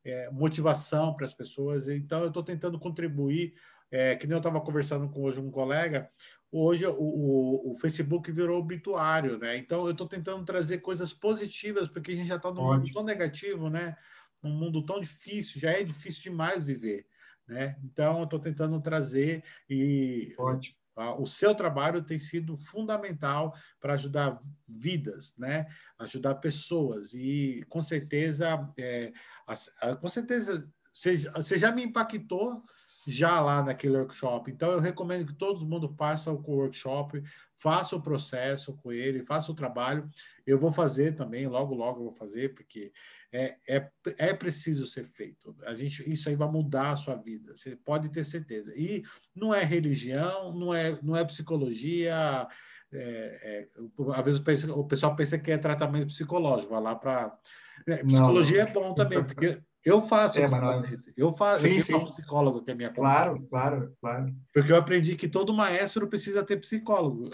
[0.03, 1.87] é, motivação para as pessoas.
[1.87, 3.53] Então, eu estou tentando contribuir.
[3.93, 6.09] É, que nem eu estava conversando com hoje um colega,
[6.49, 9.57] hoje o, o, o, Facebook virou obituário, né?
[9.57, 13.03] Então eu estou tentando trazer coisas positivas, porque a gente já está num mundo tão
[13.03, 13.97] negativo, né?
[14.43, 17.05] Um mundo tão difícil, já é difícil demais viver.
[17.47, 17.77] Né?
[17.83, 20.75] Então, eu estou tentando trazer e Ótimo.
[21.19, 25.67] o seu trabalho tem sido fundamental para ajudar vidas, né?
[25.99, 29.11] ajudar pessoas e com certeza, é,
[29.99, 32.63] com certeza você, já me impactou
[33.07, 34.51] já lá naquele workshop.
[34.51, 37.23] Então, eu recomendo que todo mundo faça o workshop,
[37.57, 40.09] faça o processo com ele, faça o trabalho.
[40.45, 42.91] Eu vou fazer também, logo, logo eu vou fazer, porque
[43.33, 45.55] é, é, é preciso ser feito.
[45.65, 48.73] A gente, isso aí vai mudar a sua vida, você pode ter certeza.
[48.75, 49.03] E
[49.33, 52.47] não é religião, não é, não é psicologia.
[52.93, 53.67] É, é,
[54.13, 57.33] às vezes o pessoal pensa que é tratamento psicológico, vai lá para.
[57.87, 58.69] É, psicologia não.
[58.69, 60.47] é bom também, porque eu faço é,
[61.17, 62.05] eu faço, sim, eu tenho sim.
[62.07, 64.35] psicólogo que é minha Claro, claro, claro.
[64.53, 67.29] Porque eu aprendi que todo maestro precisa ter psicólogo.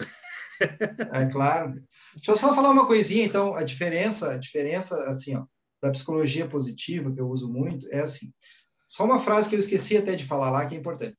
[1.12, 1.74] É claro.
[2.16, 5.44] Deixa eu só falar uma coisinha, então, a diferença, a diferença assim, ó,
[5.82, 8.32] da psicologia positiva que eu uso muito é assim.
[8.86, 11.16] Só uma frase que eu esqueci até de falar lá que é importante.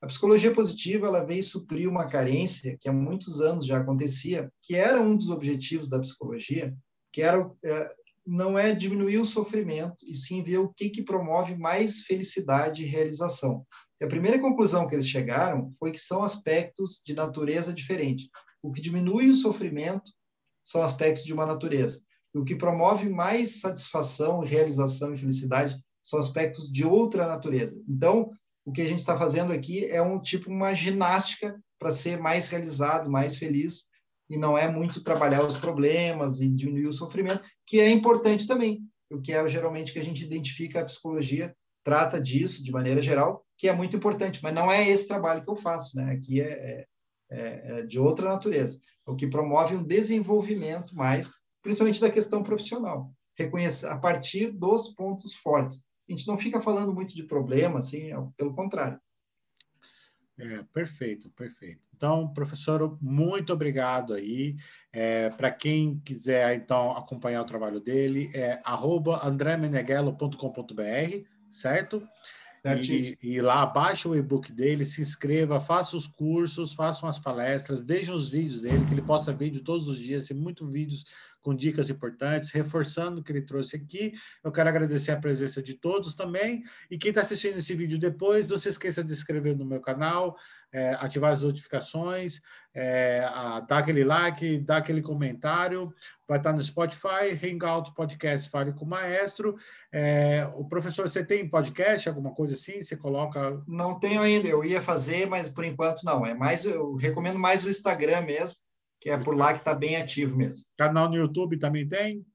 [0.00, 4.76] A psicologia positiva ela veio suprir uma carência que há muitos anos já acontecia, que
[4.76, 6.76] era um dos objetivos da psicologia,
[7.10, 7.90] que era é,
[8.26, 12.86] não é diminuir o sofrimento, e sim ver o que, que promove mais felicidade e
[12.86, 13.64] realização.
[14.00, 18.28] E a primeira conclusão que eles chegaram foi que são aspectos de natureza diferente.
[18.60, 20.10] O que diminui o sofrimento
[20.62, 22.02] são aspectos de uma natureza.
[22.36, 27.82] O que promove mais satisfação, realização e felicidade são aspectos de outra natureza.
[27.88, 28.30] Então,
[28.64, 32.48] o que a gente está fazendo aqui é um tipo uma ginástica para ser mais
[32.48, 33.84] realizado, mais feliz,
[34.28, 38.80] e não é muito trabalhar os problemas e diminuir o sofrimento, que é importante também,
[39.10, 41.54] o que é geralmente que a gente identifica a psicologia
[41.84, 45.50] trata disso de maneira geral, que é muito importante, mas não é esse trabalho que
[45.50, 46.12] eu faço, né?
[46.12, 46.84] Aqui é,
[47.30, 51.30] é, é, de outra natureza, o que promove um desenvolvimento mais,
[51.66, 55.82] principalmente da questão profissional, reconhecer a partir dos pontos fortes.
[56.08, 59.00] A gente não fica falando muito de problema, assim, é pelo contrário.
[60.38, 61.82] É, perfeito, perfeito.
[61.92, 64.54] Então, professor, muito obrigado aí.
[64.92, 68.62] É, Para quem quiser, então, acompanhar o trabalho dele, é
[69.24, 72.08] andremeneghello.com.br, certo?
[72.74, 77.80] E, e, lá baixa o e-book dele, se inscreva, faça os cursos, faça as palestras,
[77.80, 81.04] veja os vídeos dele, que ele possa vídeo todos os dias, tem muitos vídeos
[81.46, 84.12] com dicas importantes, reforçando o que ele trouxe aqui.
[84.42, 86.64] Eu quero agradecer a presença de todos também.
[86.90, 89.80] E quem está assistindo esse vídeo depois, não se esqueça de se inscrever no meu
[89.80, 90.36] canal,
[90.72, 92.40] é, ativar as notificações,
[92.74, 95.94] é, a, dar aquele like, dar aquele comentário.
[96.26, 99.56] Vai estar no Spotify, Hangout Podcast Fale com o Maestro.
[99.92, 102.82] É, o professor, você tem podcast, alguma coisa assim?
[102.82, 103.62] Você coloca.
[103.68, 106.26] Não tenho ainda, eu ia fazer, mas por enquanto não.
[106.26, 108.65] É mais, eu recomendo mais o Instagram mesmo
[109.06, 110.66] que é por lá que está bem ativo mesmo.
[110.76, 112.26] Canal no YouTube também tem?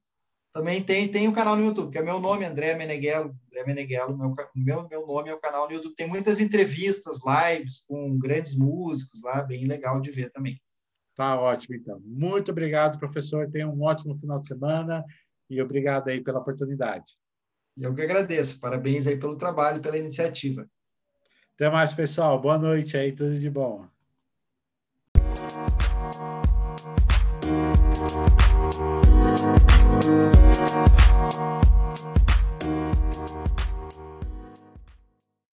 [0.54, 3.36] Também tem, tem o um canal no YouTube, que é meu nome, André Meneghello.
[3.48, 5.94] André Meneghello, meu, meu, meu nome é o canal no YouTube.
[5.96, 10.62] Tem muitas entrevistas, lives com grandes músicos lá, bem legal de ver também.
[11.14, 12.00] Tá ótimo, então.
[12.06, 13.52] Muito obrigado, professor.
[13.52, 15.04] Tenha um ótimo final de semana
[15.50, 17.18] e obrigado aí pela oportunidade.
[17.78, 18.62] Eu que agradeço.
[18.62, 20.66] Parabéns aí pelo trabalho e pela iniciativa.
[21.54, 22.40] Até mais, pessoal.
[22.40, 23.86] Boa noite aí, tudo de bom.